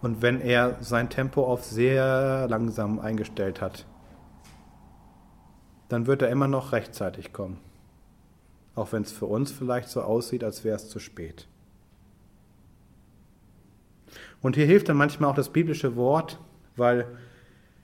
Und 0.00 0.22
wenn 0.22 0.40
er 0.40 0.82
sein 0.82 1.10
Tempo 1.10 1.44
auf 1.44 1.62
sehr 1.62 2.48
langsam 2.48 2.98
eingestellt 2.98 3.60
hat, 3.60 3.84
dann 5.90 6.06
wird 6.06 6.22
er 6.22 6.30
immer 6.30 6.48
noch 6.48 6.72
rechtzeitig 6.72 7.34
kommen. 7.34 7.58
Auch 8.74 8.92
wenn 8.92 9.02
es 9.02 9.12
für 9.12 9.26
uns 9.26 9.52
vielleicht 9.52 9.90
so 9.90 10.00
aussieht, 10.00 10.42
als 10.42 10.64
wäre 10.64 10.76
es 10.76 10.88
zu 10.88 11.00
spät. 11.00 11.46
Und 14.40 14.56
hier 14.56 14.64
hilft 14.64 14.88
dann 14.88 14.96
manchmal 14.96 15.28
auch 15.28 15.36
das 15.36 15.50
biblische 15.50 15.96
Wort, 15.96 16.40
weil 16.76 17.04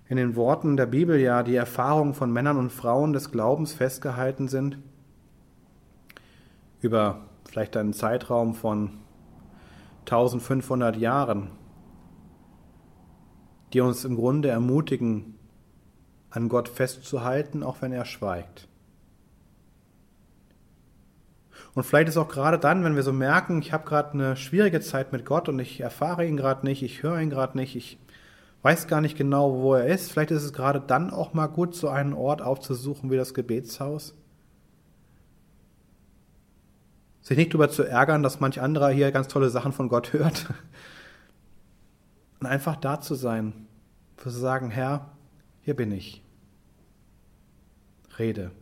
in 0.09 0.17
den 0.17 0.37
Worten 0.37 0.79
der 0.79 0.87
Bibel 0.87 1.21
ja 1.21 1.43
die 1.43 1.57
Erfahrungen 1.57 2.15
von 2.15 2.33
Männern 2.33 2.57
und 2.57 2.73
Frauen 2.73 3.13
des 3.13 3.31
Glaubens 3.31 3.75
festgehalten 3.75 4.49
sind 4.49 4.79
über 6.81 7.26
vielleicht 7.57 7.79
einen 7.79 7.95
Zeitraum 7.95 8.53
von 8.53 8.91
1500 10.01 10.95
Jahren, 10.99 11.53
die 13.73 13.81
uns 13.81 14.05
im 14.05 14.15
Grunde 14.15 14.51
ermutigen, 14.51 15.39
an 16.29 16.51
Gott 16.51 16.69
festzuhalten, 16.69 17.63
auch 17.63 17.81
wenn 17.81 17.93
er 17.93 18.05
schweigt. 18.05 18.69
Und 21.73 21.85
vielleicht 21.85 22.11
ist 22.11 22.19
auch 22.19 22.29
gerade 22.29 22.59
dann, 22.59 22.85
wenn 22.85 22.95
wir 22.95 23.03
so 23.03 23.15
merken, 23.15 23.63
ich 23.63 23.73
habe 23.73 23.89
gerade 23.89 24.13
eine 24.13 24.37
schwierige 24.37 24.83
Zeit 24.83 25.13
mit 25.13 25.25
Gott 25.25 25.49
und 25.49 25.59
ich 25.59 25.81
erfahre 25.81 26.27
ihn 26.27 26.37
gerade 26.37 26.67
nicht, 26.67 26.83
ich 26.83 27.03
höre 27.03 27.21
ihn 27.21 27.31
gerade 27.31 27.57
nicht, 27.57 27.75
ich 27.75 27.99
weiß 28.61 28.87
gar 28.87 29.01
nicht 29.01 29.17
genau, 29.17 29.63
wo 29.63 29.73
er 29.73 29.87
ist, 29.87 30.13
vielleicht 30.13 30.31
ist 30.31 30.45
es 30.45 30.53
gerade 30.53 30.83
dann 30.87 31.09
auch 31.09 31.33
mal 31.33 31.47
gut, 31.47 31.75
so 31.75 31.89
einen 31.89 32.13
Ort 32.13 32.43
aufzusuchen 32.43 33.11
wie 33.11 33.17
das 33.17 33.33
Gebetshaus 33.33 34.15
sich 37.27 37.37
nicht 37.37 37.53
darüber 37.53 37.69
zu 37.69 37.83
ärgern, 37.83 38.23
dass 38.23 38.39
manch 38.39 38.61
anderer 38.61 38.91
hier 38.91 39.11
ganz 39.11 39.27
tolle 39.27 39.51
Sachen 39.51 39.73
von 39.73 39.89
Gott 39.89 40.13
hört. 40.13 40.47
Und 42.39 42.47
einfach 42.47 42.77
da 42.77 43.01
zu 43.01 43.17
sein, 43.17 43.67
zu 44.17 44.31
sagen, 44.31 44.71
Herr, 44.71 45.11
hier 45.61 45.75
bin 45.75 45.91
ich. 45.91 46.23
Rede. 48.17 48.53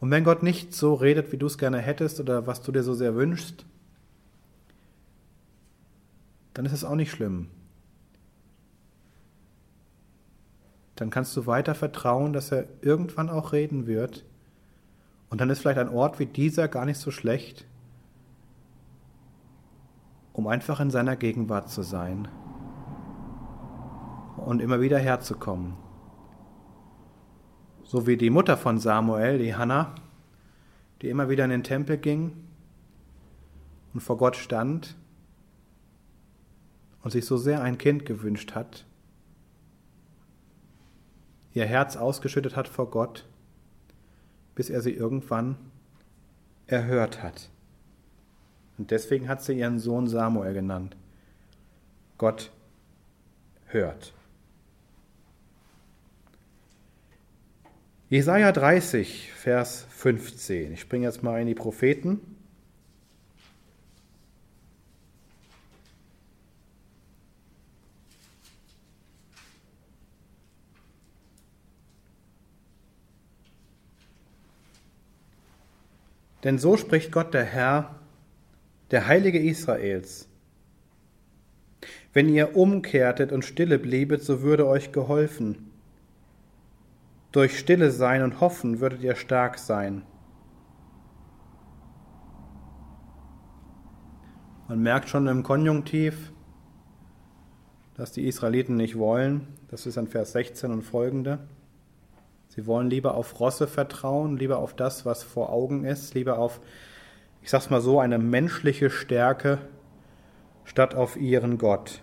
Und 0.00 0.10
wenn 0.10 0.24
Gott 0.24 0.42
nicht 0.42 0.74
so 0.74 0.94
redet, 0.94 1.30
wie 1.30 1.36
du 1.36 1.46
es 1.46 1.56
gerne 1.56 1.78
hättest 1.78 2.18
oder 2.18 2.48
was 2.48 2.62
du 2.62 2.72
dir 2.72 2.82
so 2.82 2.94
sehr 2.94 3.14
wünschst, 3.14 3.64
dann 6.52 6.66
ist 6.66 6.72
es 6.72 6.82
auch 6.82 6.96
nicht 6.96 7.12
schlimm. 7.12 7.46
Dann 10.96 11.10
kannst 11.10 11.36
du 11.36 11.46
weiter 11.46 11.76
vertrauen, 11.76 12.32
dass 12.32 12.50
er 12.50 12.66
irgendwann 12.80 13.30
auch 13.30 13.52
reden 13.52 13.86
wird 13.86 14.24
und 15.30 15.40
dann 15.40 15.50
ist 15.50 15.60
vielleicht 15.60 15.78
ein 15.78 15.88
Ort 15.88 16.18
wie 16.18 16.26
dieser 16.26 16.68
gar 16.68 16.84
nicht 16.84 16.98
so 16.98 17.10
schlecht, 17.10 17.66
um 20.32 20.46
einfach 20.46 20.80
in 20.80 20.90
seiner 20.90 21.16
Gegenwart 21.16 21.68
zu 21.68 21.82
sein 21.82 22.28
und 24.36 24.60
immer 24.60 24.80
wieder 24.80 24.98
herzukommen. 24.98 25.74
So 27.84 28.06
wie 28.06 28.16
die 28.16 28.30
Mutter 28.30 28.56
von 28.56 28.78
Samuel, 28.78 29.38
die 29.38 29.54
Hannah, 29.54 29.94
die 31.02 31.08
immer 31.08 31.28
wieder 31.28 31.44
in 31.44 31.50
den 31.50 31.64
Tempel 31.64 31.98
ging 31.98 32.32
und 33.94 34.00
vor 34.00 34.16
Gott 34.16 34.36
stand 34.36 34.96
und 37.02 37.10
sich 37.10 37.24
so 37.24 37.36
sehr 37.36 37.62
ein 37.62 37.78
Kind 37.78 38.06
gewünscht 38.06 38.54
hat, 38.54 38.86
ihr 41.52 41.66
Herz 41.66 41.96
ausgeschüttet 41.96 42.56
hat 42.56 42.68
vor 42.68 42.90
Gott, 42.90 43.26
bis 44.58 44.70
er 44.70 44.80
sie 44.80 44.90
irgendwann 44.90 45.54
erhört 46.66 47.22
hat. 47.22 47.48
Und 48.76 48.90
deswegen 48.90 49.28
hat 49.28 49.40
sie 49.40 49.56
ihren 49.56 49.78
Sohn 49.78 50.08
Samuel 50.08 50.52
genannt. 50.52 50.96
Gott 52.18 52.50
hört. 53.66 54.12
Jesaja 58.08 58.50
30, 58.50 59.30
Vers 59.30 59.86
15. 59.90 60.72
Ich 60.72 60.80
springe 60.80 61.06
jetzt 61.06 61.22
mal 61.22 61.40
in 61.40 61.46
die 61.46 61.54
Propheten. 61.54 62.18
Denn 76.48 76.56
so 76.56 76.78
spricht 76.78 77.12
Gott 77.12 77.34
der 77.34 77.44
Herr, 77.44 77.96
der 78.90 79.06
Heilige 79.06 79.38
Israels. 79.38 80.30
Wenn 82.14 82.30
ihr 82.30 82.56
umkehrtet 82.56 83.32
und 83.32 83.44
stille 83.44 83.78
bliebet, 83.78 84.22
so 84.22 84.40
würde 84.40 84.66
euch 84.66 84.90
geholfen. 84.90 85.70
Durch 87.32 87.58
stille 87.58 87.90
sein 87.90 88.22
und 88.22 88.40
hoffen 88.40 88.80
würdet 88.80 89.02
ihr 89.02 89.14
stark 89.14 89.58
sein. 89.58 90.06
Man 94.68 94.80
merkt 94.80 95.10
schon 95.10 95.26
im 95.26 95.42
Konjunktiv, 95.42 96.32
dass 97.92 98.12
die 98.12 98.26
Israeliten 98.26 98.78
nicht 98.78 98.96
wollen. 98.96 99.48
Das 99.68 99.84
ist 99.84 99.98
an 99.98 100.08
Vers 100.08 100.32
16 100.32 100.72
und 100.72 100.80
folgende. 100.80 101.40
Sie 102.58 102.66
wollen 102.66 102.90
lieber 102.90 103.14
auf 103.14 103.38
Rosse 103.38 103.68
vertrauen, 103.68 104.36
lieber 104.36 104.58
auf 104.58 104.74
das, 104.74 105.06
was 105.06 105.22
vor 105.22 105.50
Augen 105.50 105.84
ist, 105.84 106.14
lieber 106.14 106.38
auf, 106.38 106.60
ich 107.40 107.50
sag's 107.50 107.70
mal 107.70 107.80
so, 107.80 108.00
eine 108.00 108.18
menschliche 108.18 108.90
Stärke 108.90 109.58
statt 110.64 110.96
auf 110.96 111.16
ihren 111.16 111.56
Gott. 111.58 112.02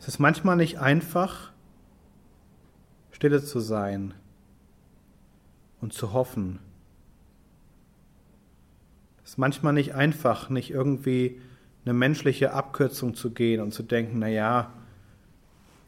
Es 0.00 0.08
ist 0.08 0.18
manchmal 0.18 0.56
nicht 0.56 0.80
einfach, 0.80 1.52
stille 3.12 3.40
zu 3.40 3.60
sein 3.60 4.14
und 5.80 5.92
zu 5.92 6.12
hoffen. 6.12 6.58
Es 9.22 9.30
ist 9.30 9.38
manchmal 9.38 9.74
nicht 9.74 9.94
einfach, 9.94 10.50
nicht 10.50 10.72
irgendwie 10.72 11.40
eine 11.86 11.94
menschliche 11.94 12.52
Abkürzung 12.52 13.14
zu 13.14 13.30
gehen 13.30 13.62
und 13.62 13.72
zu 13.72 13.84
denken, 13.84 14.18
na 14.18 14.28
ja, 14.28 14.72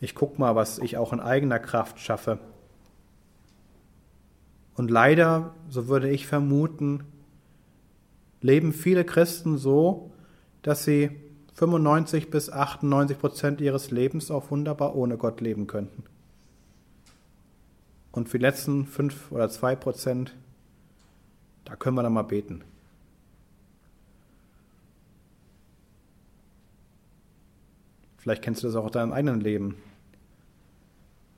ich 0.01 0.15
guck 0.15 0.39
mal, 0.39 0.55
was 0.55 0.79
ich 0.79 0.97
auch 0.97 1.13
in 1.13 1.19
eigener 1.19 1.59
Kraft 1.59 1.99
schaffe. 1.99 2.39
Und 4.77 4.93
leider, 4.93 5.55
so 5.69 5.89
würde 5.89 6.09
ich 6.09 6.29
vermuten, 6.29 7.03
leben 8.41 8.73
viele 8.73 9.05
Christen 9.05 9.59
so, 9.59 10.13
dass 10.63 10.85
sie 10.85 11.11
95 11.55 12.31
bis 12.31 12.49
98 12.49 13.19
Prozent 13.19 13.61
ihres 13.61 13.91
Lebens 13.91 14.31
auch 14.31 14.53
wunderbar 14.53 14.95
ohne 14.95 15.17
Gott 15.17 15.41
leben 15.41 15.67
könnten. 15.67 16.05
Und 18.13 18.29
für 18.29 18.39
die 18.39 18.45
letzten 18.45 18.87
5 18.87 19.33
oder 19.33 19.49
2 19.49 19.75
Prozent, 19.75 20.37
da 21.65 21.75
können 21.75 21.97
wir 21.97 22.05
dann 22.05 22.13
mal 22.13 22.23
beten. 22.23 22.63
Vielleicht 28.29 28.45
kennst 28.45 28.63
du 28.63 28.67
das 28.67 28.77
auch 28.77 28.85
aus 28.85 28.91
deinem 28.93 29.15
eigenen 29.15 29.41
Leben. 29.41 29.79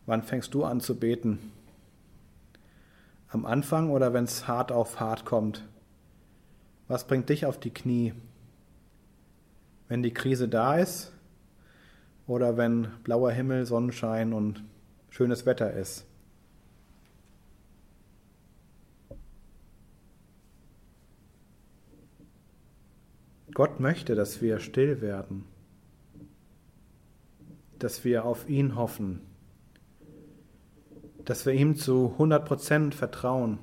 Wann 0.07 0.24
fängst 0.24 0.53
du 0.55 0.64
an 0.64 0.80
zu 0.80 0.99
beten? 0.99 1.38
Am 3.28 3.47
Anfang 3.47 3.91
oder 3.91 4.12
wenn 4.12 4.24
es 4.24 4.49
hart 4.49 4.72
auf 4.72 4.99
hart 4.99 5.24
kommt? 5.24 5.64
Was 6.88 7.07
bringt 7.07 7.28
dich 7.28 7.47
auf 7.47 7.61
die 7.61 7.72
Knie? 7.72 8.12
Wenn 9.86 10.03
die 10.03 10.12
Krise 10.12 10.49
da 10.49 10.78
ist 10.78 11.12
oder 12.26 12.57
wenn 12.57 12.88
blauer 13.05 13.30
Himmel, 13.30 13.66
Sonnenschein 13.66 14.32
und 14.32 14.64
schönes 15.11 15.47
Wetter 15.47 15.72
ist? 15.72 16.05
Gott 23.55 23.78
möchte, 23.78 24.16
dass 24.16 24.43
wir 24.43 24.59
still 24.59 25.01
werden 25.01 25.45
dass 27.81 28.05
wir 28.05 28.24
auf 28.24 28.49
ihn 28.49 28.76
hoffen, 28.76 29.20
dass 31.24 31.47
wir 31.47 31.53
ihm 31.53 31.76
zu 31.76 32.14
100% 32.18 32.93
vertrauen 32.95 33.59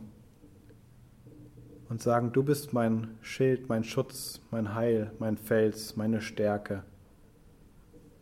und 1.90 2.02
sagen, 2.02 2.34
du 2.34 2.44
bist 2.44 2.74
mein 2.74 3.18
Schild, 3.22 3.70
mein 3.70 3.84
Schutz, 3.84 4.42
mein 4.52 4.76
Heil, 4.76 5.12
mein 5.20 5.38
Fels, 5.38 5.96
meine 5.96 6.20
Stärke, 6.22 6.84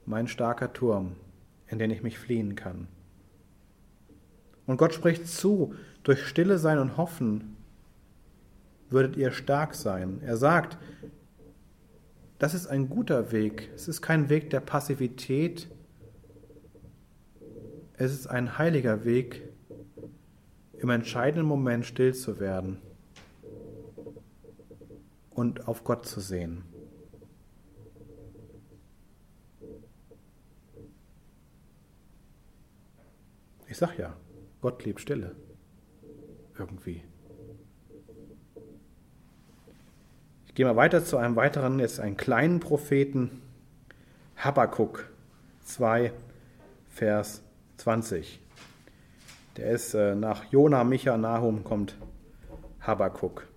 mein 0.05 0.27
starker 0.27 0.71
Turm, 0.71 1.15
in 1.67 1.79
den 1.79 1.91
ich 1.91 2.03
mich 2.03 2.19
fliehen 2.19 2.55
kann. 2.55 2.87
Und 4.67 4.77
Gott 4.77 4.93
spricht 4.93 5.27
zu, 5.27 5.73
durch 6.03 6.25
Stille 6.25 6.57
sein 6.57 6.79
und 6.79 6.97
Hoffen 6.97 7.55
würdet 8.89 9.15
ihr 9.15 9.31
stark 9.31 9.75
sein. 9.75 10.21
Er 10.23 10.37
sagt, 10.37 10.77
das 12.37 12.53
ist 12.53 12.67
ein 12.67 12.89
guter 12.89 13.31
Weg. 13.31 13.69
Es 13.73 13.87
ist 13.87 14.01
kein 14.01 14.29
Weg 14.29 14.49
der 14.49 14.59
Passivität, 14.59 15.67
es 17.97 18.11
ist 18.11 18.27
ein 18.27 18.57
heiliger 18.57 19.05
Weg, 19.05 19.47
im 20.77 20.89
entscheidenden 20.89 21.47
Moment 21.47 21.85
still 21.85 22.13
zu 22.13 22.39
werden 22.39 22.77
und 25.31 25.67
auf 25.67 25.83
Gott 25.83 26.05
zu 26.05 26.19
sehen. 26.19 26.63
Ich 33.67 33.77
sag 33.77 33.97
ja, 33.97 34.15
Gott 34.61 34.85
liebt 34.85 35.01
Stille. 35.01 35.35
Irgendwie. 36.57 37.03
Ich 40.47 40.55
gehe 40.55 40.65
mal 40.65 40.77
weiter 40.77 41.03
zu 41.03 41.17
einem 41.17 41.35
weiteren, 41.35 41.79
jetzt 41.79 41.99
einen 41.99 42.15
kleinen 42.15 42.61
Propheten, 42.61 43.41
Habakkuk 44.37 45.09
2, 45.65 46.13
Vers 46.89 47.44
20. 47.77 48.39
Der 49.57 49.71
ist 49.71 49.93
äh, 49.93 50.15
nach 50.15 50.51
Jona, 50.51 50.83
Micha, 50.83 51.17
Nahum 51.17 51.63
kommt 51.63 51.95
Habakuk. 52.81 53.47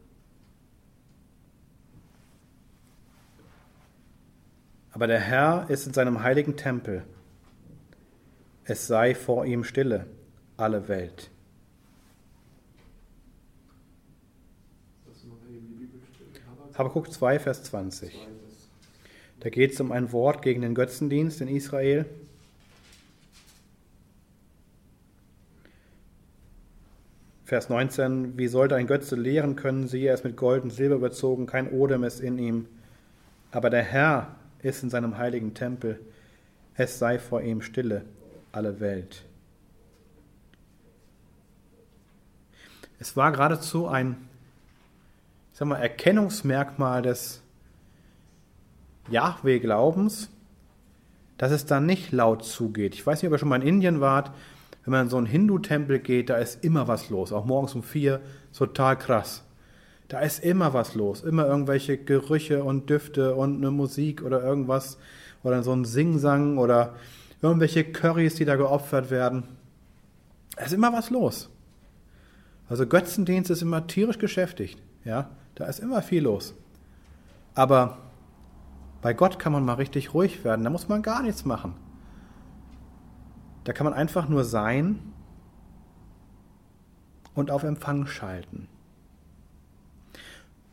Aber 4.92 5.06
der 5.06 5.20
Herr 5.20 5.66
ist 5.68 5.86
in 5.86 5.92
seinem 5.92 6.22
heiligen 6.22 6.56
Tempel. 6.56 7.04
Es 8.64 8.86
sei 8.86 9.14
vor 9.14 9.46
ihm 9.46 9.64
stille, 9.64 10.06
alle 10.56 10.88
Welt. 10.88 11.30
Habakuk 16.74 17.12
2, 17.12 17.40
Vers 17.40 17.64
20. 17.64 18.28
Da 19.40 19.50
geht 19.50 19.72
es 19.72 19.80
um 19.80 19.90
ein 19.90 20.12
Wort 20.12 20.42
gegen 20.42 20.62
den 20.62 20.74
Götzendienst 20.74 21.40
in 21.40 21.48
Israel. 21.48 22.06
Vers 27.48 27.70
19, 27.70 28.36
wie 28.36 28.46
sollte 28.46 28.76
ein 28.76 28.86
Götze 28.86 29.16
lehren 29.16 29.56
können, 29.56 29.88
siehe, 29.88 30.08
er 30.08 30.14
ist 30.14 30.22
mit 30.22 30.36
Gold 30.36 30.64
und 30.64 30.70
Silber 30.70 30.96
überzogen, 30.96 31.46
kein 31.46 31.70
Odem 31.70 32.04
ist 32.04 32.20
in 32.20 32.36
ihm. 32.36 32.66
Aber 33.52 33.70
der 33.70 33.82
Herr 33.82 34.36
ist 34.60 34.82
in 34.82 34.90
seinem 34.90 35.16
heiligen 35.16 35.54
Tempel, 35.54 35.98
es 36.74 36.98
sei 36.98 37.18
vor 37.18 37.40
ihm 37.40 37.62
stille, 37.62 38.04
alle 38.52 38.80
Welt. 38.80 39.24
Es 42.98 43.16
war 43.16 43.32
geradezu 43.32 43.88
ein 43.88 44.16
ich 45.52 45.58
sag 45.58 45.68
mal, 45.68 45.76
Erkennungsmerkmal 45.76 47.00
des 47.00 47.40
Yahweh-Glaubens, 49.08 50.28
dass 51.38 51.50
es 51.50 51.64
da 51.64 51.80
nicht 51.80 52.12
laut 52.12 52.44
zugeht. 52.44 52.94
Ich 52.94 53.06
weiß 53.06 53.22
nicht, 53.22 53.28
ob 53.28 53.32
ihr 53.32 53.38
schon 53.38 53.48
mal 53.48 53.62
in 53.62 53.66
Indien 53.66 54.02
wart, 54.02 54.32
wenn 54.88 54.92
man 54.92 55.06
in 55.06 55.10
so 55.10 55.18
einen 55.18 55.26
Hindu-Tempel 55.26 55.98
geht, 55.98 56.30
da 56.30 56.36
ist 56.36 56.64
immer 56.64 56.88
was 56.88 57.10
los, 57.10 57.30
auch 57.30 57.44
morgens 57.44 57.74
um 57.74 57.82
vier, 57.82 58.20
total 58.56 58.96
krass. 58.96 59.44
Da 60.08 60.20
ist 60.20 60.42
immer 60.42 60.72
was 60.72 60.94
los, 60.94 61.22
immer 61.22 61.46
irgendwelche 61.46 61.98
Gerüche 61.98 62.64
und 62.64 62.88
Düfte 62.88 63.34
und 63.34 63.58
eine 63.58 63.70
Musik 63.70 64.22
oder 64.22 64.42
irgendwas 64.42 64.96
oder 65.42 65.62
so 65.62 65.72
ein 65.72 65.84
Singsang 65.84 66.56
oder 66.56 66.94
irgendwelche 67.42 67.84
Currys, 67.84 68.34
die 68.34 68.46
da 68.46 68.56
geopfert 68.56 69.10
werden. 69.10 69.44
Da 70.56 70.64
ist 70.64 70.72
immer 70.72 70.94
was 70.94 71.10
los. 71.10 71.50
Also 72.70 72.86
Götzendienst 72.86 73.50
ist 73.50 73.60
immer 73.60 73.86
tierisch 73.86 74.18
geschäftigt. 74.18 74.78
Ja, 75.04 75.28
da 75.54 75.66
ist 75.66 75.80
immer 75.80 76.00
viel 76.00 76.22
los. 76.22 76.54
Aber 77.54 77.98
bei 79.02 79.12
Gott 79.12 79.38
kann 79.38 79.52
man 79.52 79.66
mal 79.66 79.74
richtig 79.74 80.14
ruhig 80.14 80.44
werden. 80.44 80.64
Da 80.64 80.70
muss 80.70 80.88
man 80.88 81.02
gar 81.02 81.22
nichts 81.22 81.44
machen. 81.44 81.74
Da 83.68 83.74
kann 83.74 83.84
man 83.84 83.92
einfach 83.92 84.30
nur 84.30 84.44
sein 84.44 84.98
und 87.34 87.50
auf 87.50 87.64
Empfang 87.64 88.06
schalten. 88.06 88.66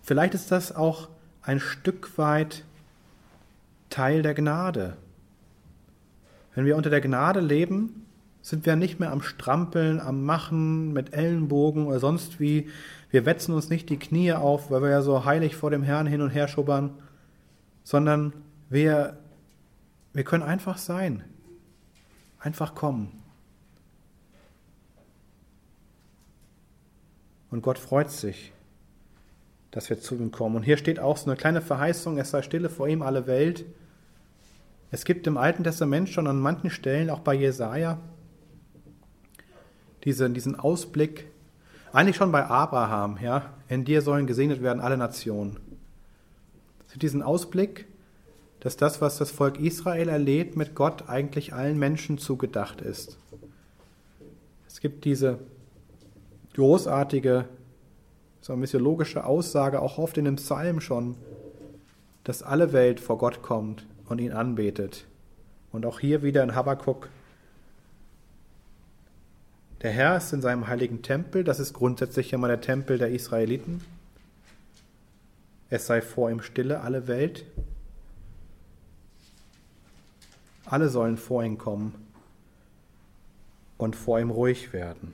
Vielleicht 0.02 0.34
ist 0.34 0.50
das 0.50 0.74
auch 0.74 1.10
ein 1.42 1.60
Stück 1.60 2.18
weit 2.18 2.64
Teil 3.90 4.22
der 4.22 4.34
Gnade. 4.34 4.96
Wenn 6.54 6.64
wir 6.64 6.78
unter 6.78 6.90
der 6.90 7.02
Gnade 7.02 7.42
leben, 7.42 8.06
sind 8.42 8.66
wir 8.66 8.78
nicht 8.78 8.98
mehr 8.98 9.12
am 9.12 9.22
Strampeln, 9.22 10.00
am 10.00 10.24
Machen 10.24 10.94
mit 10.94 11.14
Ellenbogen 11.14 11.88
oder 11.88 12.00
sonst 12.00 12.40
wie. 12.40 12.70
Wir 13.10 13.26
wetzen 13.26 13.54
uns 13.54 13.70
nicht 13.70 13.90
die 13.90 14.00
Knie 14.00 14.32
auf, 14.32 14.72
weil 14.72 14.82
wir 14.82 14.90
ja 14.90 15.02
so 15.02 15.26
heilig 15.26 15.58
vor 15.58 15.70
dem 15.70 15.84
Herrn 15.84 16.08
hin 16.08 16.22
und 16.22 16.30
her 16.30 16.48
schubbern, 16.48 16.92
sondern 17.84 18.32
wir, 18.70 19.18
wir 20.14 20.24
können 20.24 20.44
einfach 20.44 20.78
sein, 20.78 21.26
einfach 22.46 22.76
kommen. 22.76 23.24
Und 27.50 27.62
Gott 27.62 27.80
freut 27.80 28.12
sich, 28.12 28.54
dass 29.72 29.90
wir 29.90 30.00
zu 30.00 30.16
ihm 30.16 30.32
kommen. 30.32 30.56
Und 30.56 30.64
hier 30.64 30.78
steht 30.78 31.00
auch 31.00 31.18
so 31.18 31.30
eine 31.30 31.38
kleine 31.38 31.62
Verheißung, 31.62 32.18
es 32.20 32.30
sei 32.30 32.44
stille 32.44 32.70
vor 32.70 32.88
ihm 32.88 33.02
alle 33.02 33.26
Welt. 33.26 33.66
Es 34.92 35.06
gibt 35.06 35.26
im 35.26 35.38
Alten 35.38 35.64
Testament 35.64 36.10
schon 36.10 36.28
an 36.28 36.40
manchen 36.40 36.70
Stellen, 36.70 37.10
auch 37.10 37.20
bei 37.20 37.34
Jesaja, 37.34 37.98
diesen, 40.04 40.36
diesen 40.36 40.60
Ausblick, 40.60 41.28
eigentlich 41.94 42.16
schon 42.16 42.32
bei 42.32 42.46
Abraham, 42.46 43.18
ja, 43.22 43.54
in 43.70 43.86
dir 43.86 44.02
sollen 44.02 44.28
gesegnet 44.28 44.62
werden 44.62 44.82
alle 44.82 44.98
Nationen. 44.98 45.60
Diesen 46.96 47.24
Ausblick, 47.24 47.88
dass 48.66 48.78
das, 48.78 49.00
was 49.00 49.20
das 49.20 49.30
Volk 49.30 49.60
Israel 49.60 50.10
erlebt, 50.10 50.56
mit 50.56 50.74
Gott 50.74 51.08
eigentlich 51.08 51.54
allen 51.54 51.78
Menschen 51.78 52.18
zugedacht 52.18 52.82
ist. 52.82 53.16
Es 54.68 54.80
gibt 54.80 55.06
diese 55.06 55.38
großartige, 56.56 57.46
so 58.42 58.56
missiologische 58.56 59.24
Aussage, 59.24 59.84
auch 59.84 60.00
oft 60.00 60.18
in 60.18 60.26
dem 60.26 60.38
Psalm 60.38 60.82
schon, 60.82 61.16
dass 62.24 62.42
alle 62.42 62.74
Welt 62.74 63.00
vor 63.00 63.20
Gott 63.20 63.44
kommt 63.44 63.86
und 64.10 64.20
ihn 64.20 64.32
anbetet. 64.32 65.06
Und 65.72 65.86
auch 65.86 66.00
hier 66.00 66.24
wieder 66.24 66.42
in 66.42 66.56
Habakkuk 66.56 67.10
der 69.84 69.92
Herr 69.92 70.18
ist 70.18 70.34
in 70.34 70.42
seinem 70.42 70.68
heiligen 70.68 71.04
Tempel, 71.04 71.44
das 71.44 71.60
ist 71.60 71.74
grundsätzlich 71.74 72.34
immer 72.34 72.48
der 72.48 72.62
Tempel 72.62 72.98
der 72.98 73.12
Israeliten. 73.12 73.82
Es 75.70 75.86
sei 75.86 76.02
vor 76.02 76.32
ihm 76.32 76.42
stille 76.42 76.82
alle 76.82 77.08
Welt. 77.08 77.46
Alle 80.66 80.90
sollen 80.90 81.18
vor 81.18 81.44
ihn 81.44 81.58
kommen 81.58 81.94
und 83.78 83.96
vor 83.96 84.20
ihm 84.20 84.30
ruhig 84.30 84.74
werden. 84.74 85.14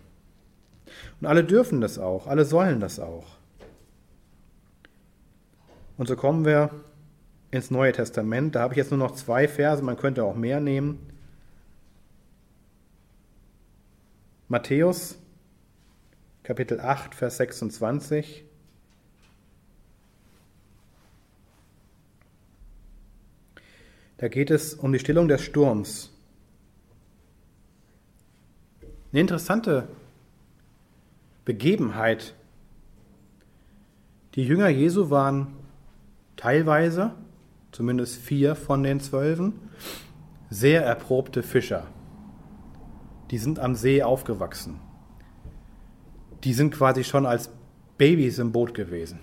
Und 1.20 1.28
alle 1.28 1.44
dürfen 1.44 1.82
das 1.82 1.98
auch, 1.98 2.28
alle 2.28 2.46
sollen 2.46 2.80
das 2.80 3.00
auch. 3.00 3.38
Und 5.98 6.08
so 6.08 6.16
kommen 6.16 6.46
wir 6.46 6.72
ins 7.52 7.70
Neue 7.70 7.92
Testament. 7.92 8.56
Da 8.56 8.62
habe 8.62 8.74
ich 8.74 8.78
jetzt 8.78 8.92
nur 8.92 8.98
noch 8.98 9.12
zwei 9.12 9.48
Verse, 9.48 9.84
man 9.84 9.98
könnte 9.98 10.24
auch 10.24 10.36
mehr 10.36 10.60
nehmen. 10.60 11.00
Matthäus 14.48 15.18
Kapitel 16.44 16.80
8, 16.80 17.14
Vers 17.14 17.38
26. 17.38 18.44
Da 24.22 24.30
geht 24.30 24.50
es 24.50 24.74
um 24.74 24.94
die 24.94 25.00
Stillung 25.00 25.28
des 25.28 25.42
Sturms. 25.42 26.10
Eine 29.12 29.20
interessante 29.20 29.90
Begebenheit. 31.44 32.34
Die 34.36 34.46
Jünger 34.46 34.70
Jesu 34.70 35.10
waren 35.10 35.48
teilweise, 36.38 37.12
zumindest 37.74 38.16
vier 38.16 38.56
von 38.56 38.84
den 38.84 39.02
Zwölfen, 39.02 39.52
sehr 40.50 40.86
erprobte 40.86 41.44
Fischer 41.44 41.88
die 43.32 43.38
sind 43.38 43.60
am 43.60 43.76
See 43.76 44.04
aufgewachsen. 44.04 44.80
Die 46.44 46.54
sind 46.54 46.74
quasi 46.74 47.04
schon 47.04 47.26
als 47.26 47.50
Babys 47.98 48.40
im 48.40 48.52
Boot 48.52 48.74
gewesen. 48.74 49.20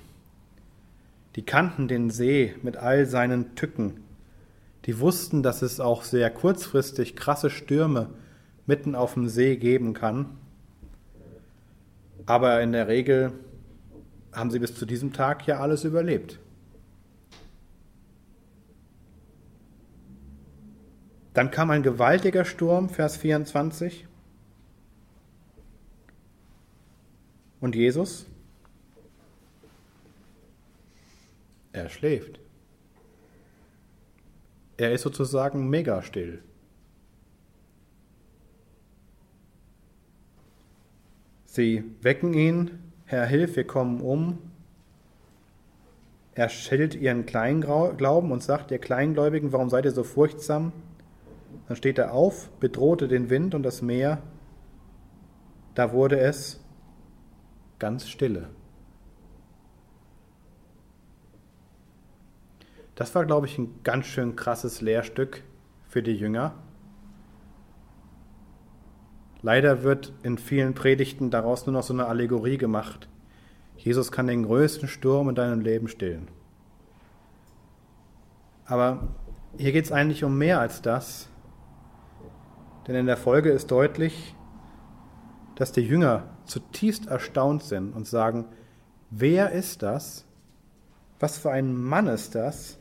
Die 1.36 1.42
kannten 1.42 1.88
den 1.88 2.10
See 2.10 2.54
mit 2.62 2.78
all 2.78 3.04
seinen 3.06 3.54
Tücken. 3.54 4.00
Die 4.86 5.00
wussten, 5.00 5.42
dass 5.42 5.62
es 5.62 5.80
auch 5.80 6.02
sehr 6.02 6.30
kurzfristig 6.30 7.16
krasse 7.16 7.50
Stürme 7.50 8.10
mitten 8.66 8.94
auf 8.94 9.14
dem 9.14 9.28
See 9.28 9.56
geben 9.56 9.94
kann. 9.94 10.36
Aber 12.26 12.60
in 12.62 12.72
der 12.72 12.88
Regel 12.88 13.32
haben 14.32 14.50
sie 14.50 14.58
bis 14.58 14.74
zu 14.74 14.86
diesem 14.86 15.12
Tag 15.12 15.46
ja 15.46 15.60
alles 15.60 15.84
überlebt. 15.84 16.38
Dann 21.34 21.50
kam 21.50 21.70
ein 21.70 21.82
gewaltiger 21.82 22.44
Sturm, 22.44 22.88
Vers 22.88 23.16
24. 23.16 24.06
Und 27.60 27.74
Jesus? 27.76 28.26
Er 31.72 31.88
schläft. 31.88 32.40
Er 34.78 34.92
ist 34.92 35.02
sozusagen 35.02 35.68
mega 35.68 36.02
still. 36.02 36.40
Sie 41.44 41.84
wecken 42.00 42.32
ihn, 42.32 42.78
Herr, 43.04 43.26
hilf, 43.26 43.56
wir 43.56 43.66
kommen 43.66 44.00
um. 44.00 44.38
Er 46.34 46.48
schillt 46.48 46.94
ihren 46.94 47.26
Kleinglauben 47.26 48.30
und 48.30 48.42
sagt, 48.44 48.70
ihr 48.70 48.78
Kleingläubigen, 48.78 49.50
warum 49.52 49.68
seid 49.68 49.84
ihr 49.84 49.90
so 49.90 50.04
furchtsam? 50.04 50.72
Dann 51.66 51.76
steht 51.76 51.98
er 51.98 52.12
auf, 52.12 52.48
bedrohte 52.60 53.08
den 53.08 53.28
Wind 53.30 53.56
und 53.56 53.64
das 53.64 53.82
Meer. 53.82 54.22
Da 55.74 55.92
wurde 55.92 56.20
es 56.20 56.60
ganz 57.80 58.08
stille. 58.08 58.50
Das 62.98 63.14
war, 63.14 63.24
glaube 63.26 63.46
ich, 63.46 63.56
ein 63.58 63.84
ganz 63.84 64.06
schön 64.06 64.34
krasses 64.34 64.80
Lehrstück 64.80 65.44
für 65.86 66.02
die 66.02 66.16
Jünger. 66.16 66.54
Leider 69.40 69.84
wird 69.84 70.12
in 70.24 70.36
vielen 70.36 70.74
Predigten 70.74 71.30
daraus 71.30 71.64
nur 71.64 71.74
noch 71.74 71.84
so 71.84 71.92
eine 71.92 72.06
Allegorie 72.06 72.58
gemacht. 72.58 73.08
Jesus 73.76 74.10
kann 74.10 74.26
den 74.26 74.42
größten 74.42 74.88
Sturm 74.88 75.28
in 75.28 75.36
deinem 75.36 75.60
Leben 75.60 75.86
stillen. 75.86 76.26
Aber 78.64 79.06
hier 79.56 79.70
geht 79.70 79.84
es 79.84 79.92
eigentlich 79.92 80.24
um 80.24 80.36
mehr 80.36 80.58
als 80.58 80.82
das. 80.82 81.28
Denn 82.88 82.96
in 82.96 83.06
der 83.06 83.16
Folge 83.16 83.50
ist 83.50 83.70
deutlich, 83.70 84.34
dass 85.54 85.70
die 85.70 85.82
Jünger 85.82 86.24
zutiefst 86.46 87.06
erstaunt 87.06 87.62
sind 87.62 87.94
und 87.94 88.08
sagen, 88.08 88.46
wer 89.10 89.52
ist 89.52 89.84
das? 89.84 90.24
Was 91.20 91.38
für 91.38 91.52
ein 91.52 91.76
Mann 91.76 92.08
ist 92.08 92.34
das, 92.34 92.77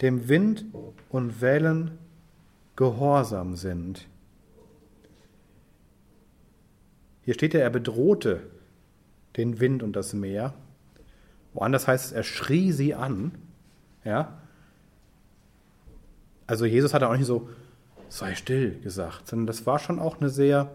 dem 0.00 0.28
Wind 0.28 0.64
und 1.08 1.40
Wellen 1.40 1.98
gehorsam 2.76 3.56
sind? 3.56 4.08
Hier 7.22 7.34
steht 7.34 7.54
ja, 7.54 7.60
er 7.60 7.70
bedrohte 7.70 8.42
den 9.36 9.58
Wind 9.60 9.82
und 9.82 9.94
das 9.94 10.12
Meer. 10.12 10.54
Woanders 11.52 11.88
heißt 11.88 12.06
es, 12.06 12.12
er 12.12 12.22
schrie 12.22 12.70
sie 12.72 12.94
an. 12.94 13.32
Ja? 14.04 14.40
Also 16.46 16.64
Jesus 16.64 16.94
hat 16.94 17.02
auch 17.02 17.16
nicht 17.16 17.26
so, 17.26 17.48
sei 18.08 18.34
still 18.34 18.78
gesagt, 18.80 19.26
sondern 19.26 19.46
das 19.46 19.66
war 19.66 19.78
schon 19.78 19.98
auch 19.98 20.20
eine 20.20 20.30
sehr 20.30 20.70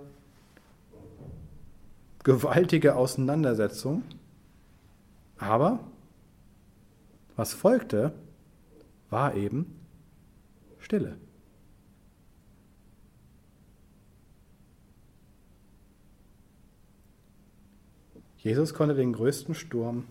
gewaltige 2.23 2.95
Auseinandersetzung. 2.95 4.03
Aber 5.37 5.79
was 7.35 7.53
folgte, 7.53 8.13
war 9.11 9.35
eben 9.35 9.79
Stille. 10.79 11.17
Jesus 18.37 18.73
konnte 18.73 18.95
den 18.95 19.13
größten 19.13 19.53
Sturm 19.53 20.05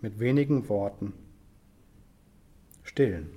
mit 0.00 0.18
wenigen 0.18 0.70
Worten 0.70 1.12
stillen. 2.82 3.28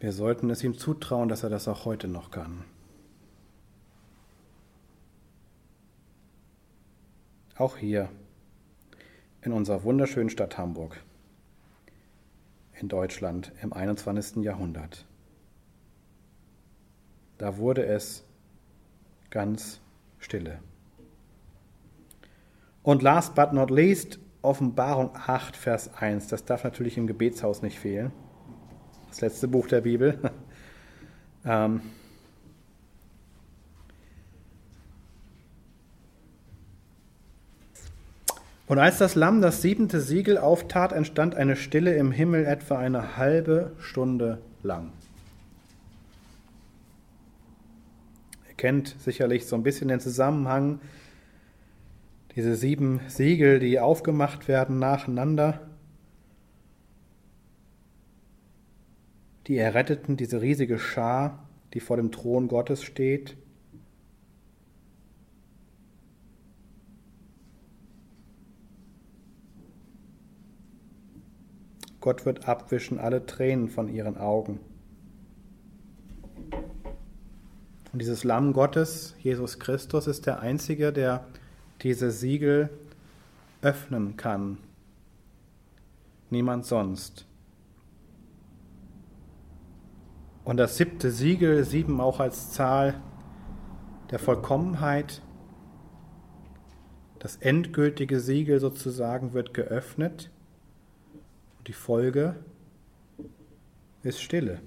Wir 0.00 0.12
sollten 0.12 0.48
es 0.50 0.64
ihm 0.64 0.78
zutrauen, 0.78 1.28
dass 1.28 1.42
er 1.42 1.50
das 1.50 1.68
auch 1.68 1.84
heute 1.84 2.08
noch 2.08 2.30
kann. 2.30 2.64
Auch 7.62 7.76
hier 7.76 8.08
in 9.40 9.52
unserer 9.52 9.84
wunderschönen 9.84 10.30
Stadt 10.30 10.58
Hamburg 10.58 11.00
in 12.80 12.88
Deutschland 12.88 13.52
im 13.62 13.72
21. 13.72 14.42
Jahrhundert. 14.42 15.06
Da 17.38 17.58
wurde 17.58 17.86
es 17.86 18.24
ganz 19.30 19.80
stille. 20.18 20.58
Und 22.82 23.00
last 23.00 23.36
but 23.36 23.52
not 23.52 23.70
least, 23.70 24.18
Offenbarung 24.42 25.10
8, 25.14 25.54
Vers 25.54 25.94
1. 25.94 26.26
Das 26.26 26.44
darf 26.44 26.64
natürlich 26.64 26.98
im 26.98 27.06
Gebetshaus 27.06 27.62
nicht 27.62 27.78
fehlen. 27.78 28.10
Das 29.08 29.20
letzte 29.20 29.46
Buch 29.46 29.68
der 29.68 29.82
Bibel. 29.82 30.18
ähm, 31.44 31.80
Und 38.72 38.78
als 38.78 38.96
das 38.96 39.16
Lamm 39.16 39.42
das 39.42 39.60
siebente 39.60 40.00
Siegel 40.00 40.38
auftat, 40.38 40.92
entstand 40.92 41.34
eine 41.34 41.56
Stille 41.56 41.94
im 41.94 42.10
Himmel 42.10 42.46
etwa 42.46 42.78
eine 42.78 43.18
halbe 43.18 43.72
Stunde 43.78 44.40
lang. 44.62 44.94
Ihr 48.48 48.54
kennt 48.54 48.96
sicherlich 48.98 49.44
so 49.44 49.56
ein 49.56 49.62
bisschen 49.62 49.88
den 49.88 50.00
Zusammenhang, 50.00 50.80
diese 52.34 52.56
sieben 52.56 53.00
Siegel, 53.08 53.58
die 53.58 53.78
aufgemacht 53.78 54.48
werden 54.48 54.78
nacheinander. 54.78 55.60
Die 59.48 59.58
Erretteten, 59.58 60.16
diese 60.16 60.40
riesige 60.40 60.78
Schar, 60.78 61.46
die 61.74 61.80
vor 61.80 61.98
dem 61.98 62.10
Thron 62.10 62.48
Gottes 62.48 62.82
steht. 62.82 63.36
Gott 72.02 72.26
wird 72.26 72.48
abwischen 72.48 72.98
alle 72.98 73.24
Tränen 73.24 73.68
von 73.68 73.88
ihren 73.88 74.18
Augen. 74.18 74.58
Und 77.92 77.98
dieses 78.00 78.24
Lamm 78.24 78.52
Gottes, 78.52 79.14
Jesus 79.20 79.60
Christus, 79.60 80.08
ist 80.08 80.26
der 80.26 80.40
Einzige, 80.40 80.92
der 80.92 81.24
diese 81.82 82.10
Siegel 82.10 82.70
öffnen 83.62 84.16
kann. 84.16 84.58
Niemand 86.28 86.66
sonst. 86.66 87.24
Und 90.44 90.56
das 90.56 90.76
siebte 90.76 91.12
Siegel, 91.12 91.64
sieben 91.64 92.00
auch 92.00 92.18
als 92.18 92.50
Zahl 92.50 93.00
der 94.10 94.18
Vollkommenheit, 94.18 95.22
das 97.20 97.36
endgültige 97.36 98.18
Siegel 98.18 98.58
sozusagen 98.58 99.34
wird 99.34 99.54
geöffnet. 99.54 100.30
Die 101.68 101.72
Folge 101.72 102.34
ist 104.02 104.20
Stille. 104.20 104.60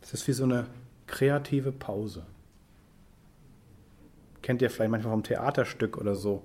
Es 0.00 0.14
ist 0.14 0.26
wie 0.26 0.32
so 0.32 0.44
eine 0.44 0.66
kreative 1.06 1.72
Pause. 1.72 2.24
Kennt 4.40 4.62
ihr 4.62 4.70
vielleicht 4.70 4.90
manchmal 4.90 5.12
vom 5.12 5.22
Theaterstück 5.22 5.98
oder 5.98 6.14
so. 6.14 6.42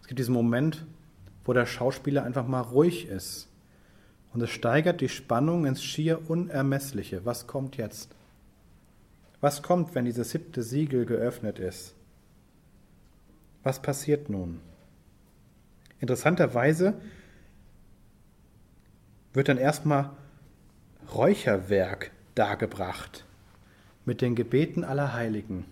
Es 0.00 0.06
gibt 0.06 0.18
diesen 0.18 0.32
Moment, 0.32 0.86
wo 1.44 1.52
der 1.52 1.66
Schauspieler 1.66 2.22
einfach 2.22 2.46
mal 2.46 2.60
ruhig 2.60 3.06
ist 3.08 3.49
und 4.32 4.40
es 4.42 4.50
steigert 4.50 5.00
die 5.00 5.08
Spannung 5.08 5.66
ins 5.66 5.82
schier 5.82 6.30
Unermessliche. 6.30 7.24
Was 7.24 7.46
kommt 7.46 7.76
jetzt? 7.76 8.14
Was 9.40 9.62
kommt, 9.62 9.94
wenn 9.94 10.04
dieses 10.04 10.30
siebte 10.30 10.62
Siegel 10.62 11.06
geöffnet 11.06 11.58
ist? 11.58 11.94
Was 13.62 13.80
passiert 13.80 14.28
nun? 14.28 14.60
Interessanterweise 15.98 16.94
wird 19.32 19.48
dann 19.48 19.58
erstmal 19.58 20.10
Räucherwerk 21.14 22.10
dargebracht 22.34 23.24
mit 24.04 24.20
den 24.20 24.34
Gebeten 24.34 24.84
aller 24.84 25.12
Heiligen 25.12 25.64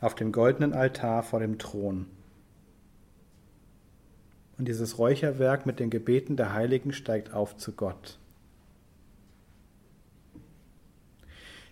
auf 0.00 0.14
dem 0.14 0.32
goldenen 0.32 0.72
Altar 0.72 1.22
vor 1.22 1.40
dem 1.40 1.58
Thron. 1.58 2.06
Und 4.58 4.66
dieses 4.66 4.98
Räucherwerk 4.98 5.66
mit 5.66 5.78
den 5.78 5.88
Gebeten 5.88 6.36
der 6.36 6.52
Heiligen 6.52 6.92
steigt 6.92 7.32
auf 7.32 7.56
zu 7.56 7.72
Gott. 7.72 8.18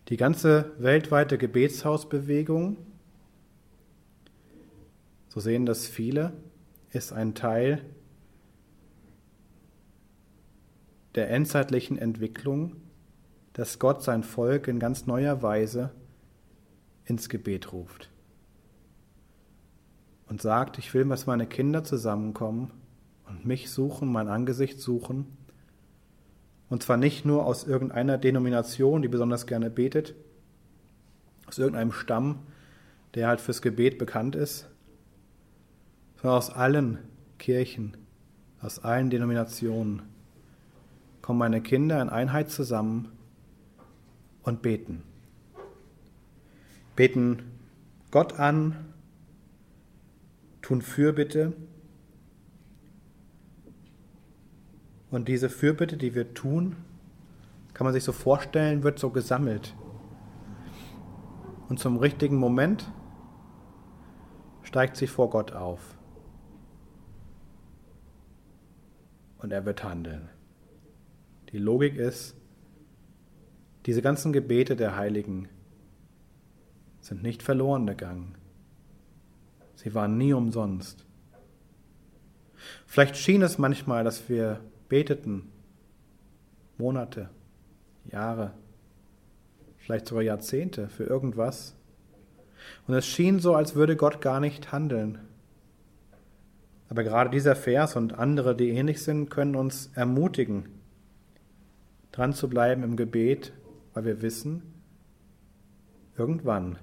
Die 0.08 0.16
ganze 0.16 0.72
weltweite 0.78 1.36
Gebetshausbewegung, 1.36 2.76
so 5.28 5.40
sehen 5.40 5.66
das 5.66 5.88
viele, 5.88 6.32
ist 6.90 7.12
ein 7.12 7.34
Teil 7.34 7.84
der 11.16 11.28
endzeitlichen 11.30 11.98
Entwicklung, 11.98 12.76
dass 13.52 13.80
Gott 13.80 14.04
sein 14.04 14.22
Volk 14.22 14.68
in 14.68 14.78
ganz 14.78 15.06
neuer 15.06 15.42
Weise 15.42 15.90
ins 17.04 17.28
Gebet 17.28 17.72
ruft 17.72 18.10
und 20.28 20.42
sagt, 20.42 20.78
ich 20.78 20.92
will, 20.94 21.04
dass 21.04 21.26
meine 21.26 21.46
Kinder 21.46 21.84
zusammenkommen 21.84 22.70
und 23.28 23.46
mich 23.46 23.70
suchen, 23.70 24.10
mein 24.10 24.28
Angesicht 24.28 24.80
suchen. 24.80 25.26
Und 26.68 26.82
zwar 26.82 26.96
nicht 26.96 27.24
nur 27.24 27.46
aus 27.46 27.64
irgendeiner 27.64 28.18
Denomination, 28.18 29.02
die 29.02 29.08
besonders 29.08 29.46
gerne 29.46 29.70
betet, 29.70 30.14
aus 31.46 31.58
irgendeinem 31.58 31.92
Stamm, 31.92 32.40
der 33.14 33.28
halt 33.28 33.40
fürs 33.40 33.62
Gebet 33.62 33.98
bekannt 33.98 34.34
ist, 34.34 34.68
sondern 36.16 36.38
aus 36.38 36.50
allen 36.50 36.98
Kirchen, 37.38 37.96
aus 38.60 38.80
allen 38.80 39.10
Denominationen 39.10 40.02
kommen 41.22 41.38
meine 41.38 41.60
Kinder 41.60 42.00
in 42.02 42.08
Einheit 42.08 42.50
zusammen 42.50 43.08
und 44.42 44.62
beten. 44.62 45.02
Beten 46.94 47.42
Gott 48.10 48.38
an, 48.38 48.94
tun 50.66 50.82
Fürbitte. 50.82 51.52
Und 55.12 55.28
diese 55.28 55.48
Fürbitte, 55.48 55.96
die 55.96 56.16
wir 56.16 56.34
tun, 56.34 56.74
kann 57.72 57.84
man 57.84 57.94
sich 57.94 58.02
so 58.02 58.10
vorstellen, 58.10 58.82
wird 58.82 58.98
so 58.98 59.10
gesammelt. 59.10 59.76
Und 61.68 61.78
zum 61.78 61.98
richtigen 61.98 62.36
Moment 62.36 62.90
steigt 64.64 64.96
sie 64.96 65.06
vor 65.06 65.30
Gott 65.30 65.52
auf. 65.52 65.96
Und 69.38 69.52
er 69.52 69.64
wird 69.66 69.84
handeln. 69.84 70.28
Die 71.52 71.58
Logik 71.58 71.94
ist, 71.94 72.34
diese 73.86 74.02
ganzen 74.02 74.32
Gebete 74.32 74.74
der 74.74 74.96
Heiligen 74.96 75.48
sind 77.00 77.22
nicht 77.22 77.44
verloren 77.44 77.86
gegangen. 77.86 78.34
Sie 79.86 79.94
waren 79.94 80.18
nie 80.18 80.32
umsonst. 80.32 81.06
Vielleicht 82.86 83.16
schien 83.16 83.40
es 83.42 83.56
manchmal, 83.56 84.02
dass 84.02 84.28
wir 84.28 84.58
beteten, 84.88 85.44
Monate, 86.76 87.30
Jahre, 88.10 88.50
vielleicht 89.76 90.08
sogar 90.08 90.24
Jahrzehnte 90.24 90.88
für 90.88 91.04
irgendwas. 91.04 91.76
Und 92.88 92.94
es 92.94 93.06
schien 93.06 93.38
so, 93.38 93.54
als 93.54 93.76
würde 93.76 93.94
Gott 93.94 94.20
gar 94.20 94.40
nicht 94.40 94.72
handeln. 94.72 95.20
Aber 96.88 97.04
gerade 97.04 97.30
dieser 97.30 97.54
Vers 97.54 97.94
und 97.94 98.12
andere, 98.12 98.56
die 98.56 98.70
ähnlich 98.70 99.00
sind, 99.04 99.30
können 99.30 99.54
uns 99.54 99.92
ermutigen, 99.94 100.64
dran 102.10 102.32
zu 102.32 102.48
bleiben 102.48 102.82
im 102.82 102.96
Gebet, 102.96 103.52
weil 103.94 104.04
wir 104.04 104.20
wissen, 104.20 104.64
irgendwann 106.18 106.76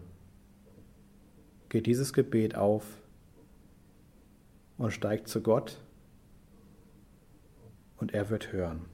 geht 1.74 1.88
dieses 1.88 2.13
Gebet 2.13 2.53
auf 2.53 2.86
und 4.78 4.91
steigt 4.91 5.28
zu 5.28 5.41
Gott 5.41 5.82
und 7.97 8.13
er 8.13 8.30
wird 8.30 8.53
hören. 8.53 8.86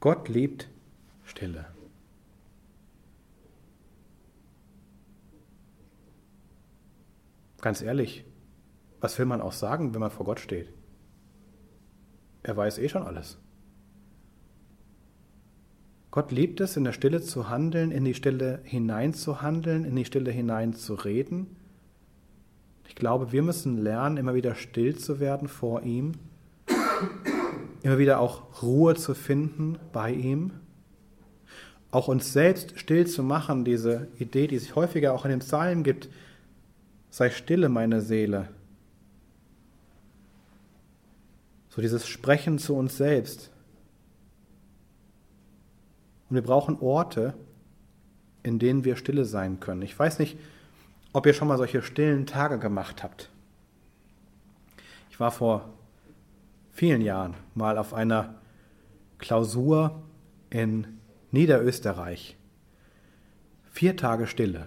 Gott 0.00 0.30
liebt 0.30 0.70
Stille. 1.24 1.66
ganz 7.60 7.80
ehrlich, 7.80 8.26
was 9.00 9.18
will 9.18 9.24
man 9.24 9.40
auch 9.40 9.52
sagen, 9.52 9.94
wenn 9.94 10.00
man 10.00 10.10
vor 10.10 10.26
Gott 10.26 10.38
steht? 10.38 10.70
Er 12.42 12.56
weiß 12.56 12.76
eh 12.78 12.90
schon 12.90 13.02
alles. 13.02 13.38
Gott 16.14 16.30
liebt 16.30 16.60
es, 16.60 16.76
in 16.76 16.84
der 16.84 16.92
Stille 16.92 17.22
zu 17.22 17.48
handeln, 17.48 17.90
in 17.90 18.04
die 18.04 18.14
Stille 18.14 18.60
hinein 18.62 19.14
zu 19.14 19.42
handeln, 19.42 19.84
in 19.84 19.96
die 19.96 20.04
Stille 20.04 20.30
hinein 20.30 20.72
zu 20.72 20.94
reden. 20.94 21.56
Ich 22.86 22.94
glaube, 22.94 23.32
wir 23.32 23.42
müssen 23.42 23.78
lernen, 23.78 24.16
immer 24.16 24.32
wieder 24.36 24.54
still 24.54 24.96
zu 24.96 25.18
werden 25.18 25.48
vor 25.48 25.82
ihm, 25.82 26.12
immer 27.82 27.98
wieder 27.98 28.20
auch 28.20 28.62
Ruhe 28.62 28.94
zu 28.94 29.12
finden 29.12 29.76
bei 29.92 30.12
ihm, 30.12 30.52
auch 31.90 32.06
uns 32.06 32.32
selbst 32.32 32.78
still 32.78 33.08
zu 33.08 33.24
machen, 33.24 33.64
diese 33.64 34.06
Idee, 34.20 34.46
die 34.46 34.60
sich 34.60 34.76
häufiger 34.76 35.14
auch 35.14 35.24
in 35.24 35.32
den 35.32 35.40
Psalmen 35.40 35.82
gibt, 35.82 36.08
sei 37.10 37.30
stille, 37.30 37.68
meine 37.68 38.00
Seele. 38.00 38.50
So 41.70 41.82
dieses 41.82 42.06
Sprechen 42.06 42.60
zu 42.60 42.76
uns 42.76 42.96
selbst. 42.98 43.50
Und 46.28 46.36
wir 46.36 46.42
brauchen 46.42 46.78
Orte, 46.80 47.34
in 48.42 48.58
denen 48.58 48.84
wir 48.84 48.96
stille 48.96 49.24
sein 49.24 49.60
können. 49.60 49.82
Ich 49.82 49.98
weiß 49.98 50.18
nicht, 50.18 50.38
ob 51.12 51.26
ihr 51.26 51.34
schon 51.34 51.48
mal 51.48 51.58
solche 51.58 51.82
stillen 51.82 52.26
Tage 52.26 52.58
gemacht 52.58 53.02
habt. 53.02 53.30
Ich 55.10 55.20
war 55.20 55.30
vor 55.30 55.68
vielen 56.72 57.02
Jahren 57.02 57.34
mal 57.54 57.78
auf 57.78 57.94
einer 57.94 58.34
Klausur 59.18 60.02
in 60.50 60.98
Niederösterreich. 61.30 62.36
Vier 63.70 63.96
Tage 63.96 64.26
Stille. 64.26 64.66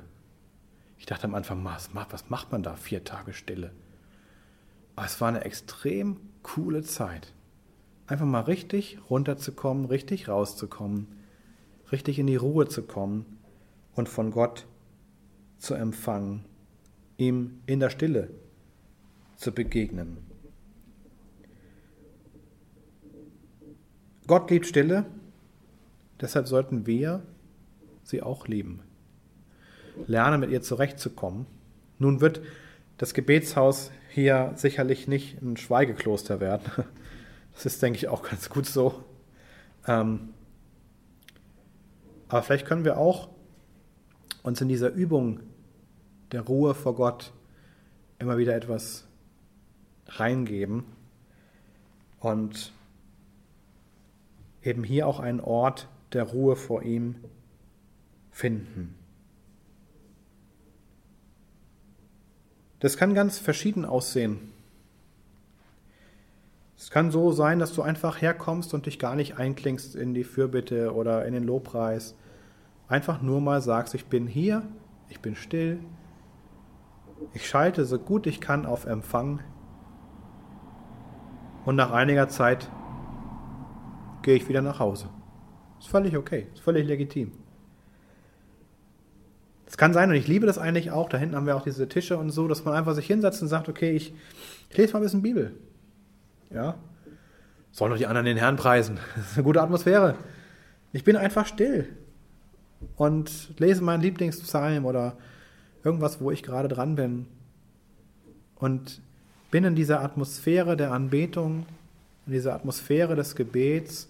Ich 0.97 1.05
dachte 1.05 1.25
am 1.25 1.35
Anfang, 1.35 1.63
was 1.63 2.29
macht 2.29 2.51
man 2.51 2.63
da? 2.63 2.75
Vier 2.75 3.03
Tage 3.03 3.33
Stille. 3.33 3.71
Aber 4.95 5.05
es 5.05 5.21
war 5.21 5.27
eine 5.27 5.45
extrem 5.45 6.19
coole 6.43 6.81
Zeit. 6.81 7.33
Einfach 8.07 8.25
mal 8.25 8.41
richtig 8.41 8.99
runterzukommen, 9.09 9.85
richtig 9.85 10.27
rauszukommen, 10.27 11.07
richtig 11.91 12.19
in 12.19 12.27
die 12.27 12.35
Ruhe 12.35 12.67
zu 12.67 12.83
kommen 12.83 13.37
und 13.95 14.09
von 14.09 14.31
Gott 14.31 14.67
zu 15.57 15.73
empfangen, 15.73 16.45
ihm 17.17 17.61
in 17.65 17.79
der 17.79 17.89
Stille 17.89 18.29
zu 19.35 19.51
begegnen. 19.51 20.17
Gott 24.27 24.51
liebt 24.51 24.67
Stille, 24.67 25.05
deshalb 26.19 26.47
sollten 26.47 26.85
wir 26.85 27.23
sie 28.03 28.21
auch 28.21 28.47
lieben. 28.47 28.81
Lernen, 30.05 30.41
mit 30.41 30.51
ihr 30.51 30.61
zurechtzukommen. 30.61 31.45
Nun 31.97 32.21
wird 32.21 32.41
das 32.97 33.13
Gebetshaus 33.13 33.91
hier 34.09 34.51
sicherlich 34.55 35.07
nicht 35.07 35.41
ein 35.41 35.57
Schweigekloster 35.57 36.39
werden. 36.39 36.63
Das 37.53 37.65
ist, 37.65 37.81
denke 37.81 37.97
ich, 37.97 38.07
auch 38.07 38.21
ganz 38.21 38.49
gut 38.49 38.67
so. 38.67 39.03
Ähm, 39.87 40.29
aber 42.29 42.43
vielleicht 42.43 42.65
können 42.65 42.85
wir 42.85 42.97
auch 42.97 43.29
uns 44.43 44.61
in 44.61 44.67
dieser 44.67 44.89
Übung 44.91 45.39
der 46.31 46.41
Ruhe 46.41 46.73
vor 46.73 46.95
Gott 46.95 47.33
immer 48.19 48.37
wieder 48.37 48.55
etwas 48.55 49.07
reingeben 50.07 50.83
und 52.19 52.73
eben 54.63 54.83
hier 54.83 55.07
auch 55.07 55.19
einen 55.19 55.39
Ort 55.39 55.87
der 56.13 56.23
Ruhe 56.23 56.55
vor 56.55 56.83
ihm 56.83 57.15
finden. 58.31 58.95
Das 62.79 62.97
kann 62.97 63.13
ganz 63.13 63.39
verschieden 63.39 63.85
aussehen. 63.85 64.53
Es 66.77 66.91
kann 66.91 67.09
so 67.09 67.31
sein, 67.31 67.57
dass 67.57 67.73
du 67.73 67.81
einfach 67.81 68.21
herkommst 68.21 68.73
und 68.73 68.85
dich 68.85 68.99
gar 68.99 69.15
nicht 69.15 69.37
einklingst 69.37 69.95
in 69.95 70.13
die 70.13 70.23
Fürbitte 70.23 70.93
oder 70.93 71.25
in 71.25 71.33
den 71.33 71.43
Lobpreis. 71.43 72.15
Einfach 72.87 73.21
nur 73.21 73.41
mal 73.41 73.61
sagst, 73.61 73.95
ich 73.95 74.05
bin 74.05 74.27
hier, 74.27 74.61
ich 75.09 75.19
bin 75.19 75.35
still, 75.35 75.79
ich 77.33 77.47
schalte 77.47 77.83
so 77.85 77.97
gut 77.97 78.27
ich 78.27 78.39
kann 78.39 78.65
auf 78.65 78.85
Empfang 78.85 79.39
und 81.65 81.75
nach 81.75 81.91
einiger 81.91 82.29
Zeit 82.29 82.69
gehe 84.21 84.35
ich 84.35 84.47
wieder 84.47 84.61
nach 84.61 84.79
Hause. 84.79 85.09
Ist 85.79 85.89
völlig 85.89 86.15
okay, 86.15 86.47
ist 86.53 86.61
völlig 86.61 86.87
legitim. 86.87 87.31
Es 89.65 89.77
kann 89.77 89.93
sein, 89.93 90.09
und 90.09 90.15
ich 90.15 90.27
liebe 90.27 90.45
das 90.45 90.57
eigentlich 90.57 90.91
auch, 90.91 91.09
da 91.09 91.17
hinten 91.17 91.35
haben 91.35 91.45
wir 91.45 91.57
auch 91.57 91.63
diese 91.63 91.89
Tische 91.89 92.17
und 92.17 92.29
so, 92.29 92.47
dass 92.47 92.63
man 92.63 92.73
einfach 92.73 92.93
sich 92.93 93.07
hinsetzt 93.07 93.41
und 93.41 93.47
sagt, 93.49 93.67
okay, 93.67 93.91
ich, 93.91 94.13
ich 94.69 94.77
lese 94.77 94.93
mal 94.93 94.99
ein 94.99 95.03
bisschen 95.03 95.21
Bibel. 95.21 95.55
Ja. 96.49 96.75
Sollen 97.71 97.91
doch 97.91 97.97
die 97.97 98.07
anderen 98.07 98.25
den 98.25 98.37
Herrn 98.37 98.55
preisen. 98.55 98.99
Das 99.15 99.31
ist 99.31 99.37
eine 99.37 99.43
gute 99.43 99.61
Atmosphäre. 99.61 100.15
Ich 100.93 101.03
bin 101.03 101.15
einfach 101.15 101.45
still 101.45 101.87
und 102.95 103.59
lese 103.59 103.83
meinen 103.83 104.01
Lieblingspsalm 104.01 104.85
oder 104.85 105.17
irgendwas, 105.83 106.21
wo 106.21 106.31
ich 106.31 106.43
gerade 106.43 106.67
dran 106.67 106.95
bin. 106.95 107.27
Und 108.55 109.01
bin 109.51 109.63
in 109.63 109.75
dieser 109.75 110.01
Atmosphäre 110.01 110.75
der 110.75 110.91
Anbetung, 110.91 111.65
in 112.25 112.33
dieser 112.33 112.53
Atmosphäre 112.53 113.15
des 113.15 113.35
Gebets 113.35 114.09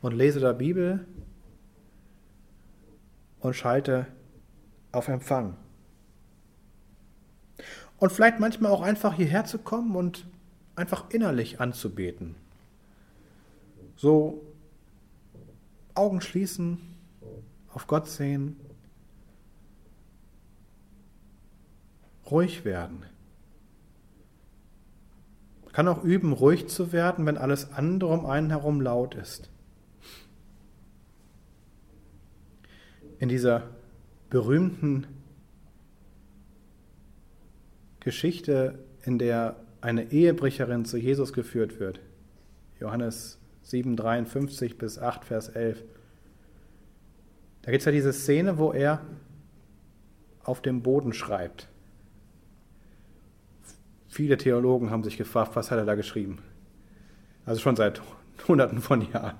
und 0.00 0.14
lese 0.14 0.40
da 0.40 0.52
Bibel 0.52 1.06
und 3.40 3.54
schalte 3.54 4.06
auf 4.92 5.08
Empfang. 5.08 5.56
Und 7.98 8.10
vielleicht 8.10 8.40
manchmal 8.40 8.72
auch 8.72 8.82
einfach 8.82 9.14
hierher 9.14 9.44
zu 9.44 9.58
kommen 9.58 9.94
und 9.94 10.26
einfach 10.74 11.10
innerlich 11.10 11.60
anzubeten. 11.60 12.34
So 13.96 14.42
Augen 15.94 16.20
schließen, 16.20 16.78
auf 17.72 17.86
Gott 17.86 18.08
sehen, 18.08 18.56
ruhig 22.30 22.64
werden. 22.64 23.04
Man 25.64 25.72
kann 25.72 25.88
auch 25.88 26.02
üben, 26.02 26.32
ruhig 26.32 26.68
zu 26.68 26.92
werden, 26.92 27.26
wenn 27.26 27.38
alles 27.38 27.72
andere 27.72 28.12
um 28.12 28.26
einen 28.26 28.50
herum 28.50 28.80
laut 28.80 29.14
ist. 29.14 29.50
In 33.18 33.28
dieser 33.28 33.68
berühmten 34.30 35.06
Geschichte, 38.00 38.78
in 39.04 39.18
der 39.18 39.56
eine 39.82 40.10
Ehebrecherin 40.10 40.86
zu 40.86 40.96
Jesus 40.96 41.34
geführt 41.34 41.78
wird. 41.78 42.00
Johannes 42.80 43.38
7, 43.62 43.94
53 43.96 44.78
bis 44.78 44.98
8, 44.98 45.24
Vers 45.24 45.50
11. 45.50 45.84
Da 47.60 47.70
gibt 47.70 47.82
es 47.82 47.84
ja 47.84 47.92
diese 47.92 48.14
Szene, 48.14 48.56
wo 48.56 48.72
er 48.72 49.02
auf 50.42 50.62
dem 50.62 50.82
Boden 50.82 51.12
schreibt. 51.12 51.68
Viele 54.08 54.38
Theologen 54.38 54.90
haben 54.90 55.04
sich 55.04 55.18
gefragt, 55.18 55.54
was 55.54 55.70
hat 55.70 55.78
er 55.78 55.84
da 55.84 55.94
geschrieben? 55.94 56.38
Also 57.44 57.60
schon 57.60 57.76
seit 57.76 58.00
Hunderten 58.48 58.80
von 58.80 59.02
Jahren. 59.12 59.36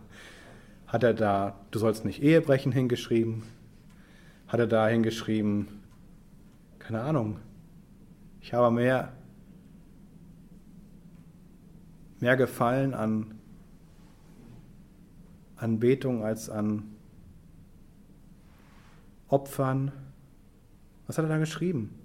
Hat 0.87 1.03
er 1.03 1.15
da, 1.15 1.59
du 1.71 1.79
sollst 1.79 2.05
nicht 2.05 2.23
Ehebrechen 2.23 2.71
hingeschrieben? 2.71 3.45
hat 4.53 4.61
er 4.61 4.67
da 4.67 4.87
hingeschrieben, 4.87 5.67
keine 6.79 7.01
Ahnung, 7.01 7.39
ich 8.43 8.53
habe 8.53 8.71
mehr, 8.71 9.15
mehr 12.23 12.37
Gefallen 12.37 12.95
an 12.95 13.35
Anbetung 15.57 16.25
als 16.25 16.49
an 16.49 16.85
Opfern. 19.27 19.91
Was 21.09 21.19
hat 21.19 21.25
er 21.25 21.29
da 21.29 21.39
geschrieben? 21.39 21.99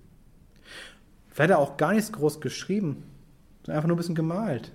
Vielleicht 1.27 1.51
hat 1.51 1.59
er 1.59 1.59
auch 1.59 1.77
gar 1.77 1.93
nichts 1.93 2.11
groß 2.11 2.41
geschrieben, 2.41 3.03
sondern 3.61 3.77
einfach 3.77 3.87
nur 3.87 3.95
ein 3.95 3.99
bisschen 3.99 4.15
gemalt. 4.15 4.71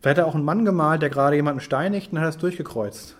Vielleicht 0.00 0.18
hat 0.18 0.24
er 0.24 0.26
auch 0.26 0.34
einen 0.34 0.44
Mann 0.44 0.64
gemalt, 0.64 1.02
der 1.02 1.10
gerade 1.10 1.36
jemanden 1.36 1.60
steinigt 1.60 2.12
und 2.12 2.20
hat 2.20 2.30
es 2.30 2.38
durchgekreuzt. 2.38 3.16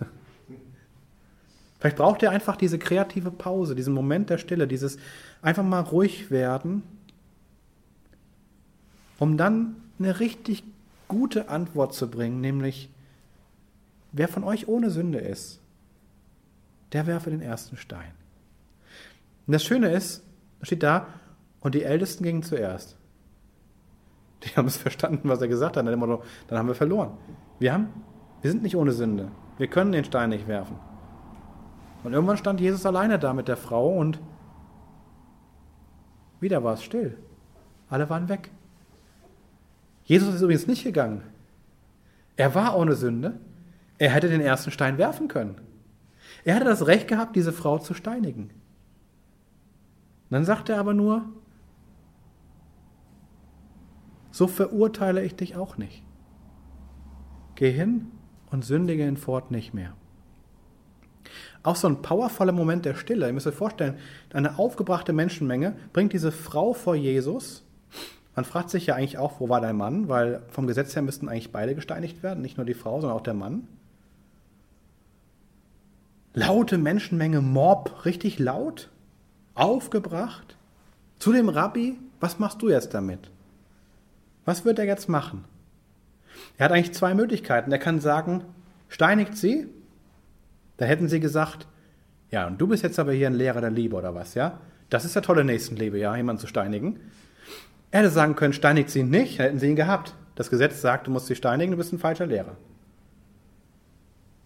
Vielleicht 1.79 1.97
braucht 1.97 2.23
ihr 2.23 2.31
einfach 2.31 2.55
diese 2.55 2.79
kreative 2.79 3.29
Pause, 3.29 3.75
diesen 3.75 3.93
Moment 3.93 4.31
der 4.31 4.39
Stille, 4.39 4.67
dieses 4.67 4.97
einfach 5.43 5.63
mal 5.63 5.81
ruhig 5.81 6.31
werden, 6.31 6.81
um 9.19 9.37
dann 9.37 9.75
eine 9.99 10.19
richtig 10.19 10.63
gute 11.07 11.49
Antwort 11.49 11.93
zu 11.93 12.09
bringen, 12.09 12.41
nämlich, 12.41 12.89
wer 14.11 14.27
von 14.27 14.43
euch 14.43 14.67
ohne 14.67 14.89
Sünde 14.89 15.19
ist, 15.19 15.61
der 16.91 17.07
werfe 17.07 17.29
den 17.29 17.41
ersten 17.41 17.77
Stein. 17.77 18.11
Und 19.47 19.53
das 19.53 19.63
Schöne 19.63 19.91
ist, 19.91 20.23
steht 20.61 20.83
da, 20.83 21.07
und 21.59 21.75
die 21.75 21.83
Ältesten 21.83 22.23
gingen 22.23 22.43
zuerst. 22.43 22.97
Die 24.43 24.49
haben 24.55 24.67
es 24.67 24.77
verstanden, 24.85 25.29
was 25.29 25.41
er 25.41 25.47
gesagt 25.47 25.77
hat. 25.77 25.85
Dann 25.85 26.01
haben 26.51 26.67
wir 26.67 26.75
verloren. 26.75 27.17
Wir, 27.59 27.73
haben, 27.73 27.89
wir 28.41 28.51
sind 28.51 28.63
nicht 28.63 28.75
ohne 28.75 28.91
Sünde. 28.91 29.31
Wir 29.57 29.67
können 29.67 29.91
den 29.91 30.05
Stein 30.05 30.29
nicht 30.29 30.47
werfen. 30.47 30.77
Und 32.03 32.13
irgendwann 32.13 32.37
stand 32.37 32.61
Jesus 32.61 32.85
alleine 32.85 33.17
da 33.17 33.33
mit 33.33 33.47
der 33.47 33.57
Frau 33.57 33.97
und 33.97 34.19
Wieder 36.39 36.63
war 36.63 36.73
es 36.73 36.83
still. 36.83 37.17
Alle 37.89 38.09
waren 38.09 38.29
weg. 38.29 38.51
Jesus 40.05 40.35
ist 40.35 40.41
übrigens 40.41 40.67
nicht 40.67 40.83
gegangen. 40.83 41.21
Er 42.37 42.55
war 42.55 42.77
ohne 42.77 42.95
Sünde. 42.95 43.39
Er 43.97 44.11
hätte 44.11 44.29
den 44.29 44.41
ersten 44.41 44.71
Stein 44.71 44.97
werfen 44.97 45.27
können. 45.27 45.59
Er 46.43 46.55
hatte 46.55 46.65
das 46.65 46.87
Recht 46.87 47.07
gehabt, 47.07 47.35
diese 47.35 47.51
Frau 47.51 47.79
zu 47.79 47.93
steinigen. 47.93 48.49
dann 50.29 50.45
sagt 50.45 50.69
er 50.69 50.79
aber 50.79 50.93
nur, 50.93 51.25
so 54.31 54.47
verurteile 54.47 55.23
ich 55.23 55.35
dich 55.35 55.55
auch 55.55 55.77
nicht. 55.77 56.03
Geh 57.55 57.71
hin 57.71 58.11
und 58.51 58.65
sündige 58.65 59.07
ihn 59.07 59.17
fort 59.17 59.49
nicht 59.49 59.73
mehr. 59.73 59.93
Auch 61.63 61.77
so 61.77 61.87
ein 61.87 62.01
powervoller 62.01 62.51
Moment 62.51 62.85
der 62.85 62.95
Stille. 62.95 63.27
Ihr 63.27 63.33
müsst 63.33 63.47
euch 63.47 63.55
vorstellen, 63.55 63.97
eine 64.33 64.59
aufgebrachte 64.59 65.13
Menschenmenge 65.13 65.75
bringt 65.93 66.13
diese 66.13 66.31
Frau 66.31 66.73
vor 66.73 66.95
Jesus. 66.95 67.65
Man 68.35 68.45
fragt 68.45 68.69
sich 68.69 68.85
ja 68.85 68.95
eigentlich 68.95 69.17
auch, 69.17 69.39
wo 69.39 69.47
war 69.47 69.61
dein 69.61 69.77
Mann? 69.77 70.09
Weil 70.09 70.41
vom 70.49 70.67
Gesetz 70.67 70.95
her 70.95 71.01
müssten 71.01 71.29
eigentlich 71.29 71.51
beide 71.51 71.73
gesteinigt 71.73 72.21
werden, 72.21 72.41
nicht 72.41 72.57
nur 72.57 72.65
die 72.65 72.73
Frau, 72.73 72.99
sondern 72.99 73.17
auch 73.17 73.23
der 73.23 73.33
Mann. 73.33 73.67
Laute 76.33 76.77
Menschenmenge, 76.77 77.39
Mob, 77.41 78.03
richtig 78.03 78.39
laut, 78.39 78.89
aufgebracht. 79.53 80.57
Zu 81.17 81.31
dem 81.31 81.47
Rabbi, 81.47 81.97
was 82.19 82.39
machst 82.39 82.61
du 82.61 82.69
jetzt 82.69 82.93
damit? 82.93 83.31
Was 84.43 84.65
wird 84.65 84.79
er 84.79 84.85
jetzt 84.85 85.07
machen? 85.07 85.45
Er 86.57 86.65
hat 86.65 86.73
eigentlich 86.73 86.93
zwei 86.93 87.13
Möglichkeiten. 87.13 87.71
Er 87.71 87.79
kann 87.79 88.01
sagen, 88.01 88.43
steinigt 88.89 89.37
sie. 89.37 89.67
Da 90.75 90.85
hätten 90.85 91.07
sie 91.07 91.21
gesagt, 91.21 91.67
ja, 92.31 92.47
und 92.47 92.59
du 92.59 92.67
bist 92.67 92.83
jetzt 92.83 92.99
aber 92.99 93.13
hier 93.13 93.27
ein 93.27 93.33
Lehrer 93.33 93.61
der 93.61 93.71
Liebe 93.71 93.95
oder 93.95 94.13
was, 94.13 94.33
ja? 94.35 94.59
Das 94.89 95.05
ist 95.05 95.15
ja 95.15 95.21
tolle 95.21 95.45
Nächstenliebe, 95.45 95.97
ja, 95.97 96.15
jemanden 96.15 96.41
zu 96.41 96.47
steinigen. 96.47 96.99
Er 97.95 98.01
hätte 98.01 98.09
sagen 98.09 98.35
können, 98.35 98.51
steinigt 98.51 98.89
sie 98.89 99.03
nicht, 99.03 99.39
hätten 99.39 99.57
sie 99.57 99.69
ihn 99.69 99.77
gehabt. 99.77 100.15
Das 100.35 100.49
Gesetz 100.49 100.81
sagt, 100.81 101.07
du 101.07 101.11
musst 101.11 101.27
sie 101.27 101.35
steinigen, 101.35 101.71
du 101.71 101.77
bist 101.77 101.93
ein 101.93 101.97
falscher 101.97 102.25
Lehrer. 102.25 102.57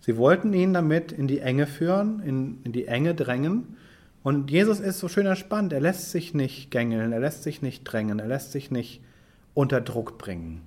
Sie 0.02 0.18
wollten 0.18 0.54
ihn 0.54 0.72
damit 0.72 1.12
in 1.12 1.28
die 1.28 1.40
Enge 1.40 1.66
führen, 1.66 2.20
in, 2.20 2.62
in 2.64 2.74
die 2.74 2.86
Enge 2.86 3.16
drängen. 3.16 3.76
Und 4.22 4.52
Jesus 4.52 4.80
ist 4.80 5.00
so 5.00 5.08
schön 5.08 5.26
entspannt. 5.26 5.74
Er 5.74 5.82
lässt 5.82 6.12
sich 6.12 6.36
nicht 6.36 6.70
gängeln, 6.70 7.12
er 7.12 7.22
lässt 7.22 7.42
sich 7.42 7.64
nicht 7.64 7.86
drängen, 7.86 8.20
er 8.20 8.28
lässt 8.28 8.52
sich 8.52 8.70
nicht 8.70 9.02
unter 9.56 9.82
Druck 9.82 10.20
bringen, 10.20 10.62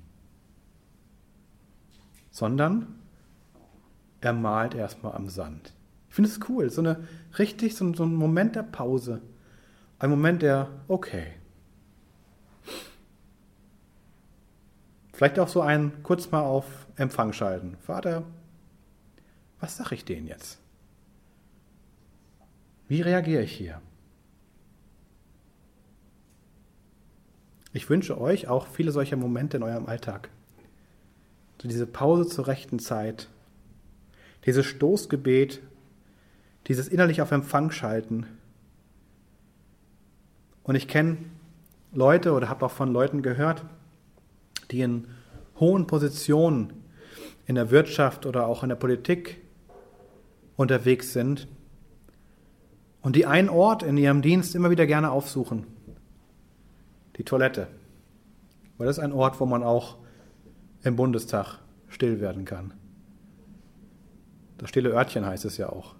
sondern 2.33 2.97
er 4.20 4.33
malt 4.33 4.74
erstmal 4.74 5.14
am 5.14 5.28
Sand. 5.28 5.72
Ich 6.09 6.16
finde 6.16 6.30
es 6.30 6.41
cool, 6.49 6.68
so 6.68 6.80
eine 6.80 7.05
richtig, 7.39 7.76
so, 7.76 7.95
so 7.95 8.03
ein 8.03 8.16
Moment 8.16 8.57
der 8.57 8.64
Pause, 8.64 9.22
ein 10.01 10.11
Moment 10.11 10.43
der, 10.43 10.66
okay. 10.89 11.35
Vielleicht 15.13 15.39
auch 15.39 15.49
so 15.49 15.61
ein 15.61 16.03
kurz 16.03 16.31
mal 16.31 16.43
auf 16.43 16.87
Empfang 16.97 17.33
schalten. 17.33 17.77
Vater, 17.81 18.25
was 19.61 19.77
sage 19.77 19.95
ich 19.95 20.05
denen 20.05 20.27
jetzt? 20.27 20.59
Wie 22.89 23.01
reagiere 23.01 23.43
ich 23.43 23.53
hier? 23.53 23.81
Ich 27.73 27.89
wünsche 27.89 28.21
euch 28.21 28.49
auch 28.49 28.67
viele 28.67 28.93
solcher 28.93 29.17
Momente 29.17 29.57
in 29.57 29.63
eurem 29.63 29.87
Alltag. 29.87 30.29
So 31.61 31.69
diese 31.69 31.87
Pause 31.87 32.27
zur 32.27 32.47
rechten 32.47 32.79
Zeit, 32.79 33.29
dieses 34.45 34.67
Stoßgebet, 34.67 35.61
dieses 36.67 36.89
innerlich 36.89 37.23
auf 37.23 37.31
Empfang 37.31 37.71
schalten. 37.71 38.27
Und 40.65 40.75
ich 40.75 40.89
kenne 40.89 41.19
Leute 41.93 42.33
oder 42.33 42.49
habe 42.49 42.67
auch 42.67 42.71
von 42.71 42.93
Leuten 42.93 43.23
gehört, 43.23 43.65
die 44.71 44.81
in 44.81 45.09
hohen 45.59 45.87
Positionen 45.87 46.73
in 47.47 47.55
der 47.55 47.71
Wirtschaft 47.71 48.27
oder 48.27 48.47
auch 48.47 48.63
in 48.63 48.69
der 48.69 48.77
Politik 48.77 49.41
unterwegs 50.57 51.13
sind 51.13 51.49
und 53.01 53.17
die 53.17 53.27
einen 53.27 53.49
Ort 53.49 53.83
in 53.83 53.97
ihrem 53.97 54.23
Dienst 54.23 54.55
immer 54.55 54.71
wieder 54.71 54.87
gerne 54.87 55.11
aufsuchen 55.11 55.67
die 57.17 57.25
Toilette. 57.25 57.69
Weil 58.79 58.87
das 58.87 58.99
ist 58.99 59.05
ein 59.05 59.13
Ort, 59.13 59.41
wo 59.41 59.47
man 59.47 59.63
auch 59.63 59.99
im 60.83 60.97
Bundestag 60.97 61.59
still 61.89 62.21
werden 62.21 62.45
kann. 62.45 62.75
Das 64.59 64.71
stille 64.71 64.91
Örtchen 64.91 65.27
heißt 65.27 65.45
es 65.45 65.57
ja 65.57 65.69
auch. 65.69 65.95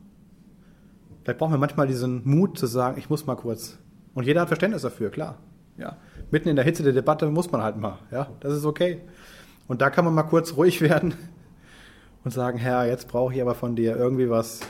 Vielleicht 1.23 1.39
brauchen 1.39 1.53
wir 1.53 1.59
manchmal 1.59 1.87
diesen 1.87 2.29
Mut 2.29 2.59
zu 2.59 2.67
sagen, 2.67 2.99
ich 2.99 3.11
muss 3.11 3.27
mal 3.27 3.37
kurz. 3.37 3.79
Und 4.15 4.25
jeder 4.25 4.41
hat 4.41 4.49
Verständnis 4.49 4.83
dafür, 4.83 5.11
klar. 5.11 5.39
Ja. 5.77 5.97
Mitten 6.33 6.49
in 6.49 6.57
der 6.57 6.64
Hitze 6.64 6.83
der 6.83 6.95
Debatte 6.95 7.26
muss 7.26 7.53
man 7.53 7.62
halt 7.62 7.76
mal. 7.76 7.99
Ja, 8.11 8.30
das 8.41 8.55
ist 8.55 8.64
okay. 8.64 9.03
Und 9.68 9.83
da 9.83 9.91
kann 9.91 10.07
man 10.07 10.14
mal 10.14 10.22
kurz 10.22 10.57
ruhig 10.57 10.80
werden 10.80 11.12
und 12.24 12.30
sagen, 12.30 12.57
Herr, 12.57 12.87
jetzt 12.87 13.07
brauche 13.07 13.35
ich 13.35 13.43
aber 13.43 13.55
von 13.55 13.76
dir 13.76 13.97
irgendwie 13.97 14.30
was. 14.30 14.61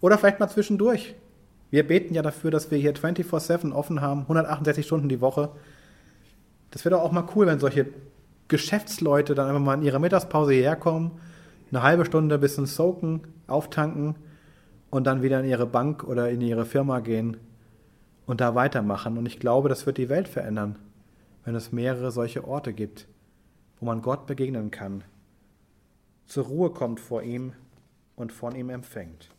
Oder 0.00 0.16
vielleicht 0.16 0.40
mal 0.40 0.48
zwischendurch. 0.48 1.14
Wir 1.70 1.86
beten 1.86 2.14
ja 2.14 2.22
dafür, 2.22 2.50
dass 2.50 2.70
wir 2.70 2.78
hier 2.78 2.94
24-7 2.94 3.72
offen 3.72 4.00
haben, 4.00 4.22
168 4.22 4.86
Stunden 4.86 5.10
die 5.10 5.20
Woche. 5.20 5.50
Das 6.70 6.86
wäre 6.86 6.96
doch 6.96 7.02
auch 7.02 7.12
mal 7.12 7.28
cool, 7.36 7.46
wenn 7.46 7.58
solche 7.58 7.86
Geschäftsleute 8.48 9.34
dann 9.34 9.48
einfach 9.48 9.60
mal 9.60 9.74
in 9.74 9.82
ihrer 9.82 9.98
Mittagspause 9.98 10.54
hierher 10.54 10.76
kommen, 10.76 11.10
eine 11.70 11.82
halbe 11.82 12.06
Stunde 12.06 12.36
ein 12.36 12.40
bisschen 12.40 12.64
soaken, 12.64 13.20
auftanken 13.46 14.16
und 14.88 15.06
dann 15.06 15.22
wieder 15.22 15.40
in 15.40 15.46
ihre 15.46 15.66
Bank 15.66 16.04
oder 16.04 16.30
in 16.30 16.40
ihre 16.40 16.64
Firma 16.64 17.00
gehen 17.00 17.36
und 18.26 18.40
da 18.40 18.54
weitermachen. 18.54 19.18
Und 19.18 19.26
ich 19.26 19.38
glaube, 19.38 19.68
das 19.68 19.86
wird 19.86 19.98
die 19.98 20.08
Welt 20.08 20.28
verändern, 20.28 20.78
wenn 21.44 21.54
es 21.54 21.72
mehrere 21.72 22.10
solche 22.10 22.46
Orte 22.46 22.72
gibt, 22.72 23.08
wo 23.78 23.86
man 23.86 24.02
Gott 24.02 24.26
begegnen 24.26 24.70
kann, 24.70 25.04
zur 26.26 26.44
Ruhe 26.44 26.70
kommt 26.70 27.00
vor 27.00 27.22
ihm 27.22 27.54
und 28.14 28.32
von 28.32 28.54
ihm 28.54 28.70
empfängt. 28.70 29.30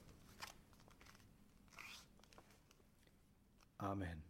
Amen. 3.78 4.21